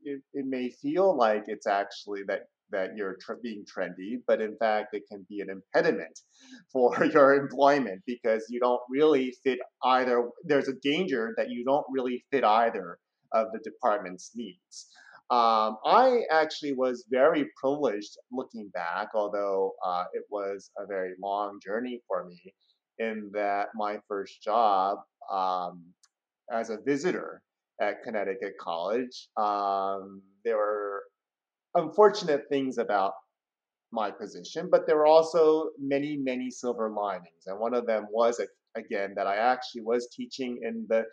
it, 0.04 0.22
it 0.34 0.46
may 0.46 0.70
feel 0.70 1.16
like 1.16 1.46
it's 1.48 1.68
actually 1.68 2.24
that 2.28 2.48
that 2.72 2.96
you're 2.96 3.18
tr- 3.22 3.34
being 3.42 3.66
trendy, 3.66 4.22
but 4.28 4.42
in 4.42 4.58
fact, 4.58 4.94
it 4.94 5.04
can 5.12 5.26
be 5.30 5.42
an 5.42 5.50
impediment 5.50 6.20
for 6.72 7.06
your 7.14 7.36
employment 7.36 8.02
because 8.06 8.46
you 8.50 8.60
don't 8.60 8.82
really 8.90 9.34
fit 9.44 9.60
either. 9.84 10.30
There's 10.44 10.68
a 10.68 10.76
danger 10.82 11.34
that 11.38 11.50
you 11.50 11.64
don't 11.64 11.86
really 11.90 12.24
fit 12.32 12.44
either 12.44 13.00
of 13.34 13.48
the 13.54 13.60
department's 13.60 14.32
needs. 14.36 14.88
Um, 15.30 15.78
I 15.86 16.22
actually 16.32 16.74
was 16.74 17.06
very 17.10 17.48
privileged 17.60 18.18
looking 18.32 18.70
back, 18.74 19.10
although 19.14 19.74
uh, 19.86 20.06
it 20.14 20.24
was 20.32 20.72
a 20.78 20.86
very 20.86 21.16
long 21.22 21.60
journey 21.62 22.02
for 22.08 22.26
me, 22.26 22.54
in 23.00 23.30
that 23.34 23.68
my 23.76 24.00
first 24.08 24.42
job 24.42 25.00
um, 25.30 25.84
as 26.52 26.70
a 26.70 26.78
visitor 26.86 27.42
at 27.82 28.04
Connecticut 28.04 28.54
College, 28.60 29.28
um, 29.36 30.22
there 30.46 30.58
were 30.58 30.97
unfortunate 31.78 32.44
things 32.50 32.78
about 32.78 33.14
my 33.92 34.12
position, 34.12 34.68
but 34.70 34.86
there 34.86 34.98
were 34.98 35.06
also 35.06 35.70
many, 35.80 36.18
many 36.18 36.52
silver 36.52 36.90
linings. 36.90 37.44
And 37.46 37.60
one 37.60 37.74
of 37.74 37.88
them 37.88 38.08
was, 38.12 38.42
again, 38.76 39.14
that 39.16 39.28
I 39.28 39.38
actually 39.38 39.82
was 39.82 40.10
teaching 40.12 40.60
in 40.62 40.86
the 40.90 41.06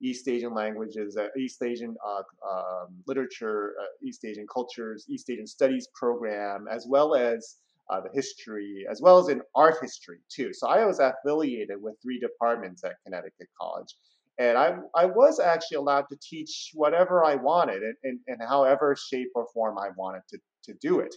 East 0.00 0.28
Asian 0.28 0.54
languages, 0.54 1.16
uh, 1.16 1.26
East 1.38 1.62
Asian 1.62 1.94
uh, 2.06 2.22
um, 2.48 2.88
literature, 3.06 3.74
uh, 3.80 4.06
East 4.06 4.24
Asian 4.24 4.46
cultures, 4.52 5.04
East 5.08 5.28
Asian 5.28 5.46
studies 5.46 5.88
program, 5.94 6.66
as 6.70 6.86
well 6.88 7.14
as 7.14 7.56
uh, 7.90 8.00
the 8.00 8.10
history, 8.14 8.86
as 8.90 9.00
well 9.02 9.18
as 9.18 9.28
in 9.28 9.42
art 9.54 9.76
history 9.82 10.18
too. 10.30 10.52
So 10.52 10.68
I 10.68 10.84
was 10.84 11.00
affiliated 11.00 11.82
with 11.82 11.94
three 12.02 12.20
departments 12.20 12.84
at 12.84 12.96
Connecticut 13.04 13.48
College. 13.60 13.94
And 14.38 14.56
I, 14.56 14.76
I 14.94 15.04
was 15.04 15.40
actually 15.40 15.78
allowed 15.78 16.06
to 16.10 16.18
teach 16.22 16.70
whatever 16.74 17.24
I 17.24 17.34
wanted 17.34 17.82
and, 17.82 17.96
and, 18.04 18.20
and 18.28 18.40
however 18.48 18.96
shape 18.96 19.30
or 19.34 19.46
form 19.52 19.78
I 19.78 19.88
wanted 19.96 20.22
to, 20.30 20.38
to 20.64 20.74
do 20.80 21.00
it. 21.00 21.14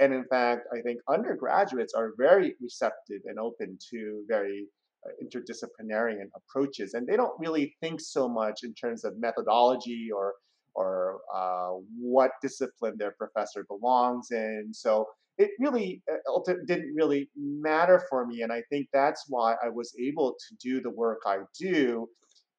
And 0.00 0.12
in 0.12 0.24
fact, 0.24 0.66
I 0.72 0.80
think 0.80 1.00
undergraduates 1.08 1.94
are 1.94 2.14
very 2.18 2.56
receptive 2.60 3.20
and 3.26 3.38
open 3.38 3.78
to 3.90 4.24
very 4.28 4.66
uh, 5.06 5.10
interdisciplinary 5.22 6.16
approaches, 6.34 6.94
and 6.94 7.06
they 7.06 7.16
don't 7.16 7.38
really 7.38 7.76
think 7.80 8.00
so 8.00 8.28
much 8.28 8.60
in 8.64 8.74
terms 8.74 9.04
of 9.04 9.18
methodology 9.18 10.08
or 10.14 10.34
or 10.76 11.20
uh, 11.32 11.70
what 11.96 12.32
discipline 12.42 12.94
their 12.98 13.12
professor 13.12 13.64
belongs 13.68 14.32
in. 14.32 14.70
So 14.72 15.06
it 15.38 15.50
really 15.60 16.02
uh, 16.10 16.40
didn't 16.66 16.92
really 16.96 17.30
matter 17.36 18.02
for 18.10 18.26
me, 18.26 18.42
and 18.42 18.52
I 18.52 18.62
think 18.70 18.88
that's 18.92 19.26
why 19.28 19.54
I 19.64 19.68
was 19.68 19.94
able 20.00 20.32
to 20.32 20.56
do 20.56 20.80
the 20.80 20.90
work 20.90 21.20
I 21.24 21.38
do 21.56 22.08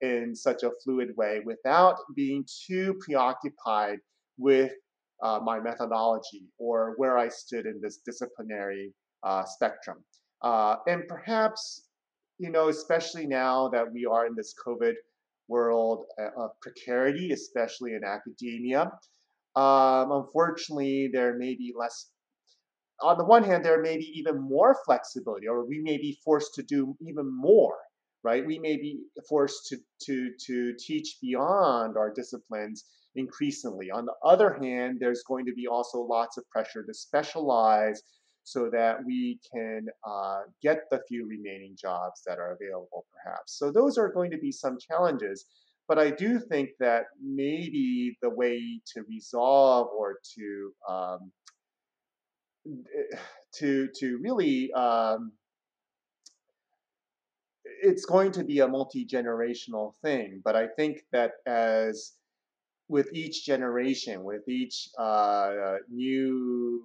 in 0.01 0.35
such 0.35 0.63
a 0.63 0.71
fluid 0.83 1.09
way 1.17 1.41
without 1.45 1.97
being 2.15 2.45
too 2.67 2.95
preoccupied 2.99 3.99
with 4.37 4.73
uh, 5.23 5.39
my 5.43 5.59
methodology 5.59 6.43
or 6.57 6.93
where 6.97 7.17
I 7.17 7.29
stood 7.29 7.65
in 7.65 7.79
this 7.81 7.99
disciplinary 8.05 8.93
uh, 9.23 9.45
spectrum. 9.45 10.03
Uh, 10.41 10.77
and 10.87 11.07
perhaps, 11.07 11.87
you 12.37 12.51
know, 12.51 12.67
especially 12.69 13.25
now 13.25 13.69
that 13.69 13.91
we 13.91 14.05
are 14.05 14.27
in 14.27 14.35
this 14.35 14.53
COVID 14.65 14.93
world 15.47 16.05
uh, 16.19 16.43
of 16.43 16.51
precarity, 16.61 17.31
especially 17.31 17.93
in 17.93 18.03
academia, 18.03 18.91
um, 19.55 20.11
unfortunately, 20.11 21.09
there 21.11 21.37
may 21.37 21.55
be 21.55 21.73
less. 21.77 22.09
On 23.01 23.17
the 23.17 23.25
one 23.25 23.43
hand, 23.43 23.63
there 23.63 23.81
may 23.81 23.97
be 23.97 24.11
even 24.15 24.41
more 24.41 24.77
flexibility, 24.85 25.47
or 25.47 25.65
we 25.65 25.79
may 25.79 25.97
be 25.97 26.17
forced 26.23 26.53
to 26.55 26.63
do 26.63 26.95
even 27.01 27.25
more 27.33 27.75
right? 28.25 28.45
We 28.45 28.57
may 28.57 28.75
be 28.75 29.01
forced 29.29 29.67
to, 29.67 29.77
to, 30.05 30.31
to 30.47 30.73
teach 30.79 31.17
beyond 31.21 31.95
our 31.95 32.11
disciplines 32.11 32.85
increasingly. 33.15 33.91
On 33.91 34.05
the 34.05 34.15
other 34.23 34.57
hand, 34.59 34.97
there's 34.99 35.23
going 35.27 35.45
to 35.45 35.53
be 35.53 35.67
also 35.67 35.99
lots 35.99 36.37
of 36.37 36.49
pressure 36.49 36.83
to 36.83 36.93
specialize 36.93 38.01
so 38.43 38.67
that 38.71 38.97
we 39.05 39.39
can 39.53 39.85
uh, 40.07 40.41
get 40.61 40.79
the 40.89 41.01
few 41.07 41.27
remaining 41.27 41.75
jobs 41.79 42.21
that 42.25 42.39
are 42.39 42.57
available, 42.59 43.05
perhaps. 43.13 43.57
So 43.59 43.71
those 43.71 43.97
are 43.97 44.11
going 44.11 44.31
to 44.31 44.37
be 44.39 44.51
some 44.51 44.77
challenges. 44.79 45.45
But 45.87 45.99
I 45.99 46.09
do 46.09 46.39
think 46.39 46.69
that 46.79 47.03
maybe 47.23 48.17
the 48.23 48.29
way 48.31 48.81
to 48.95 49.03
resolve 49.07 49.87
or 49.95 50.17
to 50.35 50.71
um, 50.89 51.31
to 53.59 53.87
to 53.99 54.19
really 54.21 54.71
um, 54.73 55.31
it's 57.81 58.05
going 58.05 58.31
to 58.33 58.43
be 58.43 58.59
a 58.59 58.67
multi 58.67 59.05
generational 59.05 59.93
thing. 60.01 60.41
But 60.43 60.55
I 60.55 60.67
think 60.67 61.03
that 61.11 61.33
as 61.45 62.13
with 62.87 63.13
each 63.13 63.45
generation, 63.45 64.23
with 64.23 64.47
each 64.47 64.89
uh, 64.97 65.75
new 65.89 66.81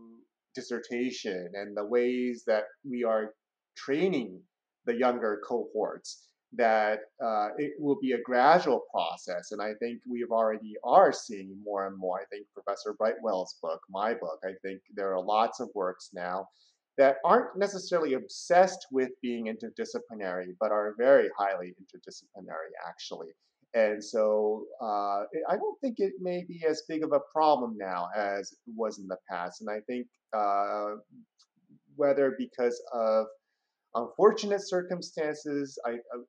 dissertation, 0.55 1.51
and 1.55 1.77
the 1.77 1.85
ways 1.85 2.45
that 2.47 2.65
we 2.89 3.05
are 3.05 3.35
training 3.77 4.41
the 4.87 4.95
younger 4.95 5.41
cohorts, 5.47 6.27
that 6.53 7.01
uh, 7.23 7.49
it 7.59 7.73
will 7.79 7.99
be 8.01 8.13
a 8.13 8.23
gradual 8.23 8.83
process. 8.91 9.53
And 9.53 9.63
I 9.63 9.75
think 9.75 10.01
we 10.09 10.21
have 10.21 10.31
already 10.31 10.75
are 10.85 11.13
seeing 11.13 11.57
more 11.63 11.87
and 11.87 11.97
more. 11.97 12.21
I 12.21 12.25
think 12.25 12.47
Professor 12.53 12.95
Brightwell's 12.95 13.57
book, 13.63 13.81
my 13.89 14.15
book, 14.15 14.41
I 14.45 14.53
think 14.63 14.81
there 14.95 15.15
are 15.15 15.23
lots 15.23 15.61
of 15.61 15.69
works 15.75 16.11
now 16.13 16.49
that 16.99 17.17
aren't 17.25 17.57
necessarily 17.57 18.15
obsessed 18.15 18.87
with 18.91 19.11
being 19.23 19.47
interdisciplinary, 19.47 20.49
but 20.61 20.73
are 20.73 20.95
very 20.99 21.29
highly 21.39 21.75
interdisciplinary, 21.81 22.73
actually. 22.87 23.29
And 23.75 24.03
so 24.03 24.65
uh, 24.83 25.25
I 25.49 25.57
don't 25.57 25.79
think 25.81 25.97
it 25.99 26.15
may 26.21 26.45
be 26.45 26.65
as 26.69 26.83
big 26.89 27.05
of 27.05 27.13
a 27.13 27.21
problem 27.33 27.77
now 27.79 28.09
as 28.17 28.53
it 28.53 28.75
was 28.75 28.99
in 28.99 29.07
the 29.07 29.17
past. 29.31 29.61
And 29.61 29.71
I 29.71 29.81
think 29.87 30.09
uh, 30.37 30.97
whether 31.95 32.35
because 32.37 32.83
of 32.93 33.27
unfortunate 33.95 34.67
circumstances 34.67 35.79
I, 35.87 35.93
uh, 35.93 36.23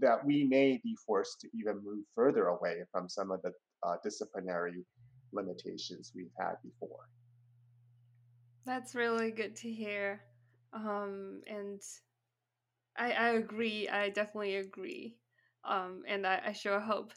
that 0.00 0.24
we 0.24 0.44
may 0.44 0.80
be 0.82 0.96
forced 1.06 1.40
to 1.40 1.48
even 1.54 1.82
move 1.84 2.04
further 2.14 2.46
away 2.46 2.82
from 2.90 3.08
some 3.08 3.30
of 3.30 3.42
the 3.42 3.52
uh, 3.86 3.96
disciplinary 4.02 4.84
limitations 5.32 6.12
we've 6.14 6.30
had 6.38 6.54
before. 6.62 7.08
That's 8.64 8.94
really 8.94 9.30
good 9.30 9.56
to 9.56 9.70
hear. 9.70 10.20
Um, 10.72 11.42
and 11.46 11.80
I, 12.96 13.12
I 13.12 13.28
agree. 13.30 13.88
I 13.88 14.10
definitely 14.10 14.56
agree. 14.56 15.16
Um, 15.64 16.02
and 16.08 16.26
I, 16.26 16.40
I 16.48 16.52
sure 16.52 16.80
hope 16.80 17.12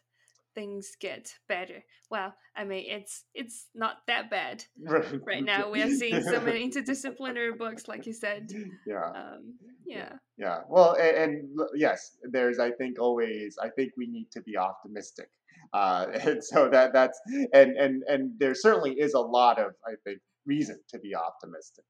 things 0.55 0.95
get 0.99 1.35
better. 1.47 1.83
Well, 2.09 2.33
I 2.55 2.63
mean, 2.63 2.85
it's 2.87 3.25
it's 3.33 3.67
not 3.75 3.97
that 4.07 4.29
bad 4.29 4.63
right, 5.25 5.43
now. 5.43 5.69
We 5.69 5.83
are 5.83 5.89
seeing 5.89 6.21
so 6.23 6.39
many 6.41 6.67
interdisciplinary 6.69 7.57
books, 7.57 7.87
like 7.87 8.05
you 8.05 8.13
said. 8.13 8.51
Yeah. 8.87 9.09
Um, 9.15 9.55
yeah. 9.85 10.13
Yeah. 10.37 10.59
Well, 10.69 10.95
and, 10.95 11.17
and, 11.17 11.59
yes, 11.75 12.17
there's. 12.23 12.59
I 12.59 12.71
think 12.71 12.99
always. 12.99 13.57
I 13.61 13.69
think 13.69 13.93
we 13.97 14.07
need 14.07 14.27
to 14.31 14.41
be 14.41 14.57
optimistic, 14.57 15.29
uh, 15.73 16.07
and 16.13 16.43
so 16.43 16.69
that 16.69 16.93
that's 16.93 17.19
and 17.53 17.75
and 17.75 18.03
and 18.07 18.31
there 18.39 18.55
certainly 18.55 18.93
is 18.93 19.13
a 19.13 19.19
lot 19.19 19.59
of 19.59 19.73
I 19.85 19.93
think 20.03 20.19
reason 20.45 20.79
to 20.89 20.99
be 20.99 21.15
optimistic. 21.15 21.85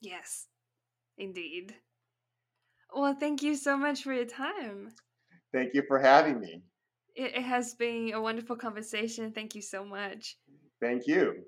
Yes, 0.00 0.46
indeed. 1.18 1.74
Well, 2.94 3.14
thank 3.14 3.42
you 3.42 3.56
so 3.56 3.76
much 3.76 4.02
for 4.02 4.12
your 4.12 4.26
time. 4.26 4.92
Thank 5.52 5.74
you 5.74 5.82
for 5.88 5.98
having 5.98 6.40
me. 6.40 6.62
It, 7.14 7.34
has 7.42 7.74
been 7.74 8.12
a 8.12 8.20
wonderful 8.20 8.56
conversation. 8.56 9.32
Thank 9.32 9.54
you 9.54 9.62
so 9.62 9.84
much. 9.84 10.36
Thank 10.80 11.06
you. 11.06 11.44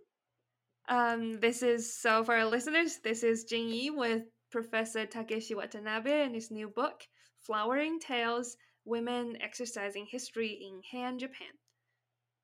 Um, 0.89 1.39
this 1.41 1.62
is 1.62 1.95
so 1.95 2.25
for 2.25 2.35
our 2.35 2.47
listeners. 2.47 2.99
This 3.05 3.23
is 3.23 3.45
Jing 3.45 3.69
Yi 3.69 3.91
with 3.91 4.23
Professor 4.51 5.05
Takeshi 5.05 5.55
Watanabe 5.55 6.23
and 6.25 6.35
his 6.35 6.51
new 6.51 6.69
book, 6.69 7.03
Flowering 7.43 8.01
Tales: 8.01 8.57
Women 8.87 9.37
Exorcising 9.43 10.07
History 10.07 10.59
in 10.62 10.81
Heian, 10.91 11.19
Japan. 11.19 11.53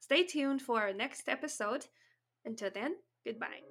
Stay 0.01 0.25
tuned 0.25 0.61
for 0.61 0.83
our 0.83 0.93
next 0.93 1.27
episode. 1.31 1.87
Until 2.45 2.71
then, 2.75 2.97
Goodbye. 3.25 3.65